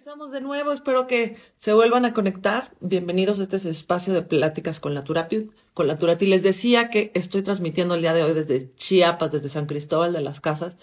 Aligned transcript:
Empezamos 0.00 0.32
de 0.32 0.40
nuevo, 0.40 0.72
espero 0.72 1.06
que 1.06 1.36
se 1.58 1.74
vuelvan 1.74 2.06
a 2.06 2.14
conectar. 2.14 2.72
Bienvenidos 2.80 3.38
a 3.38 3.42
este 3.42 3.56
espacio 3.56 4.14
de 4.14 4.22
pláticas 4.22 4.80
con 4.80 4.94
la 4.94 5.04
Turati. 5.04 5.50
Con 5.74 5.88
la 5.88 5.98
Turati 5.98 6.24
les 6.24 6.42
decía 6.42 6.88
que 6.88 7.12
estoy 7.14 7.42
transmitiendo 7.42 7.94
el 7.94 8.00
día 8.00 8.14
de 8.14 8.22
hoy 8.22 8.32
desde 8.32 8.74
Chiapas, 8.76 9.30
desde 9.30 9.50
San 9.50 9.66
Cristóbal 9.66 10.14
de 10.14 10.22
las 10.22 10.40
Casas, 10.40 10.76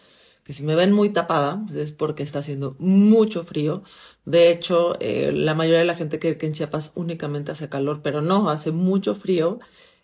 que 0.43 0.53
si 0.53 0.61
me 0.61 0.75
ven 0.75 0.93
muy 0.93 1.09
tapada 1.09 1.63
pues 1.65 1.79
es 1.79 1.91
porque 1.91 2.21
está 2.21 2.39
haciendo 2.39 2.75
mucho 2.77 3.43
frío. 3.43 3.81
De 4.25 4.51
hecho, 4.51 4.95
eh, 4.99 5.31
la 5.33 5.55
mayoría 5.55 5.79
de 5.79 5.85
la 5.85 5.95
gente 5.95 6.19
cree 6.19 6.37
que 6.37 6.45
en 6.45 6.53
Chiapas 6.53 6.91
únicamente 6.93 7.51
hace 7.51 7.69
calor, 7.69 8.01
pero 8.03 8.21
no, 8.21 8.51
hace 8.51 8.71
mucho 8.71 9.15
frío. 9.15 9.57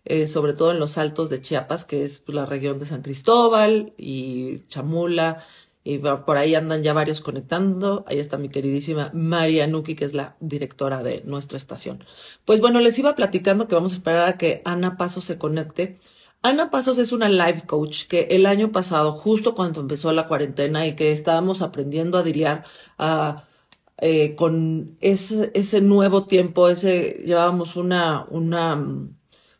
Eh, 0.06 0.28
sobre 0.28 0.52
todo 0.54 0.72
en 0.72 0.80
los 0.80 0.98
altos 0.98 1.30
de 1.30 1.40
Chiapas, 1.40 1.86
que 1.86 2.04
es 2.04 2.20
pues, 2.20 2.36
la 2.36 2.46
región 2.46 2.78
de 2.80 2.86
San 2.88 3.04
Cristóbal 3.04 3.94
y 3.96 4.66
Chamula, 4.68 5.46
y 5.84 5.98
por 6.00 6.38
ahí 6.38 6.56
andan 6.56 6.84
ya 6.84 6.94
varios 6.94 7.22
conectando. 7.22 8.06
Ahí 8.08 8.20
está 8.20 8.38
mi 8.38 8.50
queridísima 8.50 9.12
María 9.14 9.68
Nuki, 9.68 9.96
que 9.96 10.06
es 10.06 10.14
la 10.14 10.38
directora 10.40 11.04
de 11.04 11.24
nuestra 11.26 11.58
estación. 11.58 12.06
Pues 12.46 12.62
bueno, 12.62 12.80
les 12.80 12.98
iba 13.00 13.16
platicando 13.16 13.68
que 13.68 13.76
vamos 13.76 13.92
a 13.92 13.96
esperar 13.96 14.30
a 14.30 14.38
que 14.38 14.62
Ana 14.66 14.98
Pasos 14.98 15.26
se 15.26 15.38
conecte. 15.38 16.00
Ana 16.42 16.72
Pasos 16.72 16.98
es 16.98 17.12
una 17.12 17.30
life 17.30 17.66
coach 17.66 18.08
que 18.08 18.28
el 18.32 18.46
año 18.46 18.72
pasado, 18.72 19.14
justo 19.14 19.54
cuando 19.56 19.82
empezó 19.82 20.12
la 20.14 20.28
cuarentena 20.28 20.88
y 20.88 20.96
que 20.96 21.12
estábamos 21.12 21.62
aprendiendo 21.62 22.18
a 22.18 22.24
lidiar 22.24 22.66
a, 22.98 23.46
eh, 23.98 24.36
con 24.36 24.98
ese, 25.02 25.52
ese 25.54 25.82
nuevo 25.82 26.26
tiempo, 26.26 26.70
ese, 26.70 27.24
llevábamos 27.26 27.76
una, 27.76 28.26
una, 28.30 28.86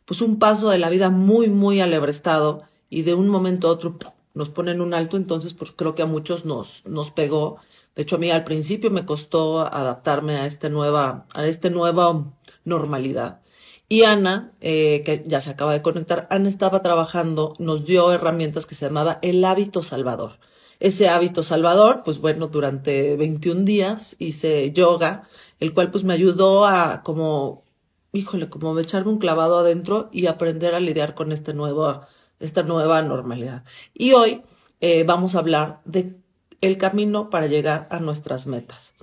pues 0.04 0.20
un 0.20 0.38
paso 0.38 0.70
de 0.70 0.78
la 0.78 0.90
vida 0.90 1.10
muy, 1.10 1.48
muy 1.48 1.80
alebrestado 1.80 2.62
y 2.90 3.02
de 3.02 3.14
un 3.14 3.28
momento 3.28 3.68
a 3.68 3.72
otro 3.72 3.98
nos 4.34 4.50
ponen 4.50 4.80
un 4.80 4.94
alto, 4.94 5.16
entonces 5.16 5.54
pues, 5.54 5.72
creo 5.72 5.94
que 5.94 6.02
a 6.02 6.06
muchos 6.06 6.44
nos, 6.44 6.84
nos 6.84 7.10
pegó. 7.10 7.58
De 7.94 8.02
hecho, 8.02 8.16
a 8.16 8.18
mí 8.18 8.30
al 8.30 8.44
principio 8.44 8.90
me 8.90 9.06
costó 9.06 9.60
adaptarme 9.60 10.36
a, 10.36 10.46
este 10.46 10.70
nueva, 10.70 11.26
a 11.32 11.46
esta 11.46 11.70
nueva 11.70 12.32
normalidad. 12.64 13.40
Y 13.88 14.02
Ana, 14.02 14.52
eh, 14.60 15.02
que 15.04 15.22
ya 15.26 15.40
se 15.40 15.50
acaba 15.50 15.72
de 15.72 15.82
conectar, 15.82 16.26
Ana 16.30 16.48
estaba 16.48 16.82
trabajando, 16.82 17.54
nos 17.58 17.84
dio 17.84 18.12
herramientas 18.12 18.66
que 18.66 18.74
se 18.74 18.86
llamaba 18.86 19.18
el 19.22 19.44
hábito 19.44 19.82
salvador. 19.82 20.38
Ese 20.80 21.08
hábito 21.08 21.42
salvador, 21.42 22.02
pues 22.04 22.18
bueno, 22.18 22.48
durante 22.48 23.16
21 23.16 23.64
días 23.64 24.16
hice 24.18 24.72
yoga, 24.72 25.28
el 25.60 25.72
cual 25.74 25.90
pues 25.90 26.04
me 26.04 26.14
ayudó 26.14 26.66
a 26.66 27.02
como, 27.02 27.64
híjole, 28.12 28.48
como 28.48 28.78
echarme 28.78 29.12
un 29.12 29.18
clavado 29.18 29.58
adentro 29.58 30.08
y 30.12 30.26
aprender 30.26 30.74
a 30.74 30.80
lidiar 30.80 31.14
con 31.14 31.30
este 31.30 31.54
nuevo 31.54 32.02
esta 32.40 32.62
nueva 32.62 33.02
normalidad. 33.02 33.64
Y 33.92 34.12
hoy 34.12 34.42
eh, 34.80 35.04
vamos 35.04 35.34
a 35.34 35.38
hablar 35.38 35.80
de 35.84 36.16
el 36.60 36.78
camino 36.78 37.30
para 37.30 37.46
llegar 37.46 37.86
a 37.90 38.00
nuestras 38.00 38.46
metas. 38.46 38.94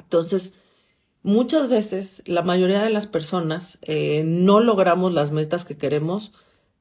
Entonces, 0.00 0.54
muchas 1.22 1.68
veces 1.68 2.22
la 2.26 2.42
mayoría 2.42 2.82
de 2.82 2.90
las 2.90 3.06
personas 3.06 3.78
eh, 3.82 4.22
no 4.24 4.60
logramos 4.60 5.12
las 5.12 5.30
metas 5.30 5.64
que 5.64 5.76
queremos. 5.76 6.32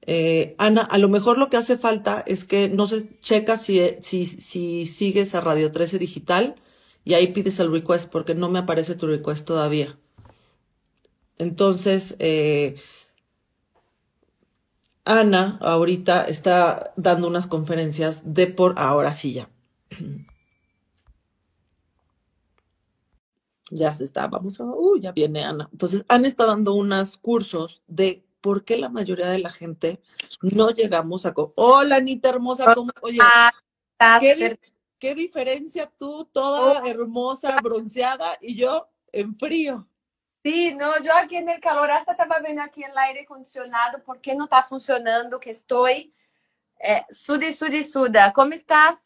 Eh, 0.02 0.56
Ana, 0.58 0.81
a 0.81 0.97
lo 0.97 1.09
mejor 1.09 1.38
lo 1.38 1.50
que 1.50 1.58
hace 1.58 1.78
falta 1.78 2.23
es 2.25 2.44
que 2.44 2.69
no 2.69 2.88
se 2.88 3.19
checa 3.19 3.58
si, 3.58 3.81
si, 4.02 4.25
si 4.25 4.86
sigues 4.86 5.36
a 5.36 5.41
Radio 5.41 5.72
13 5.72 6.00
Digital 6.00 6.56
y 7.06 7.14
ahí 7.14 7.28
pides 7.28 7.59
el 7.59 7.72
request 7.72 8.11
porque 8.11 8.36
no 8.36 8.50
me 8.50 8.59
aparece 8.59 8.95
tu 8.95 9.08
request 9.08 9.45
todavía. 9.45 9.97
Entonces, 11.38 12.16
eh, 12.19 12.75
Ana 15.06 15.58
ahorita 15.62 16.26
está 16.28 16.94
dando 16.96 17.28
unas 17.28 17.48
conferencias 17.48 18.34
de 18.34 18.48
por 18.48 18.76
ahora 18.78 19.14
sí 19.14 19.34
ya. 19.34 19.50
Ya 23.72 23.96
se 23.96 24.04
está, 24.04 24.28
vamos 24.28 24.59
a, 24.59 24.66
uh, 24.66 24.98
ya 24.98 25.12
viene 25.14 25.44
Ana. 25.44 25.68
Entonces, 25.72 26.06
Ana 26.08 26.28
está 26.28 26.46
dando 26.46 26.76
unos 26.76 27.18
cursos 27.18 27.81
de 27.88 28.24
por 28.40 28.66
qué 28.66 28.78
la 28.78 28.90
mayoría 28.90 29.28
de 29.30 29.40
la 29.40 29.52
gente 29.52 30.00
no 30.42 30.69
llegamos 30.69 31.25
a... 31.25 31.34
Hola, 31.56 31.96
Anita 31.96 32.30
hermosa, 32.30 32.75
¿cómo? 32.75 32.92
Oye, 33.02 33.18
¿qué, 34.19 34.59
¿qué 35.00 35.16
diferencia 35.16 35.92
tú, 35.97 36.30
toda 36.31 36.84
oh. 36.84 36.86
hermosa, 36.86 37.59
bronceada, 37.62 38.38
y 38.42 38.56
yo 38.58 38.90
en 39.12 39.36
frío? 39.40 39.88
Sí, 40.44 40.74
no, 40.76 41.02
yo 41.02 41.16
aquí 41.16 41.38
en 41.38 41.48
el 41.48 41.62
calor 41.62 41.90
hasta 41.90 42.12
estaba 42.12 42.40
viendo 42.40 42.62
aquí 42.62 42.84
el 42.84 42.98
aire 42.98 43.22
acondicionado 43.22 44.04
porque 44.04 44.36
no 44.36 44.44
está 44.44 44.62
funcionando, 44.62 45.40
que 45.40 45.52
estoy 45.52 46.14
eh, 46.80 47.06
suda 47.09 47.48
y 47.48 47.84
suda. 47.86 48.34
¿Cómo 48.34 48.52
estás? 48.52 49.06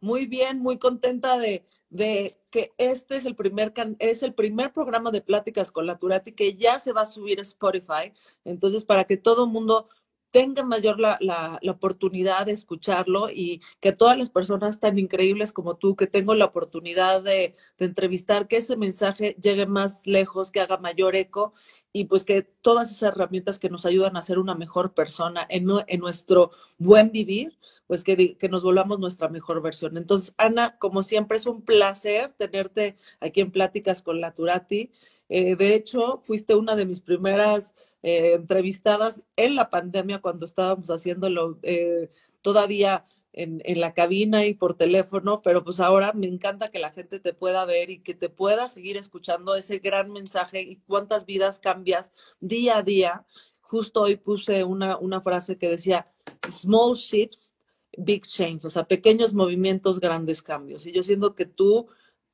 Muy 0.00 0.24
bien, 0.24 0.60
muy 0.60 0.78
contenta 0.78 1.36
de, 1.36 1.66
de 1.90 2.40
que 2.50 2.72
este 2.78 3.16
es 3.16 3.26
el 3.26 3.36
primer 3.36 3.74
es 3.98 4.22
el 4.22 4.32
primer 4.32 4.72
programa 4.72 5.10
de 5.10 5.20
pláticas 5.20 5.70
con 5.70 5.84
la 5.84 5.98
Turati 5.98 6.32
que 6.32 6.54
ya 6.54 6.80
se 6.80 6.92
va 6.92 7.02
a 7.02 7.06
subir 7.06 7.38
a 7.38 7.42
Spotify. 7.42 8.14
Entonces, 8.46 8.86
para 8.86 9.04
que 9.04 9.18
todo 9.18 9.44
el 9.44 9.50
mundo 9.50 9.90
tenga 10.30 10.62
mayor 10.62 11.00
la, 11.00 11.16
la, 11.20 11.58
la, 11.62 11.72
oportunidad 11.72 12.46
de 12.46 12.52
escucharlo 12.52 13.30
y 13.30 13.62
que 13.80 13.92
todas 13.92 14.18
las 14.18 14.30
personas 14.30 14.80
tan 14.80 14.98
increíbles 14.98 15.52
como 15.52 15.76
tú, 15.76 15.96
que 15.96 16.06
tengo 16.06 16.34
la 16.34 16.46
oportunidad 16.46 17.22
de, 17.22 17.56
de, 17.78 17.86
entrevistar, 17.86 18.48
que 18.48 18.58
ese 18.58 18.76
mensaje 18.76 19.36
llegue 19.40 19.66
más 19.66 20.06
lejos, 20.06 20.50
que 20.50 20.60
haga 20.60 20.76
mayor 20.78 21.16
eco 21.16 21.54
y 21.92 22.04
pues 22.04 22.24
que 22.24 22.42
todas 22.42 22.90
esas 22.90 23.14
herramientas 23.14 23.58
que 23.58 23.70
nos 23.70 23.86
ayudan 23.86 24.16
a 24.16 24.22
ser 24.22 24.38
una 24.38 24.54
mejor 24.54 24.92
persona 24.94 25.46
en, 25.48 25.66
en 25.86 26.00
nuestro 26.00 26.50
buen 26.76 27.10
vivir, 27.10 27.58
pues 27.86 28.04
que, 28.04 28.36
que, 28.36 28.48
nos 28.48 28.62
volvamos 28.62 28.98
nuestra 28.98 29.28
mejor 29.28 29.62
versión. 29.62 29.96
Entonces, 29.96 30.34
Ana, 30.36 30.76
como 30.78 31.02
siempre, 31.02 31.38
es 31.38 31.46
un 31.46 31.62
placer 31.62 32.34
tenerte 32.36 32.96
aquí 33.20 33.40
en 33.40 33.50
Pláticas 33.50 34.02
con 34.02 34.20
la 34.20 34.34
Turati. 34.34 34.90
Eh, 35.28 35.56
de 35.56 35.74
hecho, 35.74 36.20
fuiste 36.24 36.54
una 36.54 36.76
de 36.76 36.86
mis 36.86 37.00
primeras 37.00 37.74
eh, 38.02 38.34
entrevistadas 38.34 39.24
en 39.36 39.56
la 39.56 39.70
pandemia 39.70 40.20
cuando 40.20 40.44
estábamos 40.44 40.88
haciéndolo 40.88 41.58
eh, 41.62 42.10
todavía 42.42 43.06
en, 43.32 43.60
en, 43.64 43.80
la 43.80 43.92
cabina 43.94 44.46
y 44.46 44.54
por 44.54 44.74
teléfono, 44.74 45.42
pero 45.42 45.64
pues 45.64 45.80
ahora 45.80 46.12
me 46.12 46.26
encanta 46.26 46.68
que 46.68 46.78
la 46.78 46.90
gente 46.90 47.20
te 47.20 47.34
pueda 47.34 47.64
ver 47.64 47.90
y 47.90 48.00
que 48.00 48.14
te 48.14 48.28
pueda 48.28 48.68
seguir 48.68 48.96
escuchando 48.96 49.54
ese 49.54 49.78
gran 49.78 50.12
mensaje 50.12 50.62
y 50.62 50.76
cuántas 50.86 51.26
vidas 51.26 51.60
cambias 51.60 52.12
día 52.40 52.78
a 52.78 52.82
día. 52.82 53.26
Justo 53.60 54.02
hoy 54.02 54.16
puse 54.16 54.64
una, 54.64 54.96
una 54.96 55.20
frase 55.20 55.58
que 55.58 55.68
decía, 55.68 56.10
small 56.48 56.94
shifts, 56.94 57.54
big 57.96 58.26
change, 58.26 58.64
o 58.64 58.70
sea, 58.70 58.84
pequeños 58.84 59.34
movimientos, 59.34 60.00
grandes 60.00 60.42
cambios. 60.42 60.86
Y 60.86 60.92
yo 60.92 61.02
siento 61.02 61.34
que 61.34 61.46
tú 61.46 61.88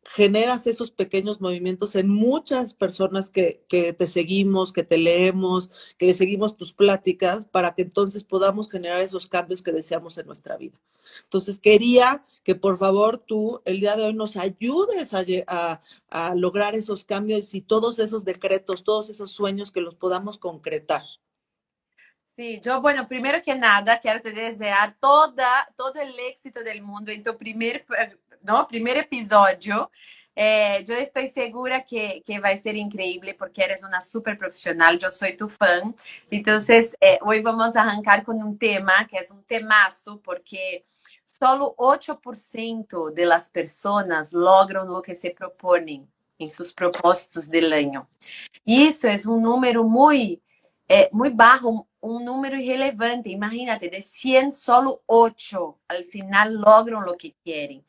generas 0.05 0.67
esos 0.67 0.91
pequeños 0.91 1.41
movimientos 1.41 1.97
en 1.97 2.09
muchas 2.09 2.75
personas 2.75 3.31
que, 3.31 3.65
que, 3.69 3.93
te 3.93 4.07
seguimos, 4.07 4.73
que 4.73 4.83
te 4.83 4.99
leemos, 4.99 5.71
que 5.99 6.13
seguimos 6.15 6.57
tus 6.57 6.73
pláticas, 6.73 7.47
para 7.47 7.75
que 7.75 7.83
entonces 7.83 8.25
podamos 8.25 8.71
generar 8.71 9.01
esos 9.01 9.27
cambios 9.27 9.63
que 9.63 9.73
deseamos 9.73 10.19
en 10.19 10.27
nuestra 10.27 10.57
vida. 10.57 10.79
Entonces, 11.23 11.59
quería 11.59 12.25
que 12.43 12.55
por 12.55 12.79
favor 12.79 13.19
tú 13.19 13.63
el 13.65 13.81
día 13.81 13.97
de 13.97 14.05
hoy 14.05 14.15
nos 14.15 14.37
ayudes 14.37 15.15
a, 15.15 15.25
a, 15.47 15.81
a 16.11 16.35
lograr 16.35 16.75
esos 16.75 17.05
cambios 17.05 17.55
y 17.55 17.63
todos 17.63 17.99
esos 17.99 18.25
decretos, 18.25 18.85
todos 18.85 19.11
esos 19.11 19.33
sueños 19.33 19.73
que 19.73 19.81
los 19.81 19.95
podamos 19.95 20.39
concretar. 20.39 21.03
Sí, 22.37 22.61
yo, 22.65 22.83
bueno, 22.83 23.07
primero 23.07 23.41
que 23.43 23.55
nada, 23.55 24.01
quiero 24.01 24.21
te 24.21 24.33
desear 24.33 24.97
toda, 24.99 25.69
todo 25.77 26.01
el 26.01 26.19
éxito 26.19 26.65
del 26.65 26.83
mundo 26.83 27.13
en 27.13 27.23
tu 27.23 27.39
primer 27.39 27.87
¿no? 28.45 28.69
Primer 28.69 28.99
episodio. 28.99 29.91
Eh, 30.37 30.85
yo 30.87 30.95
estoy 30.95 31.29
segura 31.29 31.85
que, 31.85 32.23
que, 32.27 32.41
va 32.41 32.49
a 32.51 32.57
ser 32.57 32.77
increíble 32.77 33.35
porque 33.35 33.63
eres 33.63 33.85
una 33.85 34.01
súper 34.01 34.37
profesional, 34.37 34.99
yo 34.99 35.11
soy 35.11 35.37
tu 35.37 35.49
fan. 35.49 35.95
Entonces, 36.31 36.97
eh, 37.01 37.19
hoy 37.23 37.41
vamos 37.41 37.75
a 37.75 37.83
arrancar 37.83 38.25
con 38.25 38.43
un 38.43 38.59
tema 38.59 39.07
que 39.09 39.19
es 39.19 39.31
un 39.31 39.45
temazo 39.45 40.21
porque 40.21 40.85
solo 41.25 41.75
8% 41.79 43.13
de 43.13 43.27
las 43.27 43.51
personas 43.51 44.33
logran 44.33 44.89
lo 44.89 45.03
que 45.03 45.15
se 45.15 45.31
proponen 45.31 46.09
en 46.39 46.51
sus 46.51 46.73
propósitos 46.73 47.49
del 47.49 47.73
año. 47.73 48.09
Y 48.65 48.87
eso 48.87 49.09
es 49.09 49.27
un 49.27 49.43
número 49.43 49.85
muy, 49.85 50.43
eh, 50.89 51.09
muy 51.13 51.31
bajo, 51.31 51.87
un 52.01 52.25
número 52.25 52.57
irrelevante. 52.57 53.31
Imagínate, 53.31 53.89
de 53.89 54.03
100, 54.03 54.53
solo 54.53 55.03
8 55.07 55.79
al 55.89 56.05
final 56.05 56.55
logran 56.55 57.05
lo 57.05 57.17
que 57.17 57.35
quieren. 57.43 57.85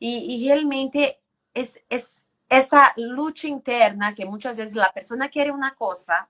Y, 0.00 0.16
y 0.34 0.48
realmente 0.48 1.20
es, 1.54 1.80
es, 1.88 2.26
esa 2.48 2.92
lucha 2.96 3.46
interna 3.46 4.14
que 4.14 4.24
muchas 4.24 4.56
veces 4.56 4.74
la 4.74 4.92
persona 4.92 5.28
quiere 5.28 5.52
una 5.52 5.74
cosa, 5.76 6.28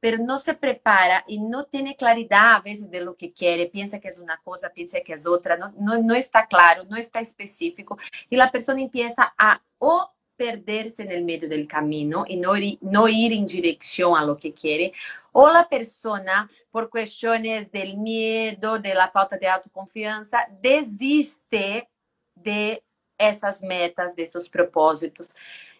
pero 0.00 0.16
no 0.16 0.38
se 0.38 0.54
prepara 0.54 1.22
y 1.28 1.38
no 1.38 1.64
tiene 1.64 1.94
claridad 1.94 2.56
a 2.56 2.60
veces 2.60 2.90
de 2.90 3.02
lo 3.02 3.14
que 3.14 3.32
quiere, 3.32 3.66
piensa 3.66 4.00
que 4.00 4.08
es 4.08 4.18
una 4.18 4.38
cosa, 4.38 4.70
piensa 4.70 5.00
que 5.02 5.12
es 5.12 5.26
otra, 5.26 5.58
no, 5.58 5.72
no, 5.78 6.02
no 6.02 6.14
está 6.14 6.46
claro, 6.46 6.84
no 6.84 6.96
está 6.96 7.20
específico, 7.20 7.98
y 8.30 8.36
la 8.36 8.50
persona 8.50 8.80
empieza 8.80 9.34
a 9.36 9.60
o 9.78 10.10
perderse 10.34 11.02
en 11.02 11.12
el 11.12 11.22
medio 11.22 11.46
del 11.46 11.68
camino 11.68 12.24
y 12.26 12.38
no, 12.38 12.54
no 12.80 13.08
ir 13.08 13.32
en 13.34 13.46
dirección 13.46 14.16
a 14.16 14.24
lo 14.24 14.38
que 14.38 14.54
quiere, 14.54 14.94
o 15.32 15.50
la 15.50 15.68
persona, 15.68 16.50
por 16.70 16.88
cuestiones 16.88 17.70
del 17.70 17.98
miedo, 17.98 18.78
de 18.78 18.94
la 18.94 19.10
falta 19.10 19.36
de 19.36 19.48
autoconfianza, 19.48 20.48
desiste 20.62 21.90
de 22.34 22.82
essas 23.20 23.60
metas, 23.60 24.14
desses 24.14 24.48
propósitos, 24.48 25.28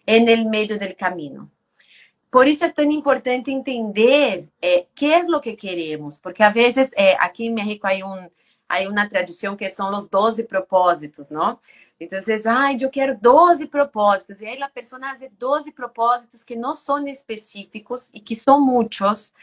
no 0.07 0.49
meio 0.49 0.79
do 0.79 0.95
caminho. 0.95 1.49
Por 2.29 2.47
isso 2.47 2.63
é 2.63 2.71
tão 2.71 2.89
importante 2.89 3.51
entender 3.51 4.47
é, 4.61 4.85
que 4.95 5.11
é 5.11 5.19
o 5.25 5.41
que 5.41 5.53
queremos, 5.53 6.17
porque 6.17 6.41
às 6.41 6.53
vezes 6.53 6.91
é, 6.95 7.15
aqui 7.15 7.47
em 7.47 7.53
México 7.53 7.87
há 7.87 7.93
um 8.05 8.29
há 8.71 8.87
uma 8.87 9.09
tradição 9.09 9.55
que 9.55 9.69
são 9.69 9.91
os 9.97 10.07
12 10.07 10.45
propósitos, 10.45 11.29
não? 11.29 11.59
Então, 11.99 12.17
ai, 12.47 12.77
eu 12.79 12.89
quero 12.89 13.19
12 13.19 13.67
propósitos. 13.67 14.41
E 14.41 14.45
aí 14.45 14.61
a 14.63 14.69
pessoa 14.69 14.99
faz 14.99 15.29
12 15.37 15.71
propósitos 15.71 16.43
que 16.43 16.55
não 16.55 16.73
são 16.73 17.05
específicos 17.07 18.09
e 18.13 18.19
que 18.19 18.35
são 18.35 18.59
muitos 18.59 19.33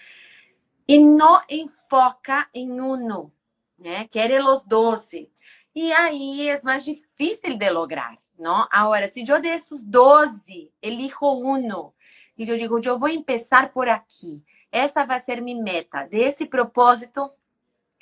e 0.89 0.99
não 0.99 1.41
enfoca 1.49 2.49
em 2.55 2.81
um, 2.81 3.31
né? 3.79 4.09
Quer 4.11 4.43
os 4.43 4.65
12. 4.65 5.31
E 5.75 5.93
aí 5.93 6.49
é 6.49 6.61
mais 6.63 6.85
difícil 6.85 7.57
de 7.57 7.71
lograr, 7.71 8.17
não? 8.39 8.67
Agora, 8.71 9.09
se 9.09 9.27
eu 9.27 9.41
desses 9.41 9.83
12 9.83 10.73
elijo 10.83 11.17
um 11.23 11.93
e 12.37 12.49
eu 12.49 12.57
digo, 12.57 12.81
eu 12.85 12.99
vou 12.99 13.11
começar 13.25 13.73
por 13.73 13.89
aqui. 13.89 14.43
Essa 14.71 15.05
vai 15.05 15.19
ser 15.19 15.41
minha 15.41 15.61
meta. 15.61 16.05
Desse 16.05 16.47
propósito, 16.47 17.31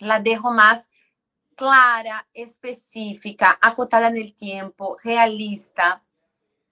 la 0.00 0.18
dejo 0.18 0.50
mais 0.50 0.86
clara, 1.56 2.24
específica, 2.34 3.56
acotada 3.60 4.10
no 4.10 4.30
tempo, 4.32 4.96
realista. 5.02 6.00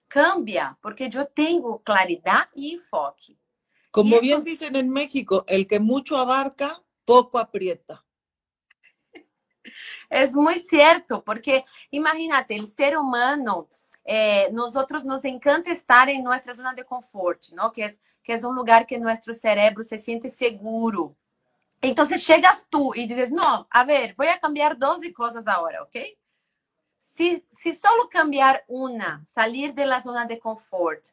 Cambia, 0.07 0.77
porque 0.81 1.09
eu 1.11 1.25
tenho 1.25 1.79
claridade 1.79 2.51
e 2.55 2.75
enfoque. 2.75 3.35
Como 3.91 4.19
bien 4.19 4.43
dicen 4.43 4.75
en 4.75 4.89
México, 4.89 5.43
el 5.47 5.67
que 5.67 5.79
mucho 5.79 6.17
abarca, 6.17 6.83
poco 7.05 7.39
aprieta. 7.39 8.04
Es 10.09 10.33
muy 10.33 10.59
cierto, 10.59 11.23
porque 11.23 11.65
imagínate, 11.91 12.55
el 12.55 12.67
ser 12.67 12.97
humano, 12.97 13.67
eh, 14.03 14.49
nosotros 14.51 15.03
nos 15.03 15.25
encanta 15.25 15.71
estar 15.71 16.09
en 16.09 16.23
nuestra 16.23 16.53
zona 16.53 16.73
de 16.73 16.85
confort, 16.85 17.49
¿no? 17.53 17.71
Que 17.71 17.85
es, 17.85 17.99
que 18.23 18.33
es 18.33 18.43
un 18.43 18.55
lugar 18.55 18.85
que 18.85 18.99
nuestro 18.99 19.33
cerebro 19.33 19.83
se 19.83 19.97
siente 19.97 20.29
seguro. 20.29 21.15
Entonces 21.81 22.25
llegas 22.25 22.67
tú 22.69 22.93
y 22.95 23.07
dices, 23.07 23.31
no, 23.31 23.67
a 23.69 23.83
ver, 23.83 24.15
voy 24.15 24.27
a 24.27 24.39
cambiar 24.39 24.77
12 24.77 25.13
cosas 25.13 25.47
ahora, 25.47 25.83
¿ok? 25.83 25.95
Si, 26.99 27.45
si 27.51 27.73
solo 27.73 28.09
cambiar 28.09 28.63
una, 28.67 29.23
salir 29.25 29.73
de 29.73 29.85
la 29.85 30.01
zona 30.01 30.25
de 30.25 30.39
confort, 30.39 31.05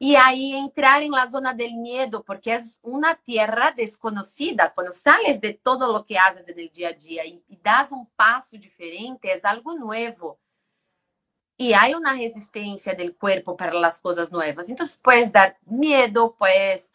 e 0.00 0.14
aí 0.14 0.52
entrar 0.52 1.02
em 1.02 1.10
la 1.10 1.26
zona 1.26 1.52
del 1.52 1.74
miedo, 1.74 2.22
porque 2.22 2.50
é 2.50 2.60
uma 2.84 3.16
tierra 3.16 3.70
desconocida. 3.70 4.70
quando 4.70 4.92
sales 4.92 5.40
de 5.40 5.54
todo 5.54 5.92
lo 5.92 6.04
que 6.04 6.16
haces 6.16 6.46
en 6.48 6.58
el 6.58 6.70
dia 6.70 6.90
a 6.90 6.92
dia 6.92 7.26
e 7.26 7.42
das 7.62 7.90
um 7.90 8.04
passo 8.16 8.56
diferente, 8.56 9.26
é 9.26 9.40
algo 9.42 9.74
novo. 9.74 10.38
E 11.58 11.74
há 11.74 11.88
uma 11.98 12.12
resistência 12.12 12.94
do 12.94 13.12
cuerpo 13.14 13.56
para 13.56 13.72
las 13.72 14.00
coisas 14.00 14.30
novas. 14.30 14.68
Então, 14.68 14.86
puedes 15.02 15.32
dar 15.32 15.56
miedo, 15.66 16.30
puedes 16.38 16.92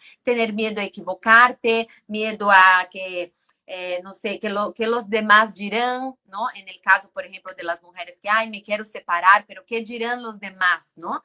medo 0.54 0.76
de 0.76 0.82
a 0.82 0.86
equivocarte, 0.86 1.90
medo 2.08 2.50
a 2.50 2.86
que, 2.86 3.34
eh, 3.68 4.02
sei 4.14 4.40
que, 4.40 4.48
lo, 4.48 4.72
que 4.74 4.88
los 4.88 5.10
demás 5.10 5.54
dirán, 5.54 6.16
¿no? 6.26 6.50
En 6.56 6.70
el 6.70 6.80
caso, 6.80 7.10
por 7.10 7.26
exemplo 7.26 7.54
de 7.54 7.64
las 7.64 7.84
mujeres 7.84 8.18
que, 8.22 8.30
ay, 8.30 8.50
me 8.50 8.64
quiero 8.64 8.86
separar, 8.86 9.44
pero 9.46 9.66
que 9.66 9.82
dirán 9.82 10.24
los 10.24 10.40
demás, 10.40 10.94
¿no? 10.96 11.22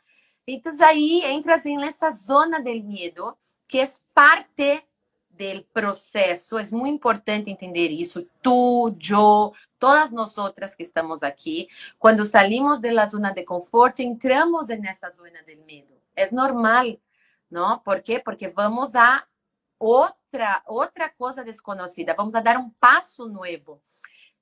Entonces 0.55 0.81
ahí 0.81 1.23
entras 1.25 1.67
en 1.67 1.83
esa 1.83 2.11
zona 2.13 2.61
del 2.61 2.83
miedo 2.83 3.39
que 3.67 3.83
es 3.83 4.03
parte 4.15 4.87
del 5.29 5.65
proceso. 5.65 6.59
Es 6.59 6.73
muy 6.73 6.89
importante 6.89 7.51
entender 7.51 7.91
eso. 7.93 8.23
Tú, 8.41 8.97
yo, 8.99 9.53
todas 9.79 10.11
nosotras 10.13 10.75
que 10.75 10.83
estamos 10.83 11.23
aquí, 11.23 11.69
cuando 11.99 12.25
salimos 12.25 12.81
de 12.81 12.93
la 12.93 13.09
zona 13.09 13.33
de 13.33 13.45
confort, 13.45 14.01
entramos 14.01 14.71
en 14.71 14.87
esa 14.87 15.13
zona 15.13 15.43
del 15.43 15.59
miedo. 15.65 15.95
Es 16.17 16.33
normal, 16.33 16.99
¿no? 17.51 17.83
¿Por 17.85 18.03
qué? 18.03 18.21
Porque 18.21 18.49
vamos 18.49 18.95
a 18.95 19.29
outra 19.79 20.63
outra 20.67 21.13
coisa 21.15 21.45
desconhecida. 21.45 22.15
Vamos 22.15 22.35
a 22.35 22.41
dar 22.41 22.57
um 22.57 22.71
passo 22.71 23.29
novo. 23.29 23.81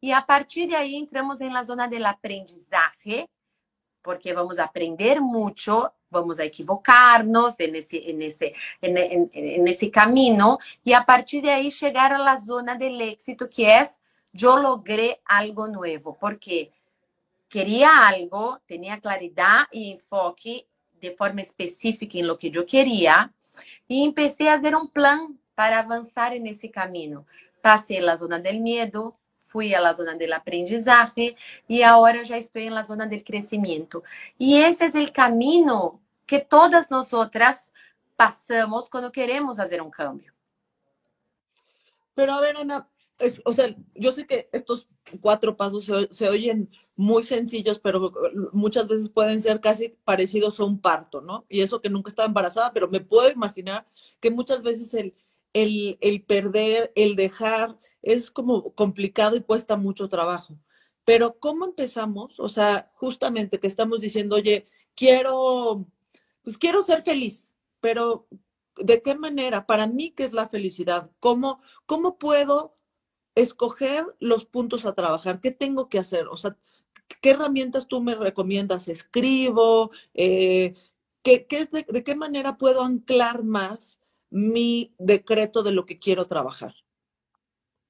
E 0.00 0.12
a 0.12 0.22
partir 0.22 0.68
de 0.68 0.74
aí 0.76 0.94
entramos 0.94 1.40
na 1.40 1.64
zona 1.64 1.88
do 1.88 1.96
aprendizaje, 2.06 3.28
porque 4.06 4.32
vamos 4.32 4.56
aprender 4.56 5.20
muito, 5.20 5.90
vamos 6.08 6.38
equivocar-nos 6.38 7.58
nesse, 7.58 8.12
nesse, 8.12 8.54
nesse 9.60 9.90
caminho 9.90 10.56
e 10.84 10.94
a 10.94 11.02
partir 11.02 11.42
daí 11.42 11.72
chegar 11.72 12.12
à 12.12 12.36
zona 12.36 12.76
del 12.76 13.00
éxito 13.00 13.48
que 13.48 13.64
é 13.64 13.84
eu 14.40 14.54
logrei 14.54 15.16
algo 15.26 15.66
novo, 15.66 16.14
porque 16.20 16.70
queria 17.48 17.90
algo, 18.10 18.58
tinha 18.68 19.00
claridade 19.00 19.70
e 19.72 19.90
enfoque 19.90 20.64
de 21.00 21.16
forma 21.16 21.40
específica 21.40 22.16
em 22.16 22.22
lo 22.22 22.36
que 22.36 22.52
eu 22.54 22.64
queria 22.64 23.28
e 23.88 24.06
comecei 24.12 24.46
a 24.46 24.52
fazer 24.52 24.76
um 24.76 24.86
plano 24.86 25.36
para 25.56 25.80
avançar 25.80 26.30
nesse 26.38 26.68
caminho. 26.68 27.26
Passei 27.60 28.06
a 28.08 28.16
zona 28.16 28.38
del 28.38 28.60
medo, 28.60 29.14
fui 29.46 29.74
à 29.74 29.92
zona 29.92 30.16
do 30.16 30.34
aprendizagem 30.34 31.36
e 31.68 31.82
agora 31.82 32.24
já 32.24 32.36
estou 32.36 32.62
na 32.70 32.82
zona 32.82 33.06
do 33.06 33.18
crescimento. 33.20 34.02
E 34.38 34.54
esse 34.54 34.84
é 34.84 35.02
o 35.02 35.12
caminho 35.12 36.00
que 36.26 36.40
todas 36.40 36.90
nós 36.90 37.12
outras 37.12 37.72
passamos 38.16 38.88
quando 38.88 39.10
queremos 39.10 39.56
fazer 39.56 39.80
um 39.80 39.90
cambio. 39.90 40.32
Pero 42.14 42.32
a 42.32 42.40
ver, 42.40 42.56
Ana, 42.56 42.88
es, 43.18 43.40
o 43.44 43.52
sea, 43.52 43.74
yo 43.94 44.12
sé 44.12 44.26
que 44.26 44.48
estos 44.52 44.88
cuatro 45.20 45.56
pasos 45.56 45.84
se, 45.84 46.08
se, 46.10 46.28
oyen 46.28 46.68
muy 46.96 47.22
sencillos, 47.22 47.78
pero 47.78 48.12
muchas 48.52 48.88
veces 48.88 49.08
pueden 49.08 49.40
ser 49.40 49.60
casi 49.60 49.90
parecidos 50.04 50.58
a 50.58 50.64
un 50.64 50.80
parto, 50.80 51.20
¿no? 51.20 51.44
Y 51.48 51.60
eso 51.60 51.80
que 51.80 51.90
nunca 51.90 52.08
estaba 52.08 52.26
embarazada, 52.26 52.72
pero 52.72 52.88
me 52.88 53.00
puedo 53.00 53.30
imaginar 53.30 53.86
que 54.20 54.30
muchas 54.30 54.62
veces 54.62 54.92
el, 54.94 55.14
el, 55.52 55.98
el 56.00 56.22
perder, 56.22 56.92
el 56.94 57.16
dejar, 57.16 57.76
es 58.06 58.30
como 58.30 58.72
complicado 58.74 59.36
y 59.36 59.42
cuesta 59.42 59.76
mucho 59.76 60.08
trabajo. 60.08 60.56
Pero 61.04 61.38
¿cómo 61.40 61.64
empezamos? 61.66 62.38
O 62.40 62.48
sea, 62.48 62.90
justamente 62.94 63.58
que 63.60 63.66
estamos 63.66 64.00
diciendo, 64.00 64.36
oye, 64.36 64.68
quiero, 64.94 65.86
pues 66.42 66.56
quiero 66.56 66.82
ser 66.84 67.02
feliz, 67.02 67.52
pero 67.80 68.28
¿de 68.76 69.02
qué 69.02 69.16
manera? 69.16 69.66
Para 69.66 69.88
mí, 69.88 70.12
¿qué 70.12 70.24
es 70.24 70.32
la 70.32 70.48
felicidad? 70.48 71.10
¿Cómo, 71.20 71.60
cómo 71.86 72.16
puedo 72.18 72.76
escoger 73.34 74.06
los 74.20 74.46
puntos 74.46 74.86
a 74.86 74.94
trabajar? 74.94 75.40
¿Qué 75.40 75.50
tengo 75.50 75.88
que 75.88 75.98
hacer? 75.98 76.28
O 76.28 76.36
sea, 76.36 76.56
¿qué 77.20 77.30
herramientas 77.30 77.88
tú 77.88 78.00
me 78.00 78.14
recomiendas? 78.14 78.86
¿Escribo? 78.88 79.90
Eh, 80.14 80.74
¿qué, 81.22 81.46
qué, 81.46 81.66
de, 81.66 81.84
¿De 81.88 82.04
qué 82.04 82.14
manera 82.14 82.56
puedo 82.56 82.82
anclar 82.84 83.42
más 83.42 84.00
mi 84.30 84.94
decreto 84.98 85.64
de 85.64 85.72
lo 85.72 85.86
que 85.86 85.98
quiero 85.98 86.26
trabajar? 86.26 86.74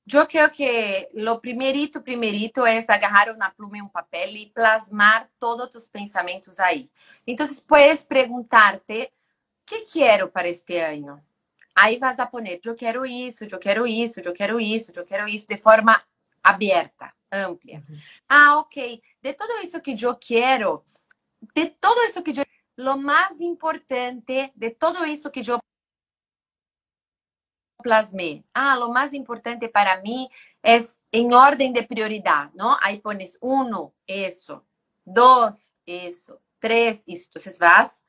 Yo 0.08 0.28
creo 0.28 0.52
que 0.52 1.08
lo 1.14 1.40
primerito, 1.40 2.02
primerito 2.02 2.64
es 2.64 2.88
agarrar 2.88 3.34
una 3.34 3.52
pluma 3.52 3.78
y 3.78 3.80
un 3.80 3.90
papel 3.90 4.36
y 4.36 4.46
plasmar 4.46 5.28
todos 5.36 5.68
tus 5.72 5.88
pensamientos 5.88 6.60
ahí. 6.60 6.88
Entonces 7.26 7.60
puedes 7.60 8.04
preguntarte, 8.04 9.12
¿qué 9.64 9.84
quiero 9.84 10.30
para 10.30 10.46
este 10.46 10.80
año? 10.80 11.20
Aí 11.74 11.98
vas 11.98 12.20
a 12.20 12.30
poner, 12.30 12.60
eu 12.64 12.76
quero 12.76 13.04
isso, 13.04 13.44
eu 13.44 13.58
quero 13.58 13.84
isso, 13.84 14.20
eu 14.20 14.32
quero 14.32 14.60
isso, 14.60 14.92
eu 14.94 15.04
quero 15.04 15.26
isso, 15.26 15.46
de 15.48 15.58
forma 15.58 16.00
aberta, 16.42 17.12
ampla. 17.30 17.74
Uhum. 17.74 17.98
Ah, 18.28 18.58
ok. 18.58 19.02
De 19.20 19.34
tudo 19.34 19.60
isso 19.60 19.80
que 19.80 19.96
eu 20.00 20.16
quero, 20.16 20.84
de 21.52 21.66
tudo 21.66 22.02
isso 22.04 22.22
que 22.22 22.30
eu... 22.30 22.46
Lo 22.78 22.96
mais 22.96 23.40
importante 23.40 24.52
de 24.54 24.70
tudo 24.70 25.04
isso 25.06 25.30
que 25.30 25.40
eu 25.40 25.58
plasmé. 27.86 28.42
Ah, 28.52 28.76
lo 28.76 28.90
más 28.90 29.14
importante 29.14 29.68
para 29.68 30.00
mí 30.00 30.28
es 30.60 31.00
en 31.12 31.32
orden 31.32 31.72
de 31.72 31.84
prioridad, 31.84 32.50
¿no? 32.54 32.76
Ahí 32.82 32.98
pones 32.98 33.38
uno, 33.40 33.94
eso, 34.08 34.64
dos, 35.04 35.72
eso, 35.86 36.40
tres, 36.58 37.04
eso. 37.06 37.26
Entonces 37.28 37.60
vas 37.60 38.04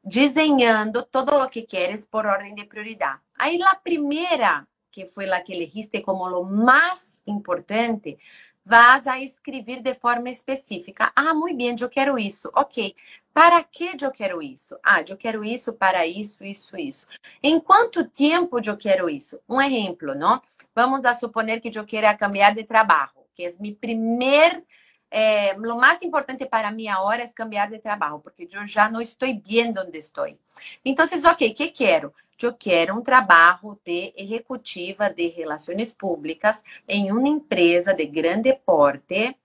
diseñando 0.00 1.06
todo 1.06 1.42
lo 1.42 1.50
que 1.50 1.66
quieres 1.66 2.06
por 2.06 2.28
orden 2.28 2.54
de 2.54 2.66
prioridad. 2.66 3.16
Ahí 3.34 3.58
la 3.58 3.80
primera, 3.82 4.68
que 4.92 5.06
fue 5.06 5.26
la 5.26 5.42
que 5.42 5.54
elegiste 5.54 6.02
como 6.02 6.30
lo 6.30 6.44
más 6.44 7.20
importante, 7.24 8.18
vas 8.64 9.06
a 9.06 9.20
escrever 9.20 9.82
de 9.82 9.94
forma 9.94 10.30
específica. 10.30 11.12
Ah, 11.14 11.34
muito 11.34 11.56
bem, 11.56 11.76
eu 11.78 11.88
quero 11.88 12.18
isso. 12.18 12.50
Ok. 12.54 12.94
Para 13.32 13.62
que 13.62 13.96
eu 14.00 14.10
quero 14.10 14.42
isso? 14.42 14.76
Ah, 14.82 15.02
eu 15.06 15.16
quero 15.16 15.44
isso 15.44 15.72
para 15.72 16.06
isso, 16.06 16.44
isso, 16.44 16.76
isso. 16.76 17.06
Em 17.42 17.60
quanto 17.60 18.04
tempo 18.08 18.60
eu 18.64 18.76
quero 18.76 19.08
isso? 19.08 19.40
Um 19.48 19.60
exemplo, 19.60 20.14
não? 20.14 20.42
Vamos 20.74 21.04
a 21.04 21.14
suponer 21.14 21.60
que 21.60 21.76
eu 21.76 21.84
quero 21.84 22.18
cambiar 22.18 22.54
de 22.54 22.64
trabalho, 22.64 23.10
que 23.34 23.44
é 23.44 23.52
meu 23.60 23.74
primeiro 23.74 24.64
eh, 25.10 25.56
más 25.56 26.02
importante 26.02 26.46
para 26.46 26.70
mí 26.70 26.86
ahora 26.86 27.24
es 27.24 27.34
cambiar 27.34 27.68
de 27.68 27.80
trabajo, 27.80 28.22
porque 28.22 28.46
yo 28.46 28.64
ya 28.64 28.88
no 28.88 29.00
estoy 29.00 29.42
bien 29.44 29.74
donde 29.74 29.98
estoy. 29.98 30.38
Entonces, 30.84 31.24
ok, 31.24 31.52
¿qué 31.56 31.72
quiero? 31.72 32.14
Eu 32.46 32.54
quero 32.54 32.96
um 32.96 33.02
trabalho 33.02 33.78
de 33.84 34.12
executiva 34.16 35.10
de 35.10 35.28
relações 35.28 35.92
públicas 35.92 36.62
em 36.88 37.12
uma 37.12 37.28
empresa 37.28 37.92
de 37.94 38.06
grande 38.06 38.52
porte 38.64 39.36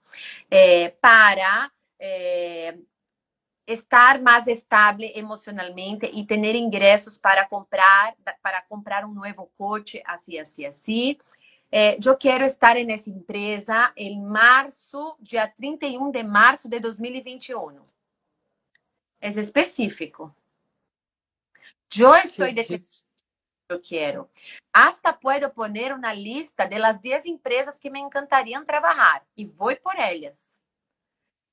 eh, 0.50 0.90
para 1.02 1.72
eh, 2.00 2.78
estar 3.68 4.22
mais 4.22 4.48
estável 4.48 5.12
emocionalmente 5.16 6.06
e 6.06 6.26
ter 6.26 6.56
ingressos 6.56 7.18
para 7.18 7.46
comprar 7.48 8.16
para 8.42 8.62
comprar 8.62 9.06
um 9.06 9.14
novo 9.14 9.52
coche, 9.58 10.02
assim, 10.06 10.38
assim, 10.38 10.66
assim. 10.66 11.18
Eh, 11.72 11.98
eu 12.04 12.16
quero 12.16 12.46
estar 12.46 12.76
nessa 12.76 13.10
empresa 13.10 13.92
em 13.98 14.22
março, 14.22 15.18
dia 15.20 15.48
31 15.48 16.12
de 16.12 16.24
março 16.24 16.70
de 16.70 16.80
2021. 16.80 17.82
É 19.20 19.30
específico. 19.30 20.34
Yo 21.90 22.16
estoy 22.16 22.50
sí, 22.50 22.56
decidiendo 22.56 22.88
sí. 22.88 23.04
yo 23.70 23.82
quiero. 23.82 24.30
Hasta 24.74 25.20
puedo 25.20 25.54
poner 25.54 25.94
una 25.94 26.14
lista 26.14 26.68
de 26.68 26.80
las 26.80 27.02
10 27.02 27.26
empresas 27.26 27.80
que 27.80 27.90
me 27.90 28.00
encantarían 28.00 28.66
trabajar 28.66 29.24
y 29.36 29.46
voy 29.46 29.76
por 29.78 30.00
ellas. 30.00 30.62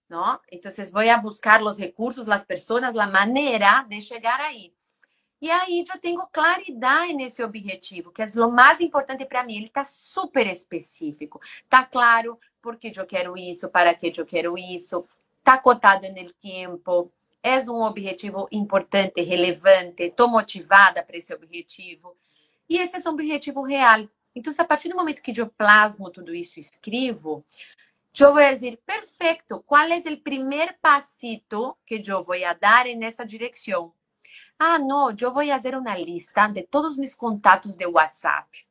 ¿No? 0.08 0.42
Entonces 0.48 0.92
voy 0.92 1.08
a 1.08 1.18
buscar 1.18 1.62
los 1.62 1.78
recursos, 1.78 2.26
las 2.26 2.44
personas, 2.44 2.94
la 2.94 3.06
manera 3.06 3.86
de 3.88 4.00
llegar 4.00 4.42
ahí. 4.42 4.74
E 5.42 5.50
aí 5.50 5.84
eu 5.92 5.98
tenho 5.98 6.24
claridade 6.28 7.12
nesse 7.14 7.42
objetivo, 7.42 8.12
que 8.12 8.22
é 8.22 8.26
o 8.36 8.48
mais 8.48 8.78
importante 8.80 9.24
para 9.24 9.42
mim. 9.42 9.56
Ele 9.56 9.66
está 9.66 9.82
super 9.82 10.46
específico. 10.46 11.40
Está 11.64 11.84
claro 11.84 12.38
porque 12.62 12.92
eu 12.94 13.04
quero 13.04 13.36
isso, 13.36 13.68
para 13.68 13.92
que 13.92 14.12
eu 14.16 14.24
quero 14.24 14.56
isso. 14.56 15.04
Está 15.40 15.58
cotado 15.58 16.06
no 16.08 16.32
tempo. 16.34 17.12
É 17.42 17.58
um 17.70 17.82
objetivo 17.82 18.48
importante, 18.52 19.20
relevante. 19.22 20.04
Estou 20.04 20.28
motivada 20.28 21.02
para 21.02 21.16
esse 21.16 21.34
objetivo. 21.34 22.16
E 22.68 22.78
esse 22.78 22.96
é 22.96 23.10
um 23.10 23.14
objetivo 23.14 23.62
real. 23.62 24.08
Então, 24.34 24.52
a 24.56 24.64
partir 24.64 24.88
do 24.88 24.96
momento 24.96 25.20
que 25.20 25.38
eu 25.38 25.48
plasmo 25.48 26.10
tudo 26.10 26.34
isso 26.34 26.58
escrevo, 26.58 27.44
eu 28.18 28.32
vou 28.32 28.42
dizer, 28.42 28.78
perfeito, 28.86 29.62
qual 29.66 29.86
é 29.88 29.98
o 29.98 30.20
primeiro 30.20 30.74
passito 30.80 31.76
que 31.84 32.02
eu 32.06 32.22
vou 32.22 32.36
dar 32.60 32.86
nessa 32.96 33.26
direção? 33.26 33.92
Ah, 34.58 34.78
no, 34.78 35.10
yo 35.10 35.32
voy 35.32 35.50
a 35.50 35.56
hacer 35.56 35.74
una 35.74 35.96
lista 35.96 36.46
de 36.48 36.62
todos 36.62 36.96
mis 36.96 37.16
contactos 37.16 37.76
de 37.76 37.86
WhatsApp. 37.86 38.64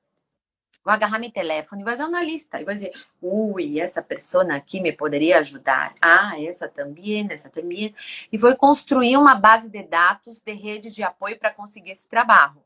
Vou 0.83 0.91
agarrar 0.91 1.19
meu 1.19 1.31
telefone 1.31 1.81
e 1.81 1.85
vou 1.85 1.93
fazer 1.93 2.05
uma 2.05 2.23
lista. 2.23 2.59
E 2.59 2.65
vou 2.65 2.73
dizer, 2.73 2.91
ui, 3.21 3.79
essa 3.79 4.01
pessoa 4.01 4.43
aqui 4.53 4.81
me 4.81 4.91
poderia 4.91 5.38
ajudar. 5.39 5.93
Ah, 6.01 6.33
essa 6.41 6.67
também, 6.67 7.27
essa 7.29 7.50
também. 7.50 7.93
E 8.31 8.38
vou 8.38 8.55
construir 8.55 9.15
uma 9.17 9.35
base 9.35 9.69
de 9.69 9.83
dados 9.83 10.41
de 10.41 10.53
rede 10.53 10.91
de 10.91 11.03
apoio 11.03 11.38
para 11.38 11.53
conseguir 11.53 11.91
esse 11.91 12.09
trabalho. 12.09 12.61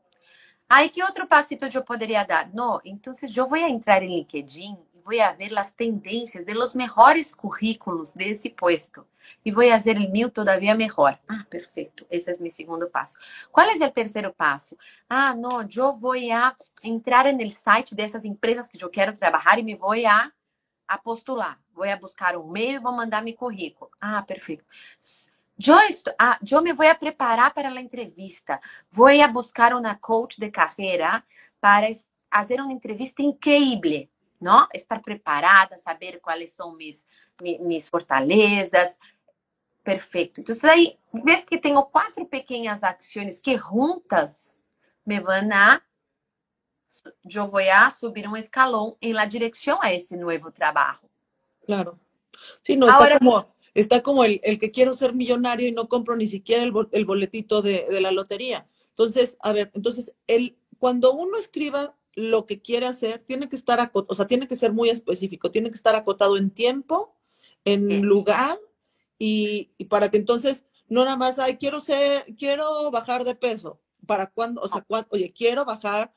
Aí, 0.68 0.88
que 0.88 1.02
outro 1.02 1.26
passito 1.26 1.66
eu 1.66 1.84
poderia 1.84 2.24
dar? 2.24 2.52
Não, 2.52 2.80
então 2.84 3.12
eu 3.36 3.48
vou 3.48 3.56
entrar 3.56 4.02
em 4.02 4.16
LinkedIn 4.16 4.76
voy 5.06 5.20
a 5.20 5.32
ver 5.32 5.52
las 5.52 5.74
tendencias 5.76 6.44
de 6.44 6.54
los 6.54 6.74
mejores 6.74 7.34
currículos 7.34 8.12
de 8.14 8.32
ese 8.32 8.50
puesto 8.50 9.06
y 9.44 9.52
voy 9.52 9.68
a 9.68 9.76
hacer 9.76 9.96
el 9.96 10.10
mío 10.10 10.32
todavía 10.32 10.74
mejor. 10.74 11.18
Ah, 11.28 11.46
perfecto. 11.48 12.04
Ese 12.10 12.32
es 12.32 12.40
mi 12.40 12.50
segundo 12.50 12.90
paso. 12.90 13.16
¿Cuál 13.52 13.70
es 13.70 13.80
el 13.80 13.92
tercer 13.92 14.32
paso? 14.34 14.76
Ah, 15.08 15.32
no, 15.38 15.62
yo 15.68 15.92
voy 15.94 16.32
a 16.32 16.56
entrar 16.82 17.28
en 17.28 17.40
el 17.40 17.52
site 17.52 17.94
de 17.94 18.04
esas 18.04 18.24
empresas 18.24 18.68
que 18.68 18.78
yo 18.78 18.90
quiero 18.90 19.14
trabajar 19.14 19.60
y 19.60 19.62
me 19.62 19.76
voy 19.76 20.04
a, 20.04 20.34
a 20.88 21.02
postular. 21.02 21.56
Voy 21.72 21.88
a 21.88 21.96
buscar 21.96 22.36
un 22.36 22.50
mail, 22.50 22.80
voy 22.80 22.92
a 22.92 22.96
mandar 22.96 23.22
mi 23.22 23.34
currículo. 23.34 23.92
Ah, 24.00 24.24
perfecto. 24.26 24.66
Yo, 25.56 25.78
ah, 26.18 26.38
yo 26.42 26.60
me 26.62 26.72
voy 26.72 26.88
a 26.88 26.98
preparar 26.98 27.54
para 27.54 27.70
la 27.70 27.80
entrevista. 27.80 28.60
Voy 28.90 29.20
a 29.20 29.28
buscar 29.28 29.72
una 29.72 30.00
coach 30.00 30.38
de 30.38 30.50
carrera 30.50 31.24
para 31.60 31.86
hacer 32.30 32.60
una 32.60 32.72
entrevista 32.72 33.22
increíble. 33.22 34.10
Não? 34.40 34.66
Estar 34.74 35.00
preparada, 35.00 35.76
saber 35.76 36.20
quais 36.20 36.52
são 36.52 36.74
mis, 36.74 37.06
mis 37.60 37.88
fortalezas. 37.88 38.98
Perfeito. 39.82 40.40
Então, 40.40 40.54
aí, 40.70 40.98
vez 41.24 41.44
que 41.44 41.58
tenho 41.58 41.82
quatro 41.84 42.26
pequenas 42.26 42.82
ações 42.82 43.40
que 43.40 43.56
juntas 43.56 44.56
me 45.04 45.20
vão 45.20 45.48
a 45.52 45.80
eu 47.24 47.46
vou 47.46 47.60
a 47.60 47.90
subir 47.90 48.26
um 48.28 48.36
escalão 48.36 48.96
em 49.00 49.12
la 49.12 49.26
direção 49.26 49.78
a 49.82 49.92
esse 49.92 50.16
novo 50.16 50.50
trabalho. 50.50 51.00
Claro. 51.64 51.98
Sí, 52.62 52.76
no, 52.76 52.88
Ahora, 52.88 53.14
está 53.14 53.18
como, 53.18 53.46
está 53.74 54.02
como 54.02 54.24
el, 54.24 54.40
el, 54.42 54.58
que 54.58 54.70
quiero 54.70 54.94
ser 54.94 55.12
millonario 55.12 55.66
y 55.68 55.72
no 55.72 55.88
compro 55.88 56.16
ni 56.16 56.26
siquiera 56.26 56.62
el, 56.62 56.72
el 56.92 57.04
boletito 57.04 57.62
de, 57.62 57.86
de, 57.88 58.00
la 58.00 58.10
lotería. 58.12 58.66
Entonces, 58.90 59.36
a 59.40 59.52
ver, 59.52 59.70
entonces, 59.74 60.14
el, 60.26 60.56
cuando 60.78 61.12
uno 61.12 61.38
escriba 61.38 61.95
lo 62.16 62.46
que 62.46 62.60
quiere 62.60 62.86
hacer 62.86 63.22
tiene 63.24 63.48
que 63.48 63.56
estar, 63.56 63.92
o 63.92 64.14
sea, 64.14 64.26
tiene 64.26 64.48
que 64.48 64.56
ser 64.56 64.72
muy 64.72 64.88
específico, 64.88 65.50
tiene 65.50 65.68
que 65.68 65.76
estar 65.76 65.94
acotado 65.94 66.36
en 66.36 66.50
tiempo, 66.50 67.14
en 67.64 68.02
lugar, 68.02 68.58
y, 69.18 69.70
y, 69.78 69.84
para 69.84 70.08
que 70.08 70.16
entonces 70.16 70.64
no 70.88 71.04
nada 71.04 71.16
más, 71.16 71.38
ay, 71.38 71.56
quiero 71.56 71.80
ser, 71.80 72.24
quiero 72.38 72.90
bajar 72.90 73.24
de 73.24 73.34
peso. 73.34 73.80
¿Para 74.06 74.28
cuándo? 74.28 74.60
O 74.62 74.68
sea, 74.68 74.82
cuando, 74.82 75.08
oye, 75.10 75.30
quiero 75.30 75.64
bajar 75.64 76.12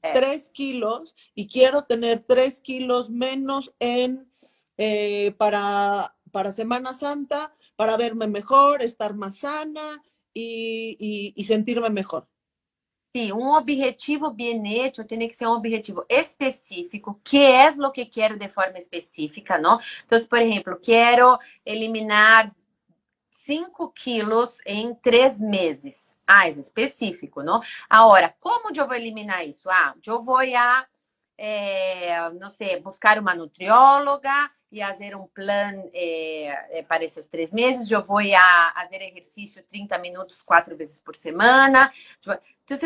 tres 0.00 0.48
kilos 0.48 1.14
y 1.34 1.46
quiero 1.46 1.82
tener 1.82 2.24
tres 2.26 2.60
kilos 2.60 3.10
menos 3.10 3.74
en, 3.78 4.30
eh, 4.76 5.34
para, 5.36 6.16
para 6.32 6.52
Semana 6.52 6.94
Santa, 6.94 7.54
para 7.76 7.96
verme 7.96 8.26
mejor, 8.26 8.82
estar 8.82 9.14
más 9.14 9.38
sana 9.38 10.02
y, 10.32 10.96
y, 10.98 11.32
y 11.36 11.44
sentirme 11.44 11.90
mejor. 11.90 12.28
Um 13.16 13.52
objetivo 13.52 14.34
hecho 14.66 15.04
tem 15.04 15.28
que 15.28 15.36
ser 15.36 15.46
um 15.46 15.52
objetivo 15.52 16.04
específico, 16.08 17.20
que 17.22 17.38
é 17.38 17.70
o 17.70 17.92
que 17.92 18.06
quero 18.06 18.36
de 18.36 18.48
forma 18.48 18.76
específica, 18.76 19.56
não? 19.56 19.78
Então, 20.04 20.24
por 20.26 20.40
exemplo, 20.40 20.76
quero 20.82 21.38
eliminar 21.64 22.50
5 23.30 23.92
quilos 23.92 24.58
em 24.66 24.96
3 24.96 25.40
meses. 25.40 26.18
Ah, 26.26 26.48
é 26.48 26.50
específico, 26.50 27.40
não? 27.40 27.60
Agora, 27.88 28.34
como 28.40 28.72
eu 28.74 28.86
vou 28.86 28.96
eliminar 28.96 29.46
isso? 29.46 29.70
Ah, 29.70 29.94
eu 30.04 30.20
vou 30.20 30.38
a, 30.38 30.84
é, 31.38 32.30
não 32.32 32.50
sei, 32.50 32.80
buscar 32.80 33.16
uma 33.20 33.34
nutrióloga 33.34 34.50
e 34.72 34.80
fazer 34.80 35.14
um 35.14 35.28
plano 35.28 35.88
é, 35.94 36.84
para 36.88 37.04
esses 37.04 37.28
três 37.28 37.52
meses. 37.52 37.88
Eu 37.88 38.02
vou 38.02 38.18
a 38.18 38.72
fazer 38.74 39.02
exercício 39.02 39.62
30 39.70 39.98
minutos 39.98 40.42
quatro 40.42 40.76
vezes 40.76 40.98
por 40.98 41.14
semana. 41.14 41.92
Então, 42.64 42.76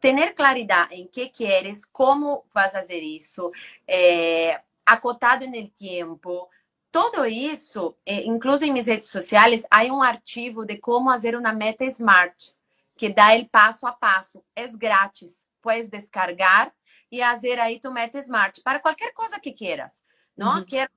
ter 0.00 0.34
claridade 0.34 0.94
em 0.94 1.06
que 1.06 1.28
queres, 1.28 1.84
como 1.84 2.44
vas 2.52 2.72
fazer 2.72 3.00
isso, 3.00 3.52
é, 3.86 4.62
acotado 4.84 5.46
no 5.46 5.68
tempo. 5.70 6.48
Todo 6.90 7.26
isso, 7.26 7.96
é, 8.04 8.24
incluso 8.24 8.64
em 8.64 8.72
minhas 8.72 8.86
redes 8.86 9.08
sociais, 9.08 9.64
há 9.70 9.84
um 9.84 10.02
artigo 10.02 10.64
de 10.64 10.78
como 10.78 11.10
fazer 11.10 11.36
uma 11.36 11.52
meta 11.52 11.84
smart, 11.84 12.54
que 12.96 13.10
dá 13.10 13.36
o 13.36 13.48
passo 13.48 13.86
a 13.86 13.92
passo. 13.92 14.42
É 14.56 14.66
grátis. 14.68 15.44
Puedes 15.62 15.90
descargar 15.90 16.72
e 17.12 17.20
fazer 17.20 17.58
aí 17.58 17.78
tu 17.78 17.90
meta 17.92 18.18
smart 18.18 18.62
para 18.62 18.80
qualquer 18.80 19.12
coisa 19.12 19.38
que 19.38 19.52
queiras. 19.52 20.02
Não 20.36 20.58
uhum. 20.58 20.64
quero 20.64 20.90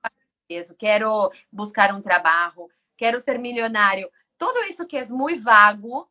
peso, 0.48 0.74
quero 0.74 1.30
buscar 1.52 1.94
um 1.94 2.00
trabalho, 2.00 2.70
quero 2.96 3.20
ser 3.20 3.38
milionário. 3.38 4.10
Tudo 4.38 4.60
isso 4.64 4.86
que 4.86 4.96
é 4.96 5.04
muito 5.06 5.42
vago, 5.42 6.08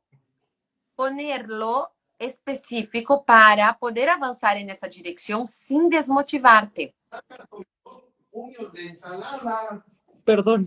ponerlo 0.96 1.90
específico 2.20 3.24
para 3.24 3.74
poder 3.74 4.10
avançar 4.10 4.56
nessa 4.64 4.88
direção 4.88 5.46
sem 5.48 5.90
desmotivar-te. 5.90 6.96
Perdón. 10.26 10.66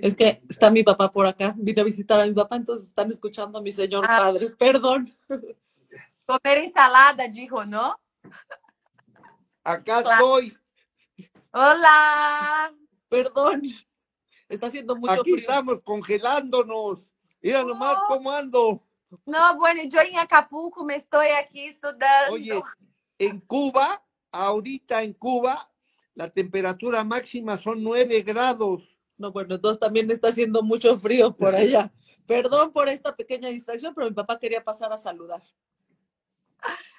Es 0.00 0.14
que 0.14 0.42
está 0.48 0.70
mi 0.70 0.84
papá 0.84 1.08
por 1.08 1.26
acá, 1.26 1.54
vine 1.56 1.80
a 1.80 1.84
visitar 1.84 2.20
a 2.20 2.26
mi 2.26 2.34
papá, 2.34 2.56
entonces 2.56 2.86
están 2.88 3.10
escuchando 3.10 3.58
a 3.58 3.62
mi 3.62 3.72
señor 3.72 4.04
ah. 4.08 4.18
padre. 4.18 4.46
Perdón. 4.58 5.10
Comer 6.26 6.58
ensalada, 6.58 7.28
dijo, 7.28 7.64
¿no? 7.64 7.98
Acá 9.62 10.02
claro. 10.02 10.10
estoy. 10.10 10.63
Hola. 11.56 12.74
Perdón. 13.08 13.62
Está 14.48 14.66
haciendo 14.66 14.96
mucho 14.96 15.12
Aquí 15.12 15.34
frío. 15.34 15.36
estamos 15.36 15.80
congelándonos. 15.84 17.06
Mira 17.40 17.62
oh. 17.62 17.68
nomás 17.68 17.96
cómo 18.08 18.32
ando. 18.32 18.82
No, 19.24 19.56
bueno, 19.56 19.82
yo 19.84 20.00
en 20.00 20.18
Acapulco 20.18 20.84
me 20.84 20.96
estoy 20.96 21.28
aquí 21.28 21.72
sudando. 21.72 22.32
Oye, 22.32 22.60
en 23.18 23.38
Cuba, 23.38 24.04
ahorita 24.32 25.04
en 25.04 25.12
Cuba, 25.12 25.70
la 26.14 26.28
temperatura 26.28 27.04
máxima 27.04 27.56
son 27.56 27.84
9 27.84 28.22
grados. 28.22 28.82
No, 29.16 29.30
bueno, 29.30 29.54
entonces 29.54 29.78
también 29.78 30.10
está 30.10 30.28
haciendo 30.28 30.60
mucho 30.60 30.98
frío 30.98 31.36
por 31.36 31.54
allá. 31.54 31.92
Perdón 32.26 32.72
por 32.72 32.88
esta 32.88 33.14
pequeña 33.14 33.48
distracción, 33.50 33.94
pero 33.94 34.08
mi 34.08 34.14
papá 34.14 34.40
quería 34.40 34.64
pasar 34.64 34.92
a 34.92 34.98
saludar. 34.98 35.42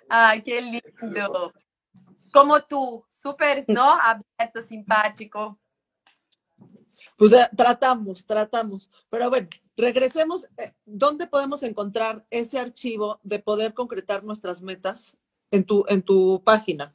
Ay, 0.08 0.42
qué 0.42 0.62
lindo. 0.62 1.54
Como 2.40 2.62
tú, 2.64 3.06
súper, 3.10 3.66
¿no? 3.68 3.92
Abierto, 4.02 4.62
simpático. 4.62 5.58
Pues 7.18 7.32
eh, 7.34 7.50
tratamos, 7.56 8.26
tratamos. 8.26 8.92
Pero 9.10 9.30
bueno, 9.30 9.48
regresemos. 9.76 10.46
Eh, 10.58 10.74
¿Dónde 10.86 11.28
podemos 11.28 11.64
encontrar 11.64 12.26
ese 12.30 12.60
archivo 12.60 13.20
de 13.24 13.40
poder 13.40 13.74
concretar 13.74 14.24
nuestras 14.24 14.62
metas? 14.62 15.18
en 15.52 15.64
tu, 15.64 15.86
en 15.88 16.02
tu 16.02 16.42
página. 16.44 16.94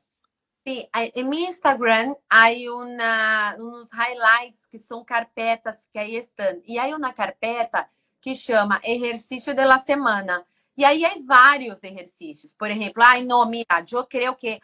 Sim, 0.67 0.87
em 0.93 1.25
meu 1.25 1.49
Instagram 1.49 2.15
há 2.29 2.51
uma, 2.69 3.57
uns 3.59 3.89
highlights 3.91 4.67
que 4.67 4.79
são 4.79 5.05
carpetas 5.05 5.89
que 5.91 5.99
aí 5.99 6.17
estão. 6.17 6.61
E 6.67 6.79
aí 6.79 6.93
uma 6.93 7.13
carpeta 7.13 7.89
que 8.21 8.35
chama 8.35 8.81
Exercício 8.85 9.55
da 9.55 9.79
Semana. 9.79 10.45
E 10.77 10.85
aí 10.85 11.05
há 11.05 11.15
vários 11.25 11.83
exercícios. 11.83 12.55
Por 12.55 12.71
exemplo, 12.71 13.03
ai, 13.03 13.25
não, 13.25 13.49
mira, 13.49 13.85
eu 13.91 14.05
creio 14.05 14.35
que 14.37 14.61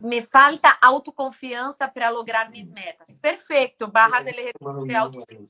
me 0.00 0.22
falta 0.22 0.76
autoconfiança 0.80 1.86
para 1.86 2.08
lograr 2.08 2.50
minhas 2.50 2.70
metas. 2.70 3.12
Perfeito, 3.20 3.86
barra 3.86 4.22
de 4.22 4.30
exercício 4.30 4.86
de 4.86 4.94
autoconfiança. 4.94 5.48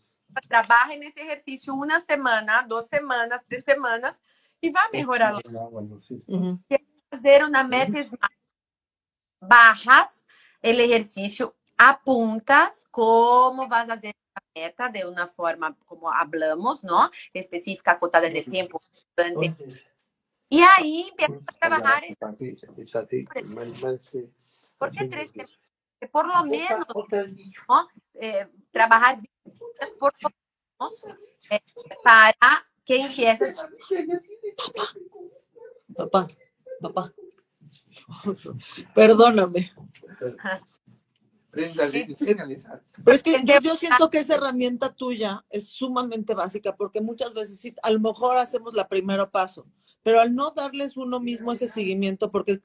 Trabalhe 0.48 0.96
nesse 0.96 1.20
exercício 1.20 1.74
uma 1.74 2.00
semana, 2.00 2.62
duas 2.62 2.86
semanas, 2.86 3.42
três 3.48 3.64
semanas 3.64 4.20
e 4.62 4.70
vai 4.70 4.90
melhorar. 4.90 5.34
Uhum. 6.28 6.60
Fazer 7.10 7.44
uma 7.44 7.64
meta 7.64 7.98
smart 7.98 8.40
barras 9.40 10.26
el 10.62 10.78
ejercicio, 10.80 11.56
apuntas 11.78 12.86
como 12.90 13.66
vas 13.68 13.88
a 13.88 13.94
hacer 13.94 14.14
la 14.34 14.42
meta 14.54 14.88
de 14.90 15.06
una 15.06 15.26
forma 15.26 15.74
como 15.86 16.10
hablamos, 16.10 16.84
¿no? 16.84 17.10
Específica, 17.32 17.92
acotada 17.92 18.26
en 18.26 18.36
el 18.36 18.44
tiempo. 18.44 18.80
Y 20.50 20.60
ahí 20.62 21.08
empiezas 21.08 21.42
a 21.46 21.58
trabajar. 21.58 22.02
¿Por 24.78 24.90
qué 24.90 25.04
tres? 25.08 25.32
Que 26.00 26.08
por 26.08 26.26
lo 26.26 26.44
menos, 26.44 26.86
¿no? 27.68 27.88
Eh, 28.14 28.48
trabajar 28.72 29.18
por 29.98 30.12
lo 30.22 30.30
menos 30.80 31.04
eh, 31.50 31.60
para 32.02 32.66
que 32.84 32.96
empieces. 32.96 33.54
Papá, 35.94 36.26
papá. 36.80 37.12
Perdóname. 38.94 39.72
Pero 41.52 43.16
es 43.16 43.22
que 43.22 43.42
yo, 43.62 43.74
siento 43.76 44.10
que 44.10 44.18
esa 44.18 44.34
herramienta 44.34 44.92
tuya 44.92 45.44
es 45.50 45.68
sumamente 45.68 46.34
básica 46.34 46.76
porque 46.76 47.00
muchas 47.00 47.34
veces 47.34 47.74
a 47.82 47.90
lo 47.90 48.00
mejor 48.00 48.36
hacemos 48.36 48.74
la 48.74 48.88
primero 48.88 49.30
paso, 49.30 49.66
pero 50.02 50.20
al 50.20 50.34
no 50.34 50.50
darles 50.50 50.96
uno 50.96 51.20
mismo 51.20 51.52
ese 51.52 51.68
seguimiento, 51.68 52.30
porque 52.30 52.60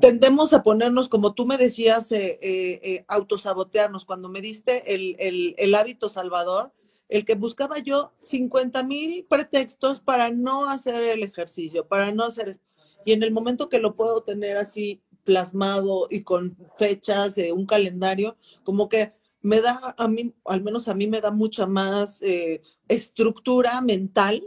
tendemos 0.00 0.52
a 0.52 0.62
ponernos, 0.62 1.08
como 1.08 1.34
tú 1.34 1.46
me 1.46 1.58
decías, 1.58 2.10
eh, 2.12 2.38
eh, 2.40 2.80
eh, 2.82 3.04
autosabotearnos. 3.08 4.04
Cuando 4.04 4.28
me 4.28 4.40
diste 4.40 4.94
el, 4.94 5.54
el, 5.56 5.74
hábito 5.74 6.08
salvador, 6.08 6.72
el 7.08 7.24
que 7.24 7.34
buscaba 7.34 7.78
yo 7.78 8.12
50 8.22 8.82
mil 8.84 9.26
pretextos 9.28 10.00
para 10.00 10.30
no 10.30 10.68
hacer 10.70 10.94
el 10.94 11.22
ejercicio, 11.22 11.86
para 11.86 12.12
no 12.12 12.24
hacer. 12.24 12.56
Y 13.04 13.12
en 13.12 13.22
el 13.22 13.32
momento 13.32 13.68
que 13.68 13.78
lo 13.78 13.94
puedo 13.94 14.22
tener 14.22 14.56
así 14.56 15.02
plasmado 15.24 16.06
y 16.10 16.22
con 16.22 16.56
fechas, 16.76 17.36
un 17.52 17.66
calendario, 17.66 18.36
como 18.64 18.88
que 18.88 19.12
me 19.42 19.60
da 19.60 19.94
a 19.96 20.08
mí, 20.08 20.34
al 20.44 20.62
menos 20.62 20.88
a 20.88 20.94
mí 20.94 21.06
me 21.06 21.20
da 21.20 21.30
mucha 21.30 21.66
más 21.66 22.22
eh, 22.22 22.62
estructura 22.88 23.80
mental, 23.80 24.44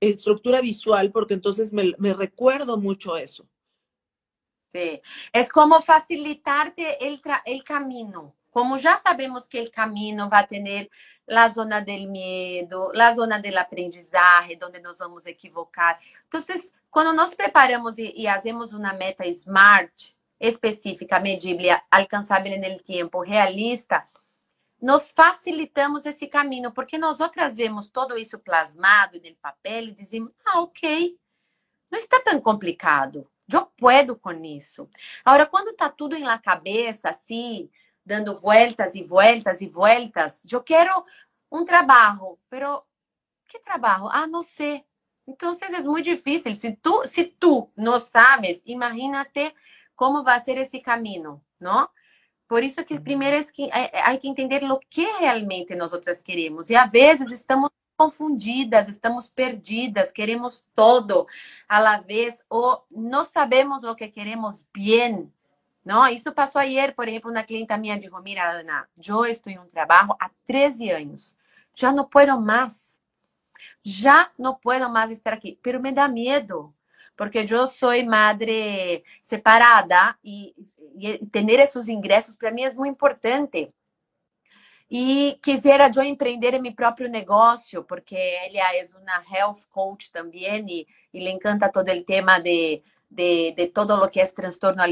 estructura 0.00 0.60
visual, 0.60 1.10
porque 1.10 1.34
entonces 1.34 1.72
me, 1.72 2.14
recuerdo 2.14 2.76
mucho 2.76 3.16
eso. 3.16 3.46
Sí, 4.72 5.00
es 5.32 5.48
como 5.48 5.80
facilitarte 5.80 7.06
el, 7.06 7.20
el 7.44 7.64
camino. 7.64 8.34
Como 8.50 8.76
ya 8.76 8.96
sabemos 8.96 9.48
que 9.48 9.60
el 9.60 9.70
camino 9.70 10.28
va 10.30 10.40
a 10.40 10.46
tener 10.46 10.90
la 11.26 11.52
zona 11.52 11.80
del 11.82 12.08
miedo, 12.08 12.90
la 12.92 13.14
zona 13.14 13.40
del 13.40 13.58
aprendizaje, 13.58 14.56
donde 14.56 14.80
nos 14.80 14.98
vamos 14.98 15.26
a 15.26 15.30
equivocar. 15.30 15.98
Entonces, 16.24 16.72
Quando 16.90 17.12
nós 17.12 17.34
preparamos 17.34 17.98
e, 17.98 18.14
e 18.16 18.26
fazemos 18.26 18.72
uma 18.72 18.92
meta 18.92 19.26
SMART, 19.28 20.16
específica, 20.40 21.20
medível, 21.20 21.76
alcançável 21.90 22.58
no 22.58 22.78
tempo, 22.78 23.22
realista, 23.22 24.06
nós 24.80 25.12
facilitamos 25.12 26.06
esse 26.06 26.26
caminho, 26.26 26.72
porque 26.72 26.98
nós 26.98 27.20
outras 27.20 27.56
vemos 27.56 27.88
todo 27.88 28.16
isso 28.16 28.38
plasmado 28.38 29.20
no 29.20 29.36
papel 29.36 29.84
e 29.84 29.92
dizemos, 29.92 30.32
ah, 30.44 30.60
ok, 30.60 31.18
não 31.90 31.98
está 31.98 32.20
tão 32.20 32.40
complicado, 32.40 33.28
eu 33.50 33.66
posso 33.66 34.16
com 34.16 34.32
isso. 34.44 34.88
Agora, 35.24 35.46
quando 35.46 35.70
está 35.70 35.88
tudo 35.88 36.14
em 36.14 36.22
la 36.22 36.38
cabeça, 36.38 37.08
assim, 37.10 37.70
dando 38.04 38.38
voltas 38.38 38.94
e 38.94 39.02
voltas 39.02 39.60
e 39.60 39.66
voltas, 39.66 40.42
eu 40.50 40.62
quero 40.62 41.04
um 41.50 41.64
trabalho, 41.64 42.38
pero 42.48 42.84
que 43.48 43.58
trabalho? 43.58 44.08
Ah, 44.08 44.26
não 44.26 44.42
sei. 44.42 44.84
Entonces 45.26 45.70
es 45.70 45.84
muy 45.84 46.02
difícil. 46.02 46.54
Si 46.54 46.76
tú, 46.76 47.02
si 47.04 47.26
tú 47.26 47.70
no 47.76 48.00
sabes, 48.00 48.62
imagínate 48.64 49.54
cómo 49.94 50.22
va 50.22 50.34
a 50.34 50.40
ser 50.40 50.58
ese 50.58 50.80
camino, 50.80 51.42
¿no? 51.58 51.90
Por 52.48 52.62
isso 52.62 52.84
que 52.84 52.98
primeiro 52.98 53.36
é 53.36 53.44
que 53.44 53.70
há 53.70 54.16
que 54.16 54.28
entender 54.28 54.64
o 54.64 54.78
que 54.78 55.04
realmente 55.18 55.74
nós 55.74 55.92
outras 55.92 56.22
queremos. 56.22 56.70
E 56.70 56.76
às 56.76 56.90
vezes 56.90 57.30
estamos 57.30 57.70
confundidas, 57.96 58.88
estamos 58.88 59.28
perdidas, 59.28 60.12
queremos 60.12 60.64
todo 60.74 61.26
a 61.68 61.78
la 61.78 62.00
vez 62.00 62.44
ou 62.48 62.84
não 62.90 63.24
sabemos 63.24 63.82
o 63.82 63.94
que 63.94 64.08
queremos 64.08 64.64
bem. 64.72 65.30
Não? 65.84 66.06
Isso 66.06 66.32
passou 66.32 66.60
ayer, 66.60 66.94
por 66.94 67.08
exemplo, 67.08 67.30
uma 67.30 67.42
clienta 67.42 67.76
minha 67.76 67.98
dijo, 67.98 68.18
mira, 68.20 68.60
Ana, 68.60 68.88
eu 69.06 69.26
estou 69.26 69.52
em 69.52 69.58
um 69.58 69.66
trabalho 69.66 70.14
há 70.20 70.30
13 70.46 70.90
anos, 70.90 71.36
já 71.74 71.92
não 71.92 72.04
posso 72.04 72.40
mais 72.40 72.98
já 73.82 74.30
não 74.38 74.54
posso 74.54 74.88
mais 74.90 75.10
estar 75.10 75.32
aqui. 75.32 75.58
Pero 75.62 75.80
me 75.80 75.92
dá 75.92 76.08
medo, 76.08 76.74
porque 77.16 77.46
eu 77.48 77.66
sou 77.66 77.90
madre 78.04 79.02
separada 79.22 80.16
e, 80.22 80.54
e 80.98 81.26
ter 81.26 81.60
esses 81.60 81.88
ingressos 81.88 82.36
para 82.36 82.50
mim 82.50 82.62
é 82.62 82.74
muito 82.74 82.92
importante. 82.92 83.72
E 84.90 85.38
quisera 85.42 85.90
eu 85.94 86.02
empreender 86.02 86.54
em 86.54 86.62
meu 86.62 86.74
próprio 86.74 87.10
negócio, 87.10 87.84
porque 87.84 88.16
ela 88.16 88.74
é 88.74 88.84
uma 88.96 89.22
health 89.30 89.66
coach 89.68 90.10
também 90.10 90.64
e, 90.66 90.86
e 91.12 91.28
encanta 91.28 91.70
todo 91.70 91.90
o 91.90 92.04
tema 92.04 92.38
de, 92.38 92.82
de, 93.10 93.52
de 93.52 93.66
todo 93.68 93.94
o 93.94 94.08
que 94.08 94.20
é 94.20 94.26
transtorno 94.26 94.82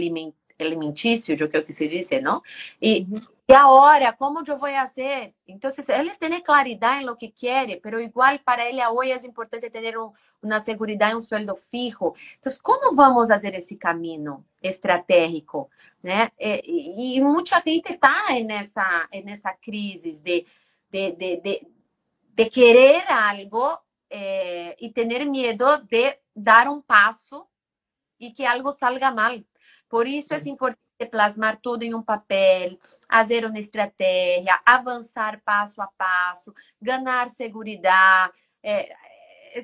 alimentício, 0.59 1.37
eu 1.39 1.65
que 1.65 1.73
se 1.73 1.89
diz, 1.89 2.09
não? 2.23 2.43
E, 2.81 3.07
uhum. 3.11 3.37
E 3.49 3.55
agora, 3.55 4.13
como 4.13 4.41
eu 4.41 4.59
vou 4.59 4.69
fazer? 4.69 5.33
Então, 5.47 5.71
ele 5.89 6.17
tem 6.17 6.43
claridade 6.43 7.03
em 7.05 7.07
lo 7.07 7.15
que 7.15 7.29
quer, 7.29 7.81
mas 7.81 8.03
igual 8.03 8.37
para 8.41 8.69
ele 8.69 8.85
hoje 8.89 9.13
é 9.13 9.27
importante 9.29 9.71
ter 9.71 9.97
um, 9.97 10.11
uma 10.43 10.59
segurança, 10.59 11.17
um 11.17 11.21
sueldo 11.21 11.55
fijo. 11.55 12.13
Então, 12.41 12.53
como 12.61 12.97
vamos 12.97 13.29
fazer 13.29 13.55
esse 13.55 13.77
caminho 13.77 14.45
estratégico? 14.61 15.71
Né? 16.03 16.33
E, 16.41 17.19
e 17.19 17.21
muita 17.21 17.63
gente 17.65 17.93
está 17.93 18.31
nessa, 18.45 19.09
nessa 19.25 19.53
crise 19.53 20.15
de, 20.15 20.45
de, 20.91 21.13
de, 21.13 21.37
de, 21.37 21.67
de 22.35 22.51
querer 22.51 23.05
algo 23.09 23.79
eh, 24.11 24.77
e 24.81 24.91
ter 24.91 25.25
medo 25.25 25.83
de 25.85 26.19
dar 26.35 26.67
um 26.67 26.83
passo 26.83 27.47
e 28.19 28.33
que 28.33 28.45
algo 28.45 28.73
salga 28.73 29.13
mal. 29.13 29.39
Por 29.89 30.07
isso 30.07 30.35
é 30.35 30.39
importante 30.49 30.81
plasmar 31.11 31.59
tudo 31.61 31.83
em 31.83 31.95
um 31.95 32.03
papel, 32.03 32.79
fazer 33.09 33.45
uma 33.45 33.59
estratégia, 33.59 34.61
avançar 34.65 35.41
passo 35.45 35.81
a 35.81 35.87
passo, 35.87 36.55
ganhar 36.81 37.29
segurança, 37.29 38.33
é, 38.63 38.93
é 38.93 39.63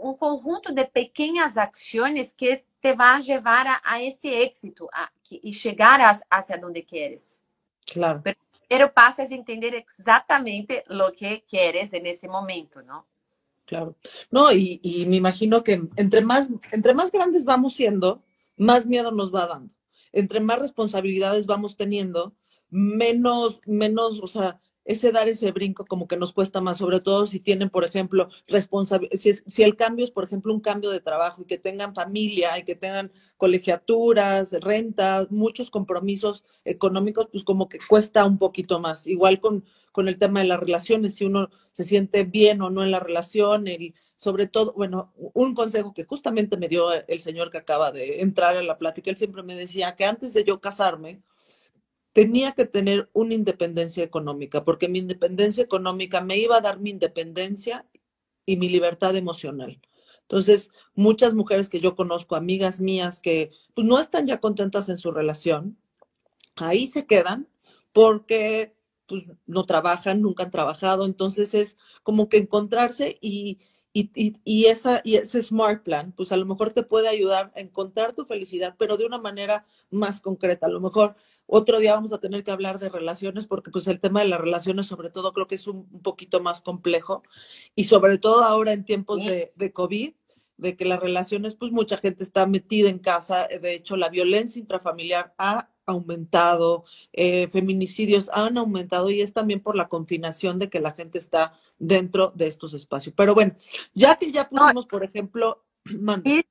um 0.00 0.14
conjunto 0.14 0.72
de 0.72 0.84
pequenas 0.84 1.56
ações 1.56 2.32
que 2.32 2.64
te 2.80 2.94
vão 2.94 3.18
levar 3.26 3.66
a, 3.66 3.80
a 3.84 4.02
esse 4.02 4.28
êxito 4.28 4.88
a, 4.92 5.10
e 5.30 5.52
chegar 5.52 6.00
a, 6.00 6.18
hacia 6.30 6.60
onde 6.64 6.82
queres. 6.82 7.42
Claro. 7.86 8.20
Pero 8.22 8.36
o 8.38 8.66
primeiro 8.66 8.92
passo 8.92 9.20
é 9.20 9.24
entender 9.24 9.74
exatamente 9.74 10.84
o 10.88 11.12
que 11.12 11.40
queres 11.40 11.90
nesse 11.92 12.28
momento, 12.28 12.82
não? 12.82 13.04
Claro. 13.66 13.96
No, 14.30 14.52
y, 14.52 14.80
y 14.82 15.06
me 15.06 15.16
imagino 15.16 15.62
que 15.62 15.80
entre 15.96 16.20
más, 16.20 16.50
entre 16.70 16.92
más 16.92 17.10
grandes 17.10 17.44
vamos 17.44 17.74
siendo, 17.74 18.22
más 18.56 18.86
miedo 18.86 19.10
nos 19.10 19.34
va 19.34 19.46
dando. 19.46 19.72
entre 20.12 20.40
más 20.40 20.60
responsabilidades 20.60 21.46
vamos 21.46 21.76
teniendo, 21.76 22.36
menos, 22.70 23.60
menos, 23.66 24.20
o 24.22 24.28
sea, 24.28 24.60
ese 24.84 25.12
dar 25.12 25.28
ese 25.28 25.50
brinco 25.52 25.86
como 25.86 26.06
que 26.06 26.16
nos 26.16 26.32
cuesta 26.32 26.60
más, 26.60 26.78
sobre 26.78 27.00
todo 27.00 27.26
si 27.26 27.40
tienen, 27.40 27.70
por 27.70 27.84
ejemplo, 27.84 28.28
responsabilidad, 28.46 29.18
si, 29.18 29.62
el 29.62 29.76
cambio 29.76 30.04
es, 30.04 30.10
por 30.10 30.24
ejemplo, 30.24 30.52
un 30.52 30.60
cambio 30.60 30.90
de 30.90 31.00
trabajo 31.00 31.42
y 31.42 31.46
que 31.46 31.58
tengan 31.58 31.94
familia 31.94 32.58
y 32.58 32.64
que 32.64 32.74
tengan 32.74 33.10
colegiaturas, 33.36 34.52
rentas, 34.60 35.30
muchos 35.30 35.70
compromisos 35.70 36.44
económicos, 36.64 37.28
pues 37.32 37.44
como 37.44 37.68
que 37.68 37.78
cuesta 37.88 38.24
un 38.26 38.38
poquito 38.38 38.78
más. 38.78 39.06
Igual 39.06 39.40
con, 39.40 39.64
con 39.90 40.08
el 40.08 40.18
tema 40.18 40.40
de 40.40 40.46
las 40.46 40.60
relaciones, 40.60 41.14
si 41.14 41.24
uno 41.24 41.48
se 41.72 41.84
siente 41.84 42.24
bien 42.24 42.60
o 42.62 42.70
no 42.70 42.82
en 42.82 42.90
la 42.90 43.00
relación, 43.00 43.68
el, 43.68 43.94
sobre 44.16 44.46
todo, 44.46 44.72
bueno, 44.74 45.12
un 45.16 45.54
consejo 45.54 45.92
que 45.92 46.04
justamente 46.04 46.56
me 46.56 46.68
dio 46.68 46.92
el 46.92 47.20
señor 47.20 47.50
que 47.50 47.58
acaba 47.58 47.92
de 47.92 48.20
entrar 48.22 48.56
a 48.56 48.62
la 48.62 48.78
plática, 48.78 49.10
él 49.10 49.16
siempre 49.16 49.42
me 49.42 49.56
decía 49.56 49.94
que 49.94 50.04
antes 50.04 50.32
de 50.32 50.44
yo 50.44 50.60
casarme, 50.60 51.22
tenía 52.12 52.52
que 52.52 52.64
tener 52.64 53.10
una 53.12 53.34
independencia 53.34 54.04
económica, 54.04 54.64
porque 54.64 54.88
mi 54.88 55.00
independencia 55.00 55.64
económica 55.64 56.20
me 56.20 56.38
iba 56.38 56.56
a 56.56 56.60
dar 56.60 56.78
mi 56.78 56.90
independencia 56.90 57.86
y 58.46 58.56
mi 58.56 58.68
libertad 58.68 59.16
emocional. 59.16 59.80
Entonces, 60.22 60.70
muchas 60.94 61.34
mujeres 61.34 61.68
que 61.68 61.80
yo 61.80 61.96
conozco, 61.96 62.36
amigas 62.36 62.80
mías 62.80 63.20
que 63.20 63.50
pues, 63.74 63.86
no 63.86 63.98
están 63.98 64.26
ya 64.26 64.40
contentas 64.40 64.88
en 64.88 64.96
su 64.96 65.10
relación, 65.10 65.76
ahí 66.56 66.86
se 66.86 67.06
quedan 67.06 67.48
porque 67.92 68.74
pues 69.06 69.24
no 69.46 69.66
trabajan, 69.66 70.22
nunca 70.22 70.44
han 70.44 70.50
trabajado, 70.50 71.04
entonces 71.04 71.52
es 71.52 71.76
como 72.02 72.28
que 72.28 72.38
encontrarse 72.38 73.18
y, 73.20 73.58
y, 73.96 74.36
y, 74.44 74.66
esa, 74.66 75.00
y 75.04 75.14
ese 75.14 75.40
Smart 75.40 75.84
Plan, 75.84 76.12
pues 76.16 76.32
a 76.32 76.36
lo 76.36 76.46
mejor 76.46 76.72
te 76.72 76.82
puede 76.82 77.08
ayudar 77.08 77.52
a 77.54 77.60
encontrar 77.60 78.12
tu 78.12 78.24
felicidad, 78.24 78.74
pero 78.76 78.96
de 78.96 79.06
una 79.06 79.18
manera 79.18 79.66
más 79.92 80.20
concreta. 80.20 80.66
A 80.66 80.68
lo 80.68 80.80
mejor 80.80 81.14
otro 81.46 81.78
día 81.78 81.94
vamos 81.94 82.12
a 82.12 82.18
tener 82.18 82.42
que 82.42 82.50
hablar 82.50 82.80
de 82.80 82.88
relaciones 82.88 83.46
porque 83.46 83.70
pues 83.70 83.86
el 83.86 84.00
tema 84.00 84.20
de 84.20 84.28
las 84.28 84.40
relaciones 84.40 84.86
sobre 84.86 85.10
todo 85.10 85.32
creo 85.32 85.46
que 85.46 85.54
es 85.54 85.68
un, 85.68 85.86
poquito 86.02 86.40
más 86.40 86.60
complejo 86.60 87.22
y 87.76 87.84
sobre 87.84 88.18
todo 88.18 88.42
ahora 88.42 88.72
en 88.72 88.84
tiempos 88.84 89.24
de, 89.24 89.52
de, 89.54 89.72
COVID, 89.72 90.12
de 90.56 90.76
que 90.76 90.84
las 90.84 90.98
relaciones 90.98 91.54
pues 91.54 91.70
mucha 91.70 91.98
gente 91.98 92.24
está 92.24 92.46
metida 92.46 92.88
en 92.88 92.98
casa, 92.98 93.46
de 93.46 93.74
hecho 93.74 93.96
la 93.96 94.08
violencia 94.08 94.58
intrafamiliar 94.58 95.34
ha 95.38 95.68
aumentado, 95.86 96.84
eh, 97.12 97.48
feminicidios 97.48 98.30
han 98.32 98.58
aumentado 98.58 99.10
y 99.10 99.20
es 99.20 99.32
también 99.32 99.60
por 99.60 99.76
la 99.76 99.88
confinación 99.88 100.58
de 100.58 100.68
que 100.68 100.80
la 100.80 100.92
gente 100.92 101.18
está 101.18 101.52
dentro 101.78 102.32
de 102.34 102.46
estos 102.46 102.74
espacios. 102.74 103.14
Pero 103.16 103.34
bueno, 103.34 103.54
ya 103.94 104.16
que 104.16 104.30
ya 104.30 104.48
pusimos, 104.48 104.86
por 104.86 105.04
ejemplo, 105.04 105.64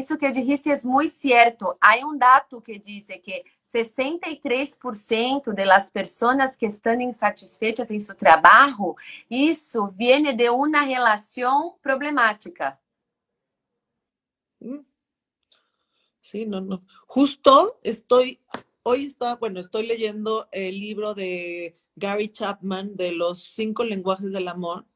Eso 0.00 0.16
que 0.16 0.32
dijiste 0.32 0.72
es 0.72 0.82
muy 0.82 1.08
cierto. 1.08 1.76
Hay 1.78 2.02
un 2.02 2.18
dato 2.18 2.62
que 2.62 2.78
dice 2.78 3.20
que 3.20 3.44
63% 3.70 5.52
de 5.52 5.66
las 5.66 5.90
personas 5.90 6.56
que 6.56 6.64
están 6.64 7.02
insatisfechas 7.02 7.90
en 7.90 8.00
su 8.00 8.14
trabajo, 8.14 8.96
eso 9.28 9.92
viene 9.94 10.32
de 10.32 10.48
una 10.48 10.86
relación 10.86 11.74
problemática. 11.82 12.80
Mm. 14.60 14.78
Sí, 16.22 16.46
no, 16.46 16.62
no. 16.62 16.82
Justo 17.06 17.78
estoy, 17.82 18.40
hoy 18.82 19.04
está, 19.04 19.36
bueno, 19.36 19.60
estoy 19.60 19.86
leyendo 19.86 20.48
el 20.52 20.78
libro 20.80 21.14
de 21.14 21.78
Gary 21.96 22.30
Chapman 22.30 22.96
de 22.96 23.12
los 23.12 23.42
cinco 23.42 23.84
lenguajes 23.84 24.32
del 24.32 24.48
amor 24.48 24.86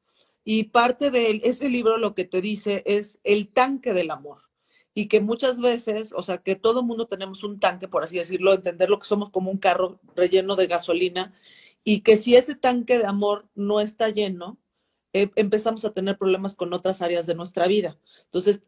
y 0.45 0.65
parte 0.65 1.11
de 1.11 1.41
ese 1.43 1.69
libro 1.69 1.99
lo 1.99 2.15
que 2.15 2.25
te 2.25 2.41
dice 2.41 2.83
es 2.87 3.21
el 3.25 3.49
tanque 3.49 3.93
del 3.93 4.11
amor 4.11 4.43
y 4.95 5.09
que 5.09 5.21
muchas 5.21 5.61
veces, 5.61 6.13
o 6.17 6.23
sea, 6.23 6.39
que 6.39 6.57
todo 6.57 6.83
mundo 6.83 7.07
tenemos 7.07 7.43
un 7.43 7.59
tanque, 7.59 7.89
por 7.89 8.05
así 8.05 8.17
decirlo, 8.17 8.53
entender 8.53 8.89
lo 8.89 8.99
que 8.99 9.07
somos 9.07 9.31
como 9.31 9.51
un 9.51 9.59
carro 9.59 10.01
relleno 10.15 10.55
de 10.57 10.67
gasolina 10.69 11.33
y 11.83 12.01
que 12.01 12.17
si 12.17 12.37
ese 12.37 12.55
tanque 12.55 12.99
de 12.99 13.07
amor 13.07 13.49
no 13.55 13.81
está 13.81 14.09
lleno, 14.09 14.59
eh, 15.13 15.31
empezamos 15.37 15.85
a 15.85 15.93
tener 15.93 16.19
problemas 16.19 16.55
con 16.55 16.73
otras 16.73 17.03
áreas 17.03 17.27
de 17.27 17.35
nuestra 17.35 17.69
vida. 17.69 17.99
Entonces, 18.25 18.65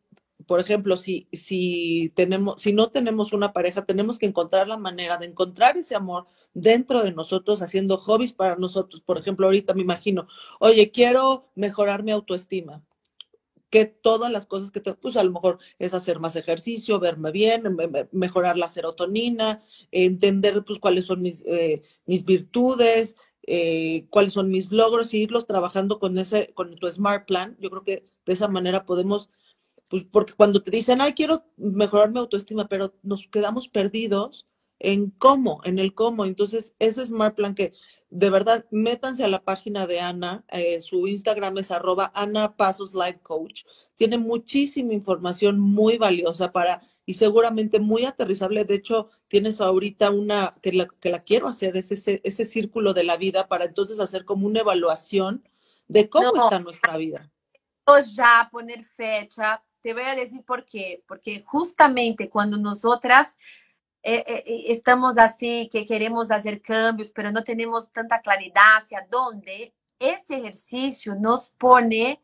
por 0.46 0.60
ejemplo, 0.60 0.96
si, 0.96 1.28
si, 1.32 2.12
tenemos, 2.14 2.62
si 2.62 2.72
no 2.72 2.90
tenemos 2.90 3.32
una 3.32 3.52
pareja, 3.52 3.84
tenemos 3.84 4.18
que 4.18 4.26
encontrar 4.26 4.68
la 4.68 4.76
manera 4.78 5.18
de 5.18 5.26
encontrar 5.26 5.76
ese 5.76 5.94
amor 5.94 6.26
dentro 6.54 7.02
de 7.02 7.12
nosotros, 7.12 7.62
haciendo 7.62 7.98
hobbies 7.98 8.32
para 8.32 8.56
nosotros. 8.56 9.02
Por 9.02 9.18
ejemplo, 9.18 9.46
ahorita 9.46 9.74
me 9.74 9.82
imagino, 9.82 10.26
oye, 10.60 10.90
quiero 10.90 11.50
mejorar 11.54 12.02
mi 12.02 12.12
autoestima 12.12 12.82
que 13.70 13.84
todas 13.84 14.30
las 14.30 14.46
cosas 14.46 14.70
que 14.70 14.80
te, 14.80 14.94
pues 14.94 15.16
a 15.16 15.24
lo 15.24 15.32
mejor 15.32 15.58
es 15.78 15.92
hacer 15.92 16.20
más 16.20 16.36
ejercicio, 16.36 17.00
verme 17.00 17.32
bien, 17.32 17.76
mejorar 18.12 18.56
la 18.56 18.68
serotonina, 18.68 19.62
entender 19.90 20.64
pues 20.64 20.78
cuáles 20.78 21.06
son 21.06 21.22
mis, 21.22 21.42
eh, 21.46 21.82
mis 22.06 22.24
virtudes, 22.24 23.16
eh, 23.42 24.06
cuáles 24.10 24.32
son 24.32 24.50
mis 24.50 24.72
logros 24.72 25.14
y 25.14 25.22
irlos 25.22 25.46
trabajando 25.46 25.98
con 25.98 26.18
ese, 26.18 26.52
con 26.54 26.76
tu 26.76 26.88
Smart 26.88 27.26
Plan. 27.26 27.56
Yo 27.60 27.70
creo 27.70 27.82
que 27.82 28.04
de 28.24 28.32
esa 28.32 28.48
manera 28.48 28.86
podemos, 28.86 29.30
pues 29.88 30.04
porque 30.04 30.32
cuando 30.34 30.62
te 30.62 30.70
dicen, 30.70 31.00
ay, 31.00 31.14
quiero 31.14 31.44
mejorar 31.56 32.10
mi 32.10 32.18
autoestima, 32.18 32.68
pero 32.68 32.94
nos 33.02 33.26
quedamos 33.28 33.68
perdidos 33.68 34.46
en 34.78 35.10
cómo, 35.10 35.60
en 35.64 35.78
el 35.78 35.94
cómo. 35.94 36.24
Entonces, 36.24 36.74
ese 36.78 37.06
Smart 37.06 37.34
Plan 37.34 37.54
que 37.54 37.72
de 38.10 38.30
verdad, 38.30 38.66
métanse 38.70 39.24
a 39.24 39.28
la 39.28 39.42
página 39.42 39.86
de 39.86 40.00
Ana, 40.00 40.44
eh, 40.48 40.80
su 40.80 41.06
Instagram 41.08 41.58
es 41.58 41.70
arroba 41.70 42.12
Ana 42.14 42.56
Pasos 42.56 42.94
Life 42.94 43.20
Coach. 43.22 43.64
Tiene 43.96 44.16
muchísima 44.16 44.92
información 44.92 45.58
muy 45.58 45.98
valiosa 45.98 46.52
para 46.52 46.82
y 47.04 47.14
seguramente 47.14 47.80
muy 47.80 48.04
aterrizable. 48.04 48.64
De 48.64 48.74
hecho, 48.74 49.10
tienes 49.28 49.60
ahorita 49.60 50.10
una 50.10 50.54
que 50.62 50.72
la, 50.72 50.86
que 51.00 51.10
la 51.10 51.24
quiero 51.24 51.48
hacer, 51.48 51.76
es 51.76 51.90
ese, 51.92 52.20
ese 52.24 52.44
círculo 52.44 52.94
de 52.94 53.04
la 53.04 53.16
vida 53.16 53.48
para 53.48 53.64
entonces 53.64 53.98
hacer 53.98 54.24
como 54.24 54.46
una 54.46 54.60
evaluación 54.60 55.46
de 55.88 56.08
cómo 56.08 56.44
está 56.44 56.60
nuestra 56.60 56.96
vida. 56.96 57.30
Ya 58.14 58.48
poner 58.50 58.84
fecha, 58.84 59.62
te 59.86 59.94
voy 59.94 60.02
a 60.02 60.16
decir 60.16 60.42
por 60.42 60.64
qué, 60.64 61.04
porque 61.06 61.44
justamente 61.46 62.28
cuando 62.28 62.56
nosotras 62.56 63.36
eh, 64.02 64.24
eh, 64.26 64.64
estamos 64.66 65.16
así, 65.16 65.68
que 65.70 65.86
queremos 65.86 66.28
hacer 66.32 66.60
cambios, 66.60 67.12
pero 67.12 67.30
no 67.30 67.44
tenemos 67.44 67.92
tanta 67.92 68.20
claridad 68.20 68.78
hacia 68.78 69.06
dónde, 69.08 69.72
ese 70.00 70.38
ejercicio 70.38 71.14
nos 71.14 71.50
pone 71.50 72.20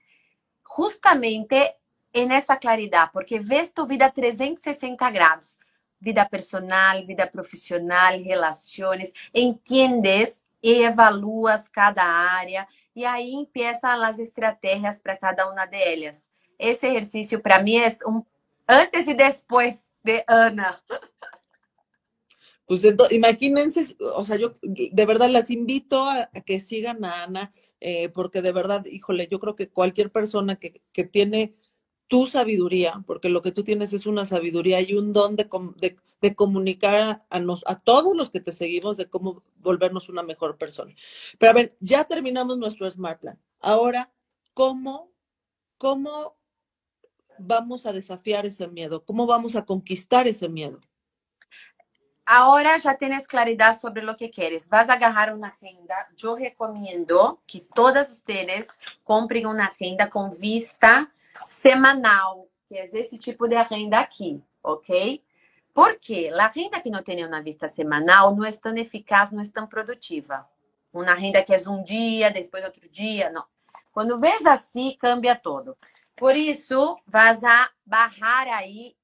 justamente 0.64 1.76
en 2.12 2.32
esa 2.32 2.58
claridad, 2.58 3.10
porque 3.12 3.38
ves 3.38 3.72
tu 3.72 3.86
vida 3.86 4.10
360 4.10 5.08
grados, 5.12 5.56
vida 6.00 6.28
personal, 6.28 7.06
vida 7.06 7.30
profissional, 7.30 8.24
relações, 8.24 9.12
entiendes 9.32 10.42
e 10.60 10.82
evaluas 10.82 11.68
cada 11.68 12.02
área 12.02 12.66
e 12.92 13.04
aí 13.04 13.32
empiezan 13.34 14.02
as 14.02 14.18
estratégias 14.18 14.98
para 14.98 15.16
cada 15.16 15.48
uma 15.48 15.64
delas. 15.64 16.31
Esse 16.62 16.86
exercício 16.86 17.42
para 17.42 17.60
mim 17.60 17.78
é 17.78 17.88
um 18.06 18.22
antes 18.68 19.08
e 19.08 19.14
depois 19.14 19.90
de 20.04 20.24
Ana. 20.28 20.80
Pues 22.64 22.84
imagínense, 23.10 23.96
o 23.98 24.24
sea, 24.24 24.36
yo 24.36 24.54
de 24.62 25.04
verdad 25.04 25.28
las 25.28 25.50
invito 25.50 26.08
a, 26.08 26.30
que 26.46 26.60
sigan 26.60 27.04
a 27.04 27.24
Ana, 27.24 27.52
eh, 27.80 28.08
porque 28.10 28.42
de 28.42 28.52
verdad, 28.52 28.86
híjole, 28.86 29.26
yo 29.28 29.40
creo 29.40 29.56
que 29.56 29.70
cualquier 29.70 30.12
persona 30.12 30.54
que, 30.54 30.80
que, 30.92 31.02
tiene 31.02 31.56
tu 32.06 32.28
sabiduría, 32.28 33.02
porque 33.08 33.28
lo 33.28 33.42
que 33.42 33.50
tú 33.50 33.64
tienes 33.64 33.92
es 33.92 34.06
una 34.06 34.24
sabiduría 34.24 34.80
y 34.80 34.94
un 34.94 35.12
don 35.12 35.34
de, 35.34 35.48
de, 35.78 35.96
de 36.20 36.34
comunicar 36.36 37.24
a, 37.28 37.40
nos, 37.40 37.64
a 37.66 37.80
todos 37.80 38.16
los 38.16 38.30
que 38.30 38.40
te 38.40 38.52
seguimos 38.52 38.96
de 38.96 39.10
cómo 39.10 39.42
volvernos 39.56 40.08
una 40.08 40.22
mejor 40.22 40.56
persona. 40.58 40.94
Pero 41.38 41.50
a 41.50 41.54
ver, 41.54 41.76
ya 41.80 42.04
terminamos 42.04 42.56
nuestro 42.56 42.88
Smart 42.88 43.20
Plan. 43.20 43.38
Ahora, 43.58 44.12
¿cómo, 44.54 45.10
cómo 45.76 46.36
vamos 47.38 47.86
a 47.86 47.92
desafiar 47.92 48.46
ese 48.46 48.66
miedo? 48.66 49.04
¿Cómo 49.04 49.26
vamos 49.26 49.56
a 49.56 49.64
conquistar 49.64 50.26
ese 50.26 50.48
miedo? 50.48 50.80
Agora 52.24 52.78
já 52.78 52.94
tens 52.94 53.26
claridade 53.26 53.80
sobre 53.80 54.08
o 54.08 54.14
que 54.14 54.28
queres. 54.28 54.66
Vas 54.66 54.88
a 54.88 54.94
agarrar 54.94 55.34
uma 55.34 55.48
agenda. 55.48 55.94
Eu 56.22 56.34
recomendo 56.34 57.38
que 57.46 57.60
todas 57.60 58.08
vocês 58.08 58.68
comprem 59.04 59.44
uma 59.44 59.68
agenda 59.68 60.06
com 60.08 60.30
vista 60.30 61.08
semanal, 61.46 62.48
que 62.68 62.76
é 62.76 62.88
esse 62.92 63.18
tipo 63.18 63.48
de 63.48 63.56
agenda 63.56 63.98
aqui, 63.98 64.42
ok? 64.62 65.22
Porque 65.74 66.30
a 66.32 66.46
agenda 66.46 66.80
que 66.80 66.90
não 66.90 67.02
tem 67.02 67.24
uma 67.26 67.42
vista 67.42 67.68
semanal 67.68 68.34
não 68.36 68.44
é 68.44 68.52
tão 68.52 68.76
eficaz, 68.76 69.32
não 69.32 69.42
é 69.42 69.48
tão 69.48 69.66
produtiva. 69.66 70.48
Uma 70.92 71.12
agenda 71.12 71.42
que 71.42 71.52
é 71.52 71.58
um 71.68 71.82
dia, 71.82 72.30
depois 72.30 72.64
outro 72.64 72.88
dia, 72.88 73.30
não. 73.30 73.44
Quando 73.92 74.20
vês 74.20 74.46
assim, 74.46 74.96
cambia 74.98 75.34
todo. 75.34 75.76
Por 76.22 76.36
isso, 76.36 76.96
vas 77.04 77.42
a 77.42 77.68
barrar 77.84 78.46
aí 78.46 78.94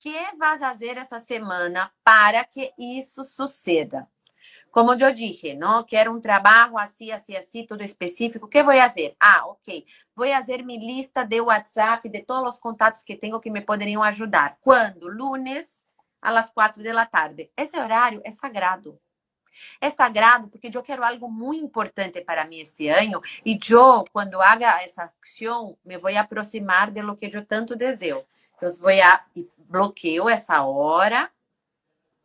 que 0.00 0.16
vas 0.38 0.60
fazer 0.60 0.96
essa 0.96 1.20
semana 1.20 1.92
para 2.02 2.42
que 2.42 2.72
isso 2.78 3.22
suceda? 3.26 4.08
Como 4.70 4.94
eu 4.94 5.12
dije, 5.12 5.52
não 5.52 5.84
quero 5.84 6.10
um 6.10 6.22
trabalho 6.22 6.78
assim, 6.78 7.10
assim, 7.10 7.36
assim, 7.36 7.66
tudo 7.66 7.82
específico. 7.84 8.46
O 8.46 8.48
que 8.48 8.62
vou 8.62 8.72
fazer? 8.74 9.14
Ah, 9.20 9.46
ok. 9.46 9.84
Vou 10.16 10.26
fazer 10.26 10.64
minha 10.64 10.80
lista 10.80 11.22
de 11.22 11.38
WhatsApp 11.38 12.08
de 12.08 12.24
todos 12.24 12.54
os 12.54 12.58
contatos 12.58 13.02
que 13.02 13.14
tenho 13.14 13.38
que 13.40 13.50
me 13.50 13.60
poderiam 13.60 14.02
ajudar. 14.02 14.56
Quando? 14.62 15.06
Lunes, 15.06 15.84
às 16.22 16.50
quatro 16.50 16.82
da 16.82 17.04
tarde. 17.04 17.50
Esse 17.58 17.78
horário 17.78 18.22
é 18.24 18.30
sagrado. 18.30 18.98
É 19.80 19.90
sagrado 19.90 20.48
porque 20.48 20.70
eu 20.72 20.82
quero 20.82 21.04
algo 21.04 21.30
muito 21.30 21.64
importante 21.64 22.20
para 22.20 22.46
mim 22.46 22.60
esse 22.60 22.88
ano 22.88 23.22
e 23.44 23.58
eu, 23.70 24.04
quando 24.12 24.40
haga 24.40 24.82
essa 24.82 25.10
ação, 25.22 25.76
me 25.84 25.98
vou 25.98 26.16
aproximar 26.16 26.90
de 26.90 27.02
lo 27.02 27.16
que 27.16 27.30
eu 27.32 27.44
tanto 27.44 27.76
desejo. 27.76 28.24
Então, 28.56 28.72
vou 28.72 28.90
a 28.90 29.24
bloqueio 29.58 30.28
essa 30.28 30.62
hora 30.62 31.30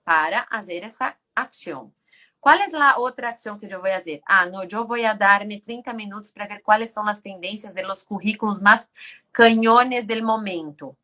para 0.04 0.46
fazer 0.46 0.84
essa 0.84 1.16
ação. 1.36 1.92
Qual 2.42 2.56
é 2.56 2.70
a 2.74 2.98
outra 2.98 3.32
ação 3.32 3.60
que 3.60 3.66
eu 3.66 3.82
vou 3.82 3.90
fazer? 3.90 4.22
Ah, 4.26 4.46
não, 4.46 4.64
eu 4.64 4.88
vou 4.88 4.98
dar-me 5.18 5.60
30 5.60 5.92
minutos 5.94 6.32
para 6.32 6.48
ver 6.48 6.62
quais 6.62 6.92
são 6.92 7.06
as 7.08 7.20
tendências 7.20 7.76
de 7.76 7.82
los 7.82 8.02
currículos 8.02 8.62
mais 8.62 8.90
canhones 9.34 10.06
do 10.06 10.24
momento. 10.24 10.96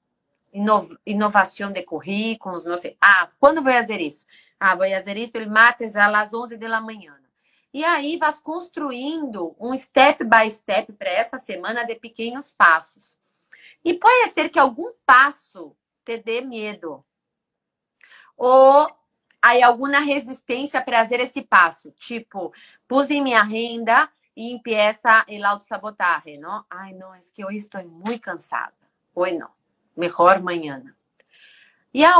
Inovação 1.05 1.73
de 1.73 1.83
currículos, 1.83 2.63
não 2.63 2.77
sei. 2.77 2.95
Ah, 3.01 3.29
quando 3.37 3.61
vou 3.61 3.73
fazer 3.73 3.99
isso? 3.99 4.25
Ah, 4.59 4.75
vou 4.75 4.89
fazer 4.89 5.17
isso 5.17 5.37
el 5.37 5.49
martes 5.49 5.95
às 5.95 6.33
11 6.33 6.57
da 6.57 6.81
manhã. 6.81 7.15
E 7.73 7.83
aí 7.83 8.17
vas 8.17 8.39
construindo 8.39 9.55
um 9.59 9.75
step 9.77 10.23
by 10.23 10.49
step 10.49 10.93
para 10.93 11.09
essa 11.09 11.37
semana 11.37 11.83
de 11.83 11.95
pequenos 11.95 12.49
passos. 12.51 13.17
E 13.83 13.93
pode 13.93 14.29
ser 14.29 14.49
que 14.49 14.57
algum 14.57 14.91
passo 15.05 15.75
te 16.05 16.17
dê 16.17 16.39
medo. 16.39 17.03
Ou 18.37 18.87
há 19.41 19.65
alguma 19.65 19.99
resistência 19.99 20.81
para 20.81 20.99
fazer 20.99 21.19
esse 21.19 21.41
passo. 21.41 21.91
Tipo, 21.91 22.53
pus 22.87 23.11
em 23.11 23.21
minha 23.21 23.43
renda 23.43 24.09
e 24.35 24.51
empieza 24.51 25.25
o 25.27 25.45
autossabotagem, 25.45 26.39
não? 26.39 26.65
Ai, 26.69 26.93
não, 26.93 27.13
é 27.13 27.19
que 27.33 27.45
hoje 27.45 27.57
estou 27.57 27.83
muito 27.83 28.21
cansada. 28.21 28.73
Hoje 29.13 29.37
não. 29.37 29.49
Melhor 29.95 30.37
amanhã. 30.37 30.95
E 31.93 32.03
a, 32.03 32.15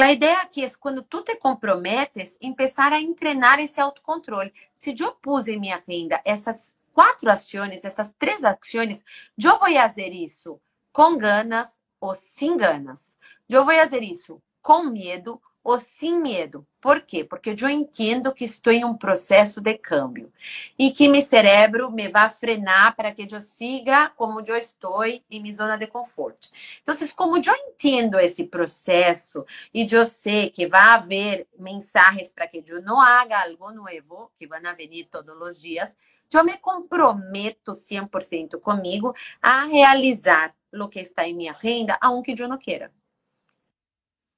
a 0.00 0.12
ideia 0.12 0.40
aqui 0.40 0.64
é 0.64 0.70
quando 0.80 1.02
tu 1.02 1.22
te 1.22 1.36
comprometes, 1.36 2.38
começar 2.40 2.94
a 2.94 3.14
treinar 3.14 3.60
esse 3.60 3.78
autocontrole. 3.78 4.52
Se 4.74 4.94
eu 4.98 5.12
pus 5.12 5.46
em 5.48 5.60
minha 5.60 5.82
renda 5.86 6.18
essas 6.24 6.74
quatro 6.94 7.30
ações, 7.30 7.84
essas 7.84 8.12
três 8.18 8.42
ações, 8.42 9.04
eu 9.42 9.58
vou 9.58 9.70
fazer 9.72 10.08
isso 10.08 10.58
com 10.92 11.18
ganas 11.18 11.78
ou 12.00 12.14
sem 12.14 12.56
ganas. 12.56 13.18
Eu 13.48 13.66
vou 13.66 13.74
fazer 13.74 14.02
isso 14.02 14.42
com 14.62 14.84
medo 14.84 15.40
ou 15.62 15.78
sem 15.78 16.18
medo. 16.20 16.66
Por 16.80 17.02
quê? 17.02 17.22
Porque 17.22 17.54
eu 17.58 17.68
entendo 17.68 18.34
que 18.34 18.44
estou 18.44 18.72
em 18.72 18.84
um 18.84 18.96
processo 18.96 19.60
de 19.60 19.78
câmbio 19.78 20.32
e 20.78 20.90
que 20.90 21.08
meu 21.08 21.22
cérebro 21.22 21.90
me 21.90 22.08
vai 22.08 22.28
frenar 22.30 22.96
para 22.96 23.12
que 23.12 23.28
eu 23.30 23.40
siga 23.40 24.10
como 24.16 24.40
eu 24.40 24.56
estou 24.56 25.04
em 25.04 25.22
minha 25.30 25.54
zona 25.54 25.76
de 25.76 25.86
conforto. 25.86 26.48
Então, 26.82 26.94
como 27.14 27.36
eu 27.36 27.54
entendo 27.68 28.18
esse 28.18 28.44
processo 28.44 29.44
e 29.72 29.86
eu 29.90 30.06
sei 30.06 30.50
que 30.50 30.66
vai 30.66 30.80
haver 30.80 31.46
mensagens 31.58 32.30
para 32.30 32.48
que 32.48 32.64
eu 32.66 32.82
não 32.82 33.00
haga 33.00 33.42
algo 33.42 33.70
novo, 33.70 34.32
que 34.38 34.46
vão 34.46 34.60
vir 34.76 35.08
todos 35.10 35.40
os 35.40 35.60
dias, 35.60 35.96
eu 36.32 36.44
me 36.44 36.56
comprometo 36.58 37.72
100% 37.74 38.58
comigo 38.60 39.14
a 39.40 39.64
realizar 39.66 40.54
o 40.72 40.88
que 40.88 41.00
está 41.00 41.28
em 41.28 41.34
minha 41.34 41.52
renda, 41.52 41.98
aunque 42.00 42.34
eu 42.36 42.48
não 42.48 42.58
queira. 42.58 42.90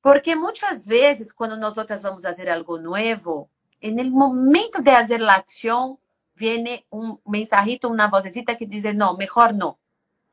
Porque 0.05 0.35
muitas 0.35 0.85
vezes, 0.85 1.33
quando 1.33 1.57
nós 1.57 1.79
outras 1.79 2.03
vamos 2.03 2.23
fazer 2.23 2.47
algo 2.51 2.77
novo, 2.77 3.49
no 3.83 4.05
momento 4.11 4.83
de 4.83 4.91
fazer 4.91 5.23
a 5.23 5.37
ação, 5.37 5.99
vem 6.37 6.85
um 6.93 7.17
mensajito, 7.27 7.89
uma 7.89 8.07
vocecita 8.11 8.55
que 8.55 8.67
diz: 8.67 8.85
não, 8.95 9.17
melhor 9.17 9.55
não, 9.55 9.79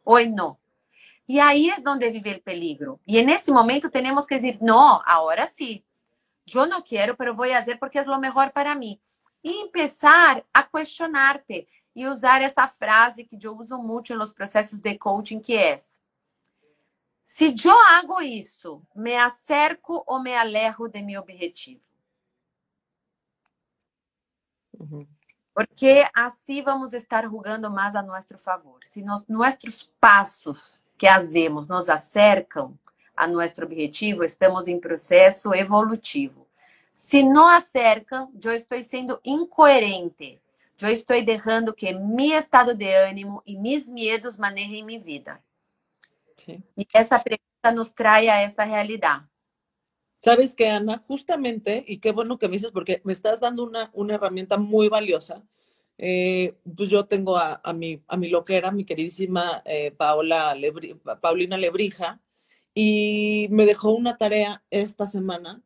hoje 0.03 0.29
não. 0.29 0.57
E 1.25 1.39
aí 1.39 1.69
é 1.69 1.75
onde 1.87 2.11
vive 2.11 2.33
o 2.33 2.41
peligro. 2.41 2.99
E 3.07 3.23
nesse 3.23 3.49
momento 3.49 3.89
temos 3.89 4.25
que 4.25 4.35
dizer: 4.35 4.57
não, 4.59 5.01
agora 5.05 5.47
sim. 5.47 5.81
Eu 6.53 6.67
não 6.67 6.81
quero, 6.81 7.15
mas 7.17 7.33
vou 7.33 7.47
fazer 7.47 7.77
porque 7.77 7.97
é 7.97 8.01
o 8.01 8.19
melhor 8.19 8.51
para 8.51 8.75
mim. 8.75 8.99
E 9.41 9.69
começar 9.69 10.43
a 10.53 10.63
questionar-te 10.63 11.65
e 11.95 12.07
usar 12.07 12.41
essa 12.41 12.67
frase 12.67 13.23
que 13.23 13.37
eu 13.41 13.57
uso 13.57 13.77
muito 13.77 14.13
nos 14.15 14.33
processos 14.33 14.81
de 14.81 14.97
coaching, 14.97 15.39
que 15.39 15.55
é 15.55 15.77
se 17.33 17.55
eu 17.65 17.79
hago 17.87 18.21
isso, 18.21 18.85
me 18.93 19.15
acerco 19.15 20.03
ou 20.05 20.21
me 20.21 20.35
alejo 20.35 20.89
de 20.89 21.01
meu 21.01 21.21
objetivo? 21.21 21.81
Uhum. 24.77 25.07
Porque 25.53 26.05
assim 26.13 26.61
vamos 26.61 26.91
estar 26.91 27.23
jogando 27.23 27.71
mais 27.71 27.95
a 27.95 28.01
nosso 28.01 28.37
favor. 28.37 28.81
Se 28.83 29.01
nos, 29.01 29.25
nossos 29.29 29.89
passos 29.97 30.83
que 30.97 31.07
fazemos 31.07 31.69
nos 31.69 31.87
acercam 31.87 32.77
a 33.15 33.25
nosso 33.25 33.63
objetivo, 33.63 34.25
estamos 34.25 34.67
em 34.67 34.77
processo 34.77 35.53
evolutivo. 35.55 36.45
Se 36.91 37.23
não 37.23 37.47
acercam, 37.47 38.29
eu 38.43 38.51
estou 38.51 38.83
sendo 38.83 39.21
incoerente. 39.23 40.41
Eu 40.81 40.89
estou 40.89 41.23
deixando 41.23 41.73
que 41.73 41.93
meu 41.93 42.37
estado 42.37 42.75
de 42.75 42.93
ânimo 42.93 43.41
e 43.45 43.57
meus 43.57 43.87
medos 43.87 44.35
manejem 44.35 44.83
minha 44.83 44.99
vida. 44.99 45.41
Y 46.75 46.87
esa 46.93 47.23
pregunta 47.23 47.71
nos 47.73 47.93
trae 47.93 48.29
a 48.29 48.43
esa 48.43 48.65
realidad. 48.65 49.21
Sabes 50.15 50.53
que, 50.53 50.69
Ana, 50.69 51.01
justamente, 51.05 51.83
y 51.87 51.97
qué 51.97 52.11
bueno 52.11 52.37
que 52.37 52.47
me 52.47 52.53
dices, 52.53 52.71
porque 52.71 53.01
me 53.03 53.13
estás 53.13 53.39
dando 53.39 53.63
una, 53.63 53.89
una 53.93 54.15
herramienta 54.15 54.57
muy 54.57 54.87
valiosa. 54.87 55.43
Eh, 55.97 56.57
pues 56.75 56.89
yo 56.89 57.05
tengo 57.05 57.37
a, 57.37 57.61
a, 57.63 57.73
mi, 57.73 58.01
a 58.07 58.17
mi 58.17 58.29
loquera, 58.29 58.71
mi 58.71 58.85
queridísima 58.85 59.61
eh, 59.65 59.91
Paola 59.91 60.55
Paulina 61.21 61.57
Lebrija, 61.57 62.19
y 62.73 63.47
me 63.51 63.65
dejó 63.65 63.91
una 63.91 64.17
tarea 64.17 64.63
esta 64.69 65.05
semana 65.05 65.61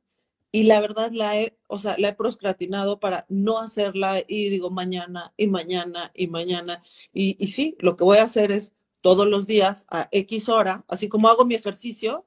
y 0.52 0.64
la 0.64 0.80
verdad 0.80 1.12
la 1.12 1.38
he, 1.38 1.58
o 1.68 1.80
sea, 1.80 1.96
la 1.98 2.10
he 2.10 2.14
proscratinado 2.14 3.00
para 3.00 3.26
no 3.30 3.60
hacerla 3.60 4.24
y 4.28 4.50
digo 4.50 4.70
mañana 4.72 5.34
y 5.38 5.48
mañana 5.48 6.12
y 6.16 6.28
mañana. 6.28 6.82
Y, 7.14 7.36
y 7.44 7.48
sí, 7.48 7.76
lo 7.80 7.96
que 7.96 8.06
voy 8.06 8.20
a 8.20 8.24
hacer 8.24 8.52
es 8.52 8.74
todos 9.06 9.28
los 9.28 9.46
días 9.46 9.86
a 9.92 10.08
X 10.10 10.50
hora, 10.50 10.84
así 10.88 11.08
como 11.08 11.28
hago 11.28 11.46
mi 11.46 11.54
ejercicio, 11.54 12.26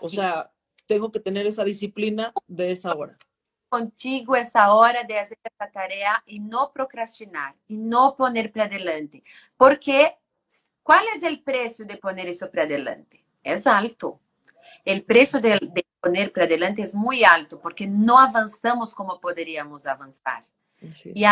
o 0.00 0.08
sea, 0.08 0.50
tengo 0.86 1.12
que 1.12 1.20
tener 1.20 1.46
esa 1.46 1.64
disciplina 1.64 2.32
de 2.46 2.70
esa 2.70 2.94
hora. 2.94 3.18
Contigo 3.68 4.34
esa 4.36 4.72
hora 4.72 5.04
de 5.04 5.18
hacer 5.18 5.36
esa 5.44 5.70
tarea 5.70 6.22
y 6.24 6.40
no 6.40 6.72
procrastinar 6.72 7.56
y 7.68 7.76
no 7.76 8.16
poner 8.16 8.50
para 8.52 8.64
adelante. 8.64 9.22
Porque, 9.58 10.16
¿cuál 10.82 11.04
es 11.14 11.22
el 11.22 11.42
precio 11.42 11.84
de 11.84 11.98
poner 11.98 12.26
eso 12.26 12.50
para 12.50 12.62
adelante? 12.62 13.22
Es 13.42 13.66
alto. 13.66 14.18
El 14.82 15.04
precio 15.04 15.42
de, 15.42 15.58
de 15.60 15.84
poner 16.00 16.32
para 16.32 16.46
adelante 16.46 16.80
es 16.80 16.94
muy 16.94 17.22
alto 17.22 17.60
porque 17.60 17.86
no 17.86 18.18
avanzamos 18.18 18.94
como 18.94 19.20
podríamos 19.20 19.86
avanzar. 19.86 20.42
Sí. 20.94 21.12
Y 21.14 21.26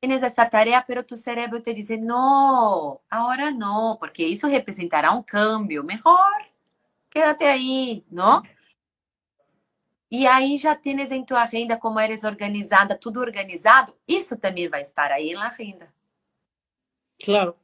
tienes 0.00 0.22
essa 0.22 0.48
tarefa, 0.48 0.84
pero 0.86 1.04
tu 1.04 1.16
cérebro 1.16 1.60
te 1.60 1.74
diz: 1.74 1.88
não, 2.00 3.00
agora 3.10 3.50
não, 3.50 3.96
porque 3.96 4.24
isso 4.24 4.46
representará 4.46 5.12
um 5.12 5.22
câmbio. 5.22 5.84
Melhor, 5.84 6.46
quédate 7.10 7.44
aí, 7.44 8.04
não? 8.10 8.42
E 10.10 10.26
aí 10.26 10.56
já 10.56 10.74
tens 10.74 11.10
em 11.10 11.24
tua 11.24 11.44
renda 11.44 11.76
como 11.76 12.00
eres 12.00 12.24
organizada, 12.24 12.96
tudo 12.96 13.20
organizado, 13.20 13.94
isso 14.06 14.38
também 14.38 14.68
vai 14.68 14.82
estar 14.82 15.12
aí 15.12 15.32
na 15.34 15.48
renda. 15.48 15.92
Claro. 17.22 17.56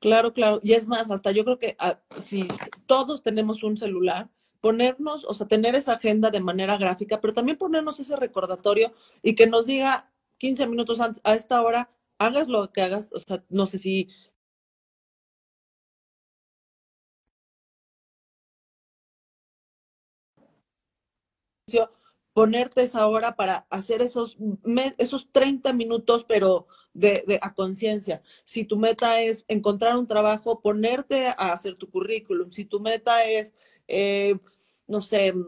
Claro, 0.00 0.32
claro. 0.32 0.60
Y 0.62 0.72
es 0.72 0.88
más, 0.88 1.10
hasta 1.10 1.30
yo 1.30 1.44
creo 1.44 1.58
que 1.58 1.76
uh, 1.78 2.22
si 2.22 2.48
todos 2.86 3.22
tenemos 3.22 3.62
un 3.62 3.76
celular, 3.76 4.30
ponernos, 4.60 5.24
o 5.24 5.34
sea, 5.34 5.46
tener 5.46 5.74
esa 5.74 5.94
agenda 5.94 6.30
de 6.30 6.40
manera 6.40 6.78
gráfica, 6.78 7.20
pero 7.20 7.34
también 7.34 7.58
ponernos 7.58 8.00
ese 8.00 8.16
recordatorio 8.16 8.92
y 9.22 9.34
que 9.34 9.46
nos 9.46 9.66
diga, 9.66 10.09
15 10.40 10.66
minutos 10.66 10.98
a 11.00 11.34
esta 11.36 11.62
hora, 11.62 11.90
hagas 12.18 12.48
lo 12.48 12.72
que 12.72 12.82
hagas, 12.82 13.10
o 13.12 13.20
sea, 13.20 13.44
no 13.50 13.66
sé 13.66 13.78
si 13.78 14.08
ponerte 22.32 22.82
esa 22.82 23.06
hora 23.08 23.36
para 23.36 23.66
hacer 23.70 24.02
esos, 24.02 24.36
esos 24.98 25.28
30 25.32 25.72
minutos, 25.72 26.24
pero 26.26 26.66
de, 26.94 27.24
de 27.26 27.38
a 27.42 27.54
conciencia. 27.54 28.22
Si 28.44 28.64
tu 28.64 28.76
meta 28.76 29.20
es 29.20 29.44
encontrar 29.48 29.96
un 29.96 30.06
trabajo, 30.06 30.60
ponerte 30.60 31.28
a 31.28 31.52
hacer 31.52 31.76
tu 31.76 31.90
currículum. 31.90 32.50
Si 32.50 32.64
tu 32.64 32.80
meta 32.80 33.24
es 33.24 33.52
eh, 33.88 34.38
no 34.90 35.00
sé, 35.00 35.32
mm, 35.32 35.44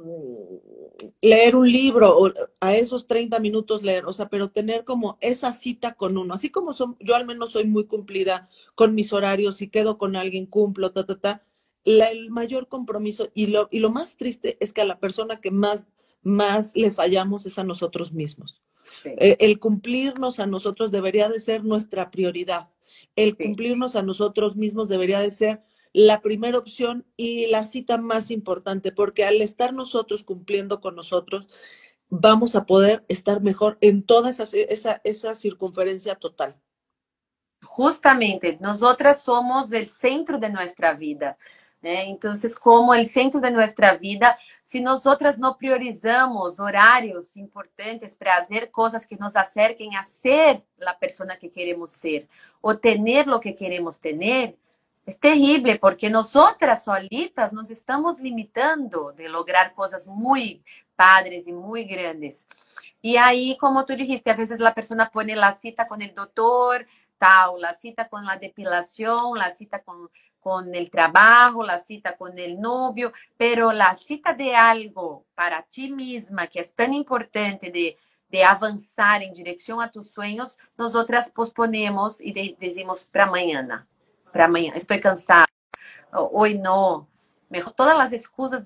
leer 1.21 1.57
un 1.57 1.71
libro 1.71 2.17
o 2.17 2.33
a 2.61 2.77
esos 2.77 3.09
30 3.09 3.41
minutos 3.41 3.83
leer, 3.83 4.07
o 4.07 4.13
sea, 4.13 4.29
pero 4.29 4.51
tener 4.51 4.85
como 4.85 5.19
esa 5.21 5.53
cita 5.53 5.95
con 5.95 6.17
uno, 6.17 6.35
así 6.35 6.51
como 6.51 6.73
son, 6.73 6.97
yo 7.01 7.17
al 7.17 7.27
menos 7.27 7.51
soy 7.51 7.65
muy 7.65 7.87
cumplida 7.87 8.49
con 8.75 8.95
mis 8.95 9.13
horarios, 9.13 9.57
si 9.57 9.69
quedo 9.69 9.99
con 9.99 10.15
alguien, 10.17 10.47
cumplo, 10.47 10.93
ta, 10.93 11.05
ta, 11.05 11.19
ta. 11.19 11.45
el 11.85 12.31
mayor 12.31 12.69
compromiso 12.69 13.31
y 13.35 13.49
lo, 13.49 13.69
y 13.73 13.81
lo 13.81 13.91
más 13.91 14.17
triste 14.17 14.57
es 14.61 14.73
que 14.73 14.83
a 14.83 14.87
la 14.87 15.01
persona 15.01 15.41
que 15.41 15.51
más, 15.51 15.89
más 16.23 16.77
le 16.77 16.93
fallamos 16.93 17.45
es 17.45 17.59
a 17.59 17.65
nosotros 17.65 18.13
mismos. 18.13 18.63
Eh, 19.05 19.37
el 19.41 19.59
cumplirnos 19.59 20.39
a 20.39 20.47
nosotros 20.47 20.93
debería 20.93 21.29
de 21.29 21.41
ser 21.41 21.65
nuestra 21.65 22.11
prioridad. 22.11 22.69
El 23.17 23.37
cumplirnos 23.37 23.97
a 23.97 24.03
nosotros 24.03 24.57
mismos 24.57 24.89
debería 24.89 25.19
de 25.19 25.31
ser 25.31 25.63
la 25.93 26.21
primera 26.21 26.59
opción 26.59 27.07
y 27.17 27.47
la 27.47 27.65
cita 27.65 27.99
más 27.99 28.31
importante, 28.31 28.93
porque 28.93 29.25
al 29.25 29.41
estar 29.43 29.73
nosotros 29.73 30.25
cumpliendo 30.25 30.81
con 30.81 30.97
nosotros, 30.97 31.47
vamos 32.09 32.57
a 32.57 32.65
poder 32.65 33.05
estar 33.09 33.41
mejor 33.41 33.79
en 33.81 34.03
toda 34.03 34.31
esa, 34.31 34.45
esa, 34.69 35.01
esa 35.05 35.35
circunferencia 35.35 36.15
total. 36.15 36.57
Justamente, 37.63 38.59
nosotras 38.61 39.23
somos 39.23 39.73
el 39.73 39.89
centro 39.89 40.39
de 40.39 40.51
nuestra 40.51 40.95
vida. 40.95 41.39
Né? 41.83 42.07
Então, 42.07 42.33
como 42.61 42.93
o 42.93 43.05
centro 43.05 43.41
de 43.41 43.51
nossa 43.51 43.97
vida, 43.97 44.39
se 44.63 44.81
nós 44.81 45.05
outras 45.05 45.37
não 45.37 45.55
priorizamos 45.55 46.61
horários 46.61 47.37
importantes 47.37 48.15
para 48.15 48.39
fazer 48.39 48.71
coisas 48.71 49.05
que 49.05 49.19
nos 49.19 49.35
acerquem 49.35 49.97
a 49.97 50.05
ser 50.05 50.63
a 50.87 50.95
pessoa 50.95 51.37
que 51.37 51.49
queremos 51.49 51.91
ser, 51.91 52.29
ou 52.63 52.77
ter 52.77 53.01
o 53.29 53.41
que 53.41 53.53
queremos 53.53 53.99
ter, 53.99 54.57
Es 55.05 55.19
terrible 55.19 55.79
porque 55.79 56.11
nosotras 56.11 56.85
solitas 56.85 57.53
nos 57.53 57.71
estamos 57.71 58.21
limitando 58.21 59.13
de 59.13 59.29
lograr 59.29 59.75
cosas 59.75 60.07
muy 60.07 60.63
padres 60.95 61.49
y 61.49 61.53
muy 61.53 61.85
grandes. 61.85 62.47
Y 63.01 63.17
ahí, 63.17 63.57
como 63.59 63.85
tú 63.85 63.95
dijiste, 63.97 64.31
a 64.31 64.37
veces 64.37 64.61
la 64.61 64.75
persona 64.75 65.11
pone 65.11 65.35
la 65.35 65.53
cita 65.53 65.87
con 65.87 66.03
el 66.03 66.15
doctor, 66.15 66.87
tal, 67.19 67.61
la 67.61 67.75
cita 67.75 68.09
con 68.09 68.25
la 68.25 68.37
depilación, 68.37 69.37
la 69.37 69.53
cita 69.53 69.83
con 69.83 70.09
con 70.43 70.75
el 70.75 70.91
trabajo, 70.91 71.63
la 71.63 71.79
cita 71.79 72.17
con 72.17 72.37
el 72.37 72.61
novio, 72.61 73.13
pero 73.37 73.73
la 73.73 73.97
cita 73.97 74.35
de 74.35 74.57
algo 74.57 75.25
para 75.37 75.63
ti 75.63 75.93
misma 75.93 76.49
que 76.49 76.59
es 76.59 76.75
tan 76.75 76.93
importante 76.93 77.71
de, 77.71 77.97
de 78.29 78.45
avanzar 78.45 79.23
en 79.23 79.33
dirección 79.33 79.81
a 79.81 79.93
tus 79.93 80.11
sueños, 80.11 80.59
nosotras 80.77 81.31
posponemos 81.31 82.21
y 82.21 82.33
de, 82.33 82.57
decimos 82.59 83.05
para 83.05 83.31
mañana, 83.31 83.87
para 84.33 84.49
mañana, 84.49 84.77
estoy 84.77 85.01
cansada, 85.01 85.47
hoy 86.13 86.59
no, 86.59 87.09
mejor 87.49 87.75
todas 87.75 87.97
las 87.97 88.13
excusas 88.13 88.65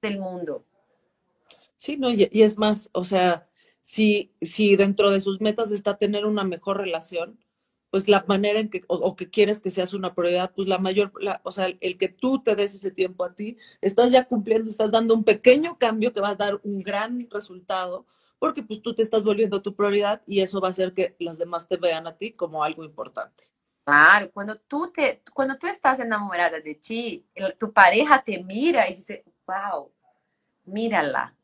del 0.00 0.20
mundo. 0.20 0.64
Sí, 1.76 1.96
no, 1.96 2.10
y, 2.10 2.28
es 2.32 2.56
más, 2.56 2.88
o 2.92 3.04
sea, 3.04 3.46
si, 3.80 4.32
si 4.40 4.76
dentro 4.76 5.10
de 5.10 5.20
sus 5.20 5.40
metas 5.40 5.70
está 5.70 5.98
tener 5.98 6.24
una 6.24 6.44
mejor 6.44 6.78
relación, 6.78 7.38
pues 7.90 8.08
la 8.08 8.24
manera 8.26 8.58
en 8.58 8.70
que, 8.70 8.82
o, 8.88 9.14
que 9.14 9.30
quieres 9.30 9.60
que 9.60 9.70
seas 9.70 9.92
una 9.94 10.14
prioridad, 10.14 10.52
pues 10.54 10.66
la 10.66 10.78
mayor, 10.78 11.12
o 11.42 11.52
sea, 11.52 11.68
el, 11.80 11.98
que 11.98 12.08
tú 12.08 12.42
te 12.42 12.56
des 12.56 12.74
ese 12.74 12.90
tiempo 12.90 13.24
a 13.24 13.34
ti, 13.34 13.56
estás 13.80 14.10
ya 14.10 14.24
cumpliendo, 14.24 14.70
estás 14.70 14.90
dando 14.90 15.14
un 15.14 15.24
pequeño 15.24 15.78
cambio 15.78 16.12
que 16.12 16.20
va 16.20 16.30
a 16.30 16.34
dar 16.34 16.60
un 16.64 16.80
gran 16.80 17.28
resultado, 17.30 18.06
porque 18.38 18.62
pues 18.62 18.82
tú 18.82 18.94
te 18.94 19.02
estás 19.02 19.24
volviendo 19.24 19.62
tu 19.62 19.76
prioridad 19.76 20.22
y 20.26 20.40
eso 20.40 20.60
va 20.60 20.68
a 20.68 20.70
hacer 20.72 20.92
que 20.92 21.14
los 21.20 21.38
demás 21.38 21.68
te 21.68 21.76
vean 21.76 22.06
a 22.06 22.16
ti 22.16 22.32
como 22.32 22.64
algo 22.64 22.84
importante. 22.84 23.53
Claro, 23.84 24.30
cuando 24.32 24.56
tú, 24.56 24.90
te, 24.90 25.22
cuando 25.34 25.58
tú 25.58 25.66
estás 25.66 25.98
enamorada 25.98 26.58
de 26.60 26.74
ti, 26.74 27.26
tu 27.58 27.72
pareja 27.72 28.22
te 28.22 28.42
mira 28.42 28.88
y 28.88 28.94
dice, 28.94 29.24
wow, 29.46 29.90
mírala, 30.64 31.34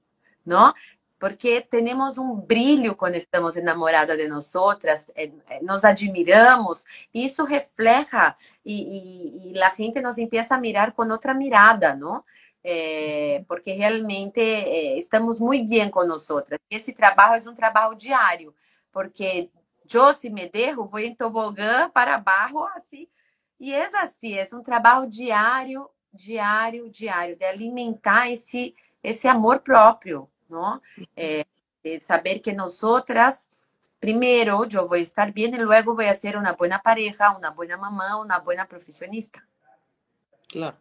¿no? 0.44 0.74
porque 1.20 1.60
temos 1.60 2.16
um 2.16 2.34
brilho 2.34 2.96
quando 2.96 3.16
estamos 3.16 3.54
enamoradas 3.54 4.16
de 4.16 4.26
nós 4.26 4.54
outras, 4.56 5.12
eh, 5.14 5.30
eh, 5.50 5.60
nos 5.62 5.84
admiramos, 5.84 6.86
isso 7.12 7.44
refleja 7.44 8.34
e, 8.64 9.52
e, 9.52 9.52
e, 9.52 9.62
a 9.62 9.68
gente 9.68 10.00
nos 10.00 10.16
empieza 10.16 10.54
a 10.54 10.58
mirar 10.58 10.92
com 10.92 11.06
outra 11.06 11.34
mirada, 11.34 11.94
não? 11.94 12.24
É, 12.64 13.44
porque 13.46 13.72
realmente 13.72 14.40
é, 14.40 14.98
estamos 14.98 15.38
muito 15.38 15.68
bem 15.68 15.90
com 15.90 16.04
nós 16.04 16.30
outras. 16.30 16.58
Esse 16.70 16.92
trabalho 16.94 17.42
é 17.46 17.50
um 17.50 17.54
trabalho 17.54 17.94
diário, 17.94 18.54
porque 18.90 19.50
Josi 19.90 20.30
Mederro 20.30 20.86
vou 20.86 21.00
em 21.00 21.14
tobogã 21.14 21.90
para 21.90 22.16
barro, 22.16 22.64
assim. 22.76 23.08
E 23.58 23.74
é 23.74 23.86
assim, 24.00 24.34
é 24.34 24.48
um 24.54 24.62
trabalho 24.62 25.10
diário, 25.10 25.90
diário, 26.12 26.88
diário, 26.88 27.36
de 27.36 27.44
alimentar 27.44 28.30
esse, 28.30 28.74
esse 29.02 29.26
amor 29.26 29.58
próprio, 29.60 30.30
não? 30.48 30.80
É, 31.16 31.38
uhum. 31.38 31.44
é 31.84 31.98
de 31.98 32.00
saber 32.04 32.38
que 32.38 32.52
nós 32.52 32.82
outras, 32.84 33.48
primeiro, 33.98 34.64
eu 34.72 34.86
vou 34.86 34.96
estar 34.96 35.32
bem 35.32 35.52
e 35.54 35.64
logo 35.64 35.94
vou 35.94 36.14
ser 36.14 36.36
uma 36.36 36.52
boa 36.52 36.78
pareja, 36.78 37.30
uma 37.32 37.50
boa 37.50 37.76
mamã, 37.76 38.22
uma 38.22 38.38
boa 38.38 38.64
profissionista. 38.64 39.42
Claro. 40.50 40.76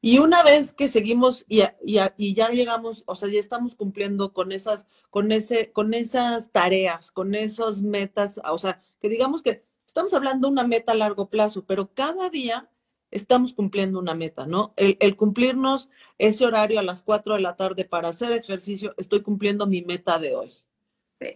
Y 0.00 0.18
una 0.18 0.42
vez 0.42 0.72
que 0.74 0.88
seguimos 0.88 1.44
y, 1.48 1.62
y, 1.84 1.98
y, 2.16 2.34
ya 2.34 2.48
llegamos, 2.48 3.04
o 3.06 3.14
sea, 3.14 3.28
ya 3.28 3.38
estamos 3.38 3.76
cumpliendo 3.76 4.32
con 4.32 4.50
esas, 4.50 4.86
con 5.10 5.30
ese, 5.30 5.70
con 5.70 5.94
esas 5.94 6.50
tareas, 6.50 7.12
con 7.12 7.36
esas 7.36 7.82
metas, 7.82 8.40
o 8.44 8.58
sea, 8.58 8.82
que 9.00 9.08
digamos 9.08 9.42
que 9.42 9.64
estamos 9.86 10.12
hablando 10.12 10.48
de 10.48 10.52
una 10.52 10.66
meta 10.66 10.92
a 10.92 10.96
largo 10.96 11.28
plazo, 11.28 11.64
pero 11.64 11.92
cada 11.94 12.30
día 12.30 12.68
estamos 13.12 13.52
cumpliendo 13.52 14.00
una 14.00 14.14
meta, 14.14 14.46
¿no? 14.46 14.72
El, 14.76 15.16
cumplirnos 15.16 15.90
ese 16.18 16.46
horario 16.46 16.80
a 16.80 16.82
las 16.82 17.02
4 17.02 17.34
de 17.34 17.40
la 17.40 17.56
tarde 17.56 17.84
para 17.84 18.08
hacer 18.08 18.32
ejercicio, 18.32 18.94
estoy 18.96 19.22
cumpliendo 19.22 19.66
mi 19.66 19.82
meta 19.82 20.18
de 20.18 20.34
hoy, 20.34 20.50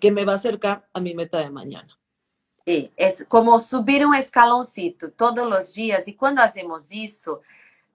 que 0.01 0.11
me 0.11 0.25
va 0.25 0.33
a 0.33 0.37
acercar 0.37 0.89
a 0.93 1.01
mi 1.01 1.15
meta 1.15 1.39
de 1.39 1.51
mañana. 1.51 1.97
Sí, 2.65 2.91
es 2.97 3.25
como 3.29 3.61
subir 3.61 4.05
un 4.05 4.15
escaloncito 4.17 5.13
todos 5.13 5.49
los 5.49 5.73
días. 5.75 6.09
Y 6.09 6.15
cuando 6.15 6.43
hacemos 6.43 6.89
eso, 6.91 7.43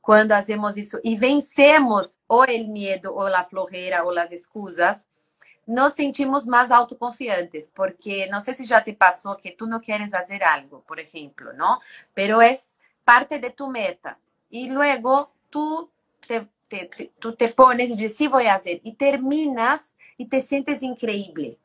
quando 0.02 0.30
fazemos 0.30 0.78
isso 0.78 1.00
e 1.04 1.16
vencemos 1.16 2.18
ou 2.28 2.44
el 2.46 2.68
medo 2.68 3.14
ou 3.14 3.28
a 3.28 3.44
florreira 3.44 4.04
ou 4.04 4.18
as 4.18 4.32
excusas, 4.32 5.08
nos 5.68 5.94
sentimos 5.94 6.46
mais 6.46 6.72
autoconfiantes, 6.72 7.72
porque 7.74 8.26
não 8.28 8.40
sei 8.40 8.54
se 8.54 8.64
já 8.64 8.82
te 8.82 8.94
passou 8.94 9.36
que 9.36 9.52
tu 9.52 9.68
não 9.68 9.80
queres 9.80 10.10
fazer 10.10 10.44
algo, 10.44 10.84
por 10.88 11.00
exemplo, 11.00 11.54
não? 11.54 11.80
Pero 12.14 12.42
é 12.42 12.54
parte 13.06 13.38
de 13.38 13.52
tu 13.52 13.68
meta. 13.68 14.18
E 14.52 14.70
logo 14.70 15.32
tu 15.50 15.90
te, 16.20 16.48
te, 16.68 16.86
te, 16.88 17.12
tu 17.20 17.34
te 17.34 17.48
pones 17.50 17.92
e 17.92 17.96
diz, 17.96 18.14
sí, 18.14 18.28
vou 18.28 18.44
fazer. 18.44 18.82
E 18.84 18.92
terminas 18.92 19.96
e 20.18 20.26
te 20.26 20.42
sientes 20.42 20.82
increíble. 20.82 21.58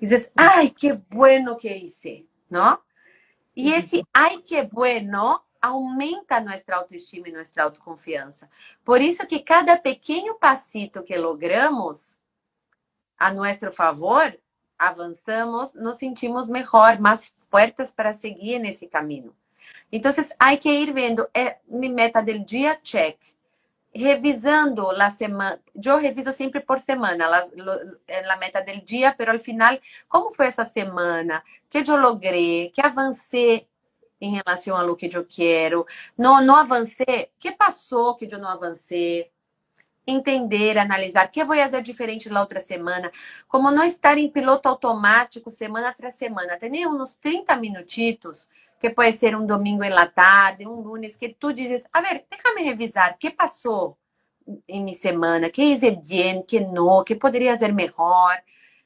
Dizes, 0.00 0.30
ai, 0.36 0.70
que 0.70 0.92
bueno 0.92 1.56
que 1.56 1.74
hice, 1.74 2.26
não? 2.48 2.78
E 3.56 3.70
uhum. 3.70 3.78
esse 3.78 4.02
ai, 4.14 4.38
que 4.42 4.62
bueno 4.62 5.42
aumenta 5.60 6.40
nuestra 6.40 6.76
autoestima 6.76 7.28
y 7.28 7.32
nuestra 7.32 7.64
autoconfianza. 7.64 8.48
Por 8.84 9.00
eso 9.02 9.26
que 9.26 9.44
cada 9.44 9.80
pequeño 9.80 10.36
pasito 10.38 11.04
que 11.04 11.18
logramos 11.18 12.18
a 13.16 13.32
nuestro 13.32 13.72
favor, 13.72 14.38
avanzamos, 14.78 15.74
nos 15.74 15.98
sentimos 15.98 16.48
mejor, 16.48 17.00
más 17.00 17.34
fuertes 17.48 17.90
para 17.90 18.14
seguir 18.14 18.54
en 18.54 18.66
ese 18.66 18.88
camino. 18.88 19.34
Então, 19.90 20.12
há 20.38 20.56
que 20.56 20.70
ir 20.70 20.92
vendo, 20.92 21.28
é 21.34 21.58
minha 21.66 21.92
meta 21.92 22.22
do 22.22 22.38
dia, 22.44 22.78
check. 22.82 23.18
Revisando 23.92 24.88
a 24.90 25.10
semana, 25.10 25.60
eu 25.74 25.98
reviso 25.98 26.32
sempre 26.32 26.60
por 26.60 26.78
semana, 26.78 27.26
a 27.26 28.36
meta 28.36 28.60
do 28.60 28.80
dia, 28.82 29.14
pero 29.16 29.32
al 29.32 29.40
final, 29.40 29.78
como 30.08 30.32
foi 30.32 30.46
essa 30.46 30.64
semana? 30.64 31.42
Que 31.68 31.78
eu 31.78 31.96
logrei? 31.96 32.70
Que 32.70 32.80
avancei 32.80 33.66
em 34.20 34.34
relação 34.34 34.76
a 34.76 34.82
lo 34.82 34.96
que 34.96 35.10
eu 35.14 35.24
quero? 35.24 35.86
Não, 36.16 36.42
não 36.42 36.56
avancei? 36.56 37.30
que 37.38 37.52
passou 37.52 38.16
que 38.16 38.26
eu 38.32 38.38
não 38.38 38.48
avancei? 38.48 39.30
entender, 40.10 40.78
analisar 40.78 41.26
o 41.26 41.30
que 41.30 41.44
vou 41.44 41.56
fazer 41.56 41.82
diferente 41.82 42.30
na 42.30 42.40
outra 42.40 42.60
semana, 42.60 43.12
como 43.46 43.70
não 43.70 43.84
estar 43.84 44.16
em 44.16 44.30
piloto 44.30 44.68
automático 44.68 45.50
semana 45.50 45.92
tras 45.92 46.14
semana, 46.14 46.56
ter 46.56 46.70
uns 46.86 47.14
30 47.16 47.54
minutitos 47.56 48.48
que 48.80 48.90
pode 48.90 49.12
ser 49.12 49.36
um 49.36 49.44
domingo 49.46 49.84
em 49.84 49.90
la 49.90 50.06
tarde, 50.06 50.66
um 50.66 50.80
lunes, 50.80 51.16
que 51.16 51.30
tu 51.30 51.52
dizes, 51.52 51.84
a 51.92 52.00
ver, 52.00 52.24
déjame 52.30 52.62
revisar, 52.62 53.14
o 53.14 53.18
que 53.18 53.30
passou 53.30 53.98
em 54.66 54.82
minha 54.82 54.96
semana, 54.96 55.50
que 55.50 55.62
hice 55.62 55.90
bem, 55.90 56.42
que 56.42 56.60
não, 56.60 57.04
que 57.04 57.14
poderia 57.14 57.56
ser 57.56 57.72
melhor, 57.72 58.40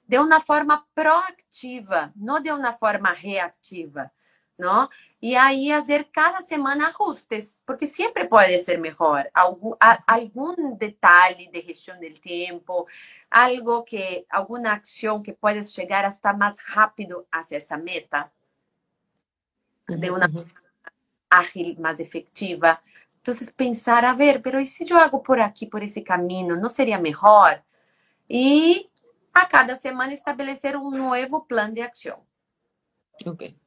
de 0.09 0.19
uma 0.19 0.41
forma 0.41 0.85
proativa, 0.95 2.13
não 2.17 2.41
de 2.41 2.51
uma 2.51 2.73
forma 2.73 3.13
reativa, 3.13 4.11
não? 4.59 4.89
E 5.21 5.37
aí 5.37 5.71
fazer 5.71 6.09
cada 6.13 6.41
semana 6.41 6.89
ajustes, 6.89 7.63
porque 7.65 7.87
sempre 7.87 8.27
pode 8.27 8.59
ser 8.61 8.79
melhor. 8.79 9.29
Algum, 9.33 9.75
algum 10.07 10.75
detalhe 10.75 11.49
de 11.49 11.63
gestão 11.63 11.99
do 11.99 12.15
tempo, 12.15 12.87
algo 13.31 13.83
que, 13.85 14.27
alguma 14.29 14.73
ação 14.73 15.23
que 15.23 15.33
pode 15.33 15.65
chegar 15.71 16.05
hasta 16.05 16.33
mais 16.33 16.59
rápido 16.59 17.27
hacia 17.31 17.59
essa 17.59 17.77
meta 17.77 18.31
de 19.89 20.11
uma 20.11 20.29
uhum. 20.29 20.45
ágil, 21.31 21.77
mais 21.79 22.01
efetiva. 22.01 22.79
Então, 23.21 23.35
pensar, 23.57 24.05
a 24.05 24.15
ver, 24.15 24.43
pero 24.43 24.61
e 24.61 24.67
se 24.67 24.91
eu 24.91 24.97
hago 24.97 25.21
por 25.21 25.39
aqui, 25.39 25.67
por 25.67 25.83
esse 25.83 26.03
caminho, 26.03 26.61
não 26.61 26.69
seria 26.69 26.99
melhor? 26.99 27.63
E 28.29 28.91
a 29.33 29.47
cada 29.47 29.77
semana 29.77 30.13
estabelecer 30.13 30.77
um 30.77 30.91
novo 30.91 31.41
plano 31.43 31.75
de 31.75 31.83
ação. 31.83 32.21
Ok. 33.25 33.62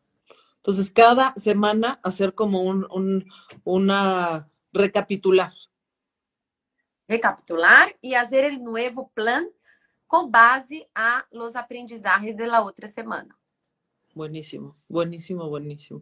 Entonces, 0.66 0.90
cada 0.90 1.32
semana 1.36 2.00
hacer 2.02 2.34
como 2.34 2.64
un, 2.64 2.88
un, 2.90 3.32
una 3.64 4.50
recapitular. 4.74 5.54
Recapitular 7.08 7.96
y 8.02 8.16
hacer 8.16 8.46
el 8.46 8.64
nuevo 8.64 9.10
plan 9.10 9.48
con 10.08 10.32
base 10.32 10.90
a 10.96 11.24
los 11.30 11.56
aprendizajes 11.56 12.36
de 12.36 12.48
la 12.48 12.64
otra 12.64 12.88
semana. 12.88 13.38
Buenísimo, 14.16 14.76
buenísimo, 14.88 15.48
buenísimo. 15.48 16.02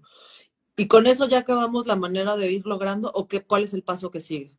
¿Y 0.78 0.88
con 0.88 1.08
eso 1.08 1.28
ya 1.28 1.40
acabamos 1.40 1.86
la 1.86 1.98
manera 1.98 2.38
de 2.38 2.50
ir 2.50 2.66
logrando 2.66 3.12
o 3.14 3.28
qué, 3.28 3.44
cuál 3.44 3.66
es 3.66 3.74
el 3.74 3.84
paso 3.84 4.12
que 4.12 4.22
sigue? 4.22 4.58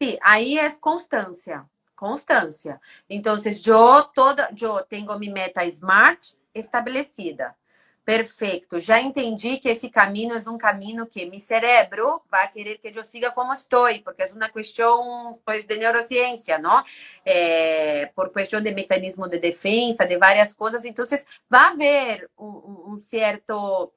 Sí, 0.00 0.18
ahí 0.22 0.58
es 0.58 0.76
constancia, 0.78 1.70
constancia. 1.94 2.80
Entonces 3.08 3.62
yo 3.62 4.10
toda, 4.12 4.50
yo 4.52 4.84
tengo 4.90 5.16
mi 5.20 5.28
meta 5.28 5.62
SMART 5.70 6.20
establecida. 6.52 7.56
Perfeito. 8.04 8.80
Já 8.80 9.00
entendi 9.00 9.58
que 9.58 9.68
esse 9.68 9.88
caminho 9.88 10.34
é 10.34 10.50
um 10.50 10.58
caminho 10.58 11.06
que 11.06 11.26
meu 11.26 11.38
cérebro 11.38 12.20
vai 12.30 12.50
querer 12.50 12.78
que 12.78 12.88
eu 12.96 13.04
siga 13.04 13.30
como 13.30 13.52
estou, 13.52 13.86
porque 14.02 14.22
é 14.22 14.26
uma 14.32 14.48
questão 14.48 15.38
pues, 15.44 15.64
de 15.64 15.76
neurociência, 15.76 16.58
não? 16.58 16.82
É, 17.24 18.06
por 18.14 18.30
questão 18.32 18.60
de 18.60 18.72
mecanismo 18.72 19.28
de 19.28 19.38
defesa, 19.38 20.06
de 20.06 20.16
várias 20.16 20.54
coisas. 20.54 20.84
Então, 20.84 21.04
vai 21.48 21.72
haver 21.72 22.28
um, 22.38 22.94
um 22.94 22.98
certo 22.98 23.92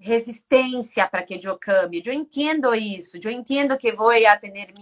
resistência 0.00 1.06
para 1.06 1.22
que 1.22 1.38
eu 1.42 1.58
cambie. 1.58 2.02
Eu 2.04 2.12
entendo 2.12 2.74
isso, 2.74 3.18
eu 3.22 3.30
entendo 3.30 3.76
que 3.76 3.92
vou 3.92 4.10
a 4.10 4.36
ter 4.36 4.50
medo, 4.50 4.72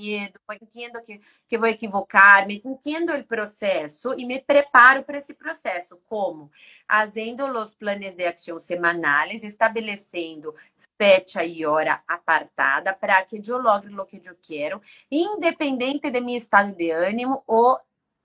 eu 0.49 0.55
entendo 0.55 1.03
que, 1.03 1.21
que 1.49 1.59
vou 1.59 1.66
equivocar-me, 1.66 2.62
entendo 2.64 3.12
o 3.12 3.25
processo 3.25 4.14
e 4.16 4.25
me 4.25 4.41
preparo 4.41 5.03
para 5.03 5.19
esse 5.19 5.35
processo. 5.35 5.99
Como? 6.07 6.51
Fazendo 6.87 7.45
os 7.47 7.75
planos 7.75 8.14
de 8.14 8.25
ação 8.25 8.61
semanais, 8.61 9.43
estabelecendo 9.43 10.55
fecha 10.97 11.45
e 11.45 11.66
hora 11.66 12.01
apartada 12.07 12.95
para 12.95 13.23
que 13.25 13.43
eu 13.47 13.59
logre 13.59 13.95
o 13.95 14.07
que 14.07 14.21
eu 14.25 14.37
quero, 14.41 14.81
independente 15.11 16.11
de 16.11 16.21
meu 16.21 16.37
estado 16.37 16.75
de 16.75 16.91
ânimo 16.91 17.43
ou 17.47 17.79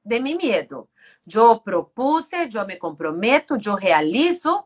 de 0.06 0.20
meu 0.20 0.38
medo. 0.38 0.88
Eu 1.32 1.60
propuse, 1.60 2.36
eu 2.54 2.68
me 2.68 2.76
comprometo, 2.76 3.58
eu 3.64 3.76
realizo 3.76 4.64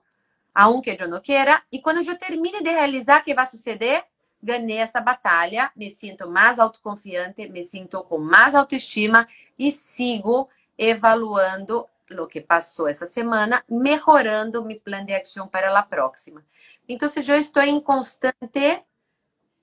aunque 0.58 0.90
eu 0.90 1.08
não 1.08 1.22
queira, 1.22 1.62
e 1.72 1.80
quando 1.80 2.04
eu 2.04 2.18
termine 2.18 2.64
de 2.64 2.72
realizar, 2.72 3.22
o 3.22 3.24
que 3.24 3.32
vai 3.32 3.46
suceder? 3.46 4.04
Ganhei 4.42 4.80
essa 4.80 5.00
batalha, 5.00 5.72
me 5.76 5.92
sinto 5.92 6.28
mais 6.28 6.58
autoconfiante, 6.58 7.48
me 7.48 7.64
sinto 7.64 8.04
com 8.06 8.18
mais 8.18 8.56
autoestima 8.56 9.28
e 9.58 9.72
sigo 9.72 10.50
evaluando 10.76 11.86
o 12.10 12.26
que 12.26 12.42
passou 12.42 12.88
essa 12.88 13.06
semana, 13.06 13.64
melhorando 13.70 14.66
meu 14.66 14.80
plano 14.80 15.06
de 15.06 15.14
ação 15.14 15.48
para 15.48 15.78
a 15.78 15.84
próxima. 15.84 16.44
Então, 16.90 17.08
eu 17.16 17.38
estou 17.38 17.62
em 17.62 17.80
constante 17.80 18.84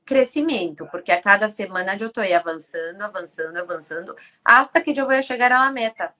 crescimento, 0.04 0.86
porque 0.92 1.10
a 1.10 1.20
cada 1.20 1.48
semana 1.48 1.96
eu 1.96 2.06
estou 2.06 2.22
avançando, 2.22 3.02
avançando, 3.02 3.56
avançando, 3.56 4.16
hasta 4.44 4.80
que 4.80 4.96
eu 4.96 5.06
vou 5.06 5.20
chegar 5.24 5.50
à 5.50 5.72
meta. 5.72 6.14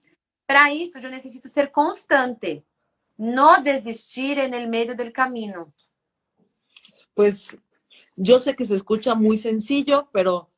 Para 0.45 0.73
isso, 0.73 0.97
eu 0.97 1.09
necessito 1.09 1.47
ser 1.47 1.71
constante 1.71 2.61
no 3.17 3.61
desistir 3.63 4.39
en 4.39 4.53
el 4.53 4.67
medio 4.67 4.95
del 4.95 5.13
camino. 5.13 5.73
Pues 7.13 7.57
yo 8.15 8.39
sé 8.39 8.55
que 8.55 8.65
se 8.65 8.75
escucha 8.75 9.15
muy 9.15 9.37
sencillo, 9.37 10.09
pero 10.11 10.49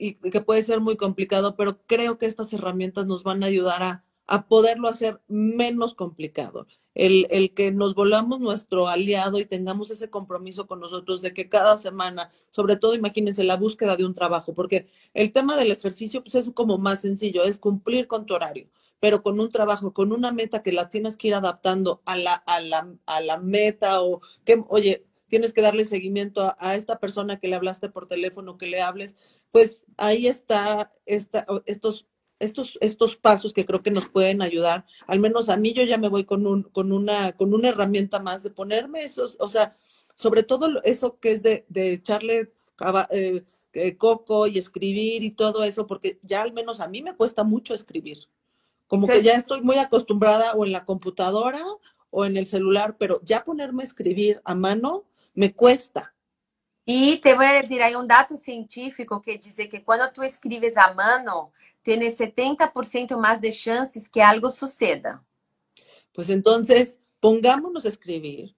y 0.00 0.14
que 0.14 0.40
puede 0.40 0.62
ser 0.62 0.80
muy 0.80 0.96
complicado, 0.96 1.56
pero 1.56 1.82
creo 1.86 2.16
que 2.16 2.24
estas 2.24 2.52
herramientas 2.54 3.06
nos 3.06 3.22
van 3.22 3.42
a 3.42 3.46
ayudar 3.46 3.82
a, 3.82 4.04
a 4.26 4.46
poderlo 4.46 4.88
hacer 4.88 5.20
menos 5.28 5.94
complicado. 5.94 6.66
El, 6.94 7.26
el, 7.30 7.52
que 7.52 7.70
nos 7.70 7.94
volvamos 7.94 8.40
nuestro 8.40 8.88
aliado 8.88 9.38
y 9.38 9.44
tengamos 9.44 9.90
ese 9.90 10.08
compromiso 10.08 10.66
con 10.66 10.80
nosotros 10.80 11.20
de 11.20 11.34
que 11.34 11.50
cada 11.50 11.76
semana, 11.78 12.32
sobre 12.50 12.76
todo 12.76 12.94
imagínense 12.94 13.44
la 13.44 13.56
búsqueda 13.56 13.96
de 13.96 14.06
un 14.06 14.14
trabajo, 14.14 14.54
porque 14.54 14.88
el 15.12 15.32
tema 15.32 15.56
del 15.56 15.70
ejercicio 15.70 16.22
pues 16.22 16.34
es 16.34 16.50
como 16.54 16.78
más 16.78 17.02
sencillo, 17.02 17.44
es 17.44 17.58
cumplir 17.58 18.06
con 18.06 18.24
tu 18.24 18.34
horario 18.34 18.68
pero 19.00 19.22
con 19.22 19.40
un 19.40 19.50
trabajo, 19.50 19.92
con 19.92 20.12
una 20.12 20.32
meta 20.32 20.62
que 20.62 20.72
la 20.72 20.90
tienes 20.90 21.16
que 21.16 21.28
ir 21.28 21.34
adaptando 21.34 22.02
a 22.04 22.16
la, 22.16 22.34
a 22.34 22.60
la, 22.60 22.94
a 23.06 23.20
la 23.20 23.38
meta 23.38 24.02
o 24.02 24.20
que, 24.44 24.62
oye, 24.68 25.06
tienes 25.30 25.54
que 25.54 25.62
darle 25.62 25.84
seguimiento 25.86 26.54
a, 26.58 26.74
esta 26.74 26.98
persona 26.98 27.38
que 27.38 27.48
le 27.48 27.56
hablaste 27.56 27.88
por 27.88 28.08
teléfono, 28.08 28.58
que 28.58 28.66
le 28.66 28.82
hables, 28.82 29.16
pues 29.50 29.86
ahí 29.96 30.26
está 30.26 30.92
esta, 31.06 31.46
estos, 31.66 32.08
estos, 32.40 32.78
estos 32.82 33.16
pasos 33.16 33.52
que 33.52 33.64
creo 33.64 33.82
que 33.82 33.92
nos 33.92 34.08
pueden 34.08 34.42
ayudar. 34.42 34.84
Al 35.06 35.20
menos 35.20 35.48
a 35.48 35.56
mí 35.56 35.72
yo 35.72 35.84
ya 35.84 35.98
me 35.98 36.08
voy 36.08 36.24
con, 36.24 36.46
un, 36.46 36.64
con, 36.64 36.92
una, 36.92 37.32
con 37.32 37.54
una 37.54 37.68
herramienta 37.68 38.18
más 38.20 38.42
de 38.42 38.50
ponerme 38.50 39.04
esos, 39.04 39.36
o 39.40 39.48
sea, 39.48 39.76
sobre 40.16 40.42
todo 40.42 40.82
eso 40.82 41.18
que 41.20 41.30
es 41.30 41.42
de, 41.42 41.64
de 41.68 41.92
echarle 41.92 42.52
eh, 43.10 43.44
eh, 43.72 43.96
coco 43.96 44.48
y 44.48 44.58
escribir 44.58 45.22
y 45.22 45.30
todo 45.30 45.62
eso, 45.62 45.86
porque 45.86 46.18
ya 46.22 46.42
al 46.42 46.52
menos 46.52 46.80
a 46.80 46.88
mí 46.88 47.02
me 47.02 47.14
cuesta 47.14 47.44
mucho 47.44 47.72
escribir. 47.72 48.28
Como 48.90 49.06
que 49.06 49.22
ya 49.22 49.34
estoy 49.34 49.60
muy 49.62 49.78
acostumbrada 49.78 50.54
o 50.54 50.66
en 50.66 50.72
la 50.72 50.84
computadora 50.84 51.64
o 52.10 52.24
en 52.24 52.36
el 52.36 52.48
celular, 52.48 52.96
pero 52.98 53.20
ya 53.22 53.44
ponerme 53.44 53.84
a 53.84 53.86
escribir 53.86 54.40
a 54.44 54.52
mano 54.56 55.04
me 55.32 55.54
cuesta. 55.54 56.12
E 56.84 57.16
te 57.18 57.32
vou 57.36 57.46
dizer, 57.62 57.80
aí 57.82 57.94
um 57.94 58.04
dado 58.04 58.36
científico 58.36 59.20
que 59.20 59.38
diz 59.38 59.54
que 59.54 59.78
quando 59.78 60.12
tu 60.12 60.24
escreves 60.24 60.76
a 60.76 60.92
mano, 60.92 61.52
tem 61.84 62.00
70% 62.00 63.16
mais 63.16 63.40
de 63.40 63.52
chances 63.52 64.08
que 64.08 64.20
algo 64.20 64.50
suceda. 64.50 65.24
Pues 66.12 66.28
entonces, 66.28 66.98
pongámonos 67.20 67.84
a 67.84 67.90
escribir, 67.90 68.56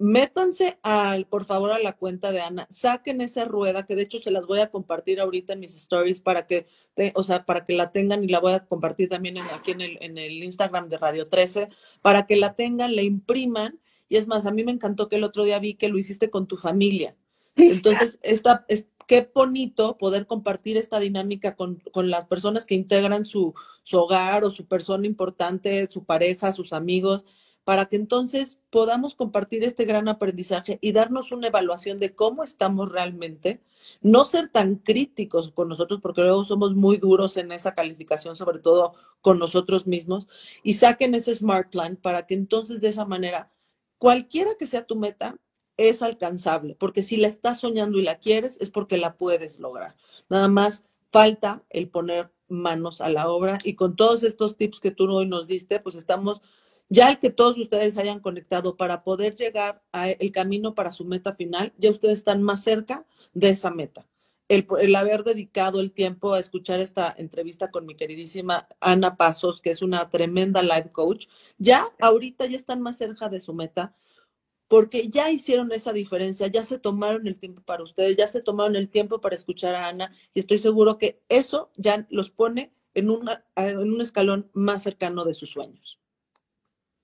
métanse 0.00 0.78
al, 0.82 1.26
por 1.26 1.44
favor, 1.44 1.72
a 1.72 1.78
la 1.78 1.92
cuenta 1.92 2.32
de 2.32 2.40
Ana, 2.40 2.66
saquen 2.70 3.20
esa 3.20 3.44
rueda, 3.44 3.84
que 3.84 3.94
de 3.94 4.02
hecho 4.02 4.18
se 4.18 4.30
las 4.30 4.46
voy 4.46 4.60
a 4.60 4.70
compartir 4.70 5.20
ahorita 5.20 5.52
en 5.52 5.60
mis 5.60 5.76
stories 5.76 6.22
para 6.22 6.46
que, 6.46 6.66
o 7.14 7.22
sea, 7.22 7.44
para 7.44 7.66
que 7.66 7.74
la 7.74 7.92
tengan 7.92 8.24
y 8.24 8.28
la 8.28 8.40
voy 8.40 8.54
a 8.54 8.64
compartir 8.64 9.10
también 9.10 9.36
aquí 9.38 9.72
en 9.72 9.82
el, 9.82 9.98
en 10.00 10.16
el 10.16 10.42
Instagram 10.42 10.88
de 10.88 10.96
Radio 10.96 11.28
13, 11.28 11.68
para 12.00 12.24
que 12.24 12.36
la 12.36 12.54
tengan, 12.54 12.96
la 12.96 13.02
impriman. 13.02 13.78
Y 14.08 14.16
es 14.16 14.26
más, 14.26 14.46
a 14.46 14.52
mí 14.52 14.64
me 14.64 14.72
encantó 14.72 15.08
que 15.08 15.16
el 15.16 15.24
otro 15.24 15.44
día 15.44 15.58
vi 15.58 15.74
que 15.74 15.90
lo 15.90 15.98
hiciste 15.98 16.30
con 16.30 16.46
tu 16.46 16.56
familia. 16.56 17.14
Entonces, 17.56 18.18
esta, 18.22 18.64
es, 18.68 18.88
qué 19.06 19.30
bonito 19.34 19.98
poder 19.98 20.26
compartir 20.26 20.78
esta 20.78 20.98
dinámica 20.98 21.56
con, 21.56 21.82
con 21.92 22.08
las 22.08 22.24
personas 22.24 22.64
que 22.64 22.74
integran 22.74 23.26
su, 23.26 23.52
su 23.82 23.98
hogar 23.98 24.44
o 24.44 24.50
su 24.50 24.66
persona 24.66 25.06
importante, 25.06 25.86
su 25.90 26.04
pareja, 26.04 26.54
sus 26.54 26.72
amigos 26.72 27.22
para 27.70 27.86
que 27.86 27.94
entonces 27.94 28.58
podamos 28.70 29.14
compartir 29.14 29.62
este 29.62 29.84
gran 29.84 30.08
aprendizaje 30.08 30.80
y 30.82 30.90
darnos 30.90 31.30
una 31.30 31.46
evaluación 31.46 31.98
de 31.98 32.16
cómo 32.16 32.42
estamos 32.42 32.90
realmente, 32.90 33.62
no 34.00 34.24
ser 34.24 34.48
tan 34.48 34.74
críticos 34.74 35.52
con 35.52 35.68
nosotros, 35.68 36.00
porque 36.00 36.22
luego 36.22 36.44
somos 36.44 36.74
muy 36.74 36.96
duros 36.96 37.36
en 37.36 37.52
esa 37.52 37.72
calificación, 37.72 38.34
sobre 38.34 38.58
todo 38.58 38.94
con 39.20 39.38
nosotros 39.38 39.86
mismos, 39.86 40.26
y 40.64 40.74
saquen 40.74 41.14
ese 41.14 41.32
Smart 41.32 41.70
Plan 41.70 41.94
para 41.94 42.26
que 42.26 42.34
entonces 42.34 42.80
de 42.80 42.88
esa 42.88 43.04
manera, 43.04 43.52
cualquiera 43.98 44.50
que 44.58 44.66
sea 44.66 44.84
tu 44.84 44.96
meta, 44.96 45.36
es 45.76 46.02
alcanzable, 46.02 46.74
porque 46.74 47.04
si 47.04 47.18
la 47.18 47.28
estás 47.28 47.60
soñando 47.60 48.00
y 48.00 48.02
la 48.02 48.18
quieres, 48.18 48.58
es 48.60 48.70
porque 48.70 48.96
la 48.96 49.16
puedes 49.16 49.60
lograr. 49.60 49.94
Nada 50.28 50.48
más 50.48 50.86
falta 51.12 51.62
el 51.70 51.88
poner 51.88 52.32
manos 52.48 53.00
a 53.00 53.10
la 53.10 53.30
obra 53.30 53.58
y 53.62 53.76
con 53.76 53.94
todos 53.94 54.24
estos 54.24 54.56
tips 54.56 54.80
que 54.80 54.90
tú 54.90 55.08
hoy 55.08 55.28
nos 55.28 55.46
diste, 55.46 55.78
pues 55.78 55.94
estamos 55.94 56.42
ya 56.90 57.08
el 57.10 57.18
que 57.18 57.30
todos 57.30 57.56
ustedes 57.56 57.96
hayan 57.96 58.20
conectado 58.20 58.76
para 58.76 59.02
poder 59.02 59.34
llegar 59.34 59.82
al 59.92 60.32
camino 60.32 60.74
para 60.74 60.92
su 60.92 61.06
meta 61.06 61.34
final, 61.34 61.72
ya 61.78 61.90
ustedes 61.90 62.18
están 62.18 62.42
más 62.42 62.62
cerca 62.62 63.06
de 63.32 63.48
esa 63.48 63.70
meta. 63.70 64.06
El, 64.48 64.66
el, 64.80 64.96
haber 64.96 65.24
dedicado 65.24 65.80
el 65.80 65.92
tiempo 65.92 66.34
a 66.34 66.40
escuchar 66.40 66.80
esta 66.80 67.14
entrevista 67.16 67.70
con 67.70 67.86
mi 67.86 67.94
queridísima 67.94 68.68
Ana 68.80 69.16
Pasos, 69.16 69.62
que 69.62 69.70
es 69.70 69.80
una 69.80 70.10
tremenda 70.10 70.62
life 70.62 70.90
coach, 70.90 71.28
ya 71.56 71.86
ahorita 72.00 72.46
ya 72.46 72.56
están 72.56 72.82
más 72.82 72.98
cerca 72.98 73.28
de 73.28 73.40
su 73.40 73.54
meta 73.54 73.94
porque 74.70 75.08
ya 75.08 75.30
hicieron 75.32 75.72
esa 75.72 75.92
diferencia, 75.92 76.46
ya 76.46 76.62
se 76.62 76.78
tomaron 76.78 77.26
el 77.26 77.40
tiempo 77.40 77.60
para 77.62 77.82
ustedes, 77.82 78.16
ya 78.16 78.28
se 78.28 78.40
tomaron 78.40 78.76
el 78.76 78.88
tiempo 78.88 79.20
para 79.20 79.34
escuchar 79.34 79.74
a 79.74 79.88
Ana 79.88 80.12
y 80.32 80.38
estoy 80.38 80.60
seguro 80.60 80.96
que 80.96 81.20
eso 81.28 81.70
ya 81.76 82.06
los 82.08 82.30
pone 82.30 82.72
en, 82.94 83.10
un 83.10 84.00
escalón 84.00 84.48
más 84.52 84.84
cercano 84.84 85.24
de 85.24 85.34
sus 85.34 85.50
sueños. 85.50 85.99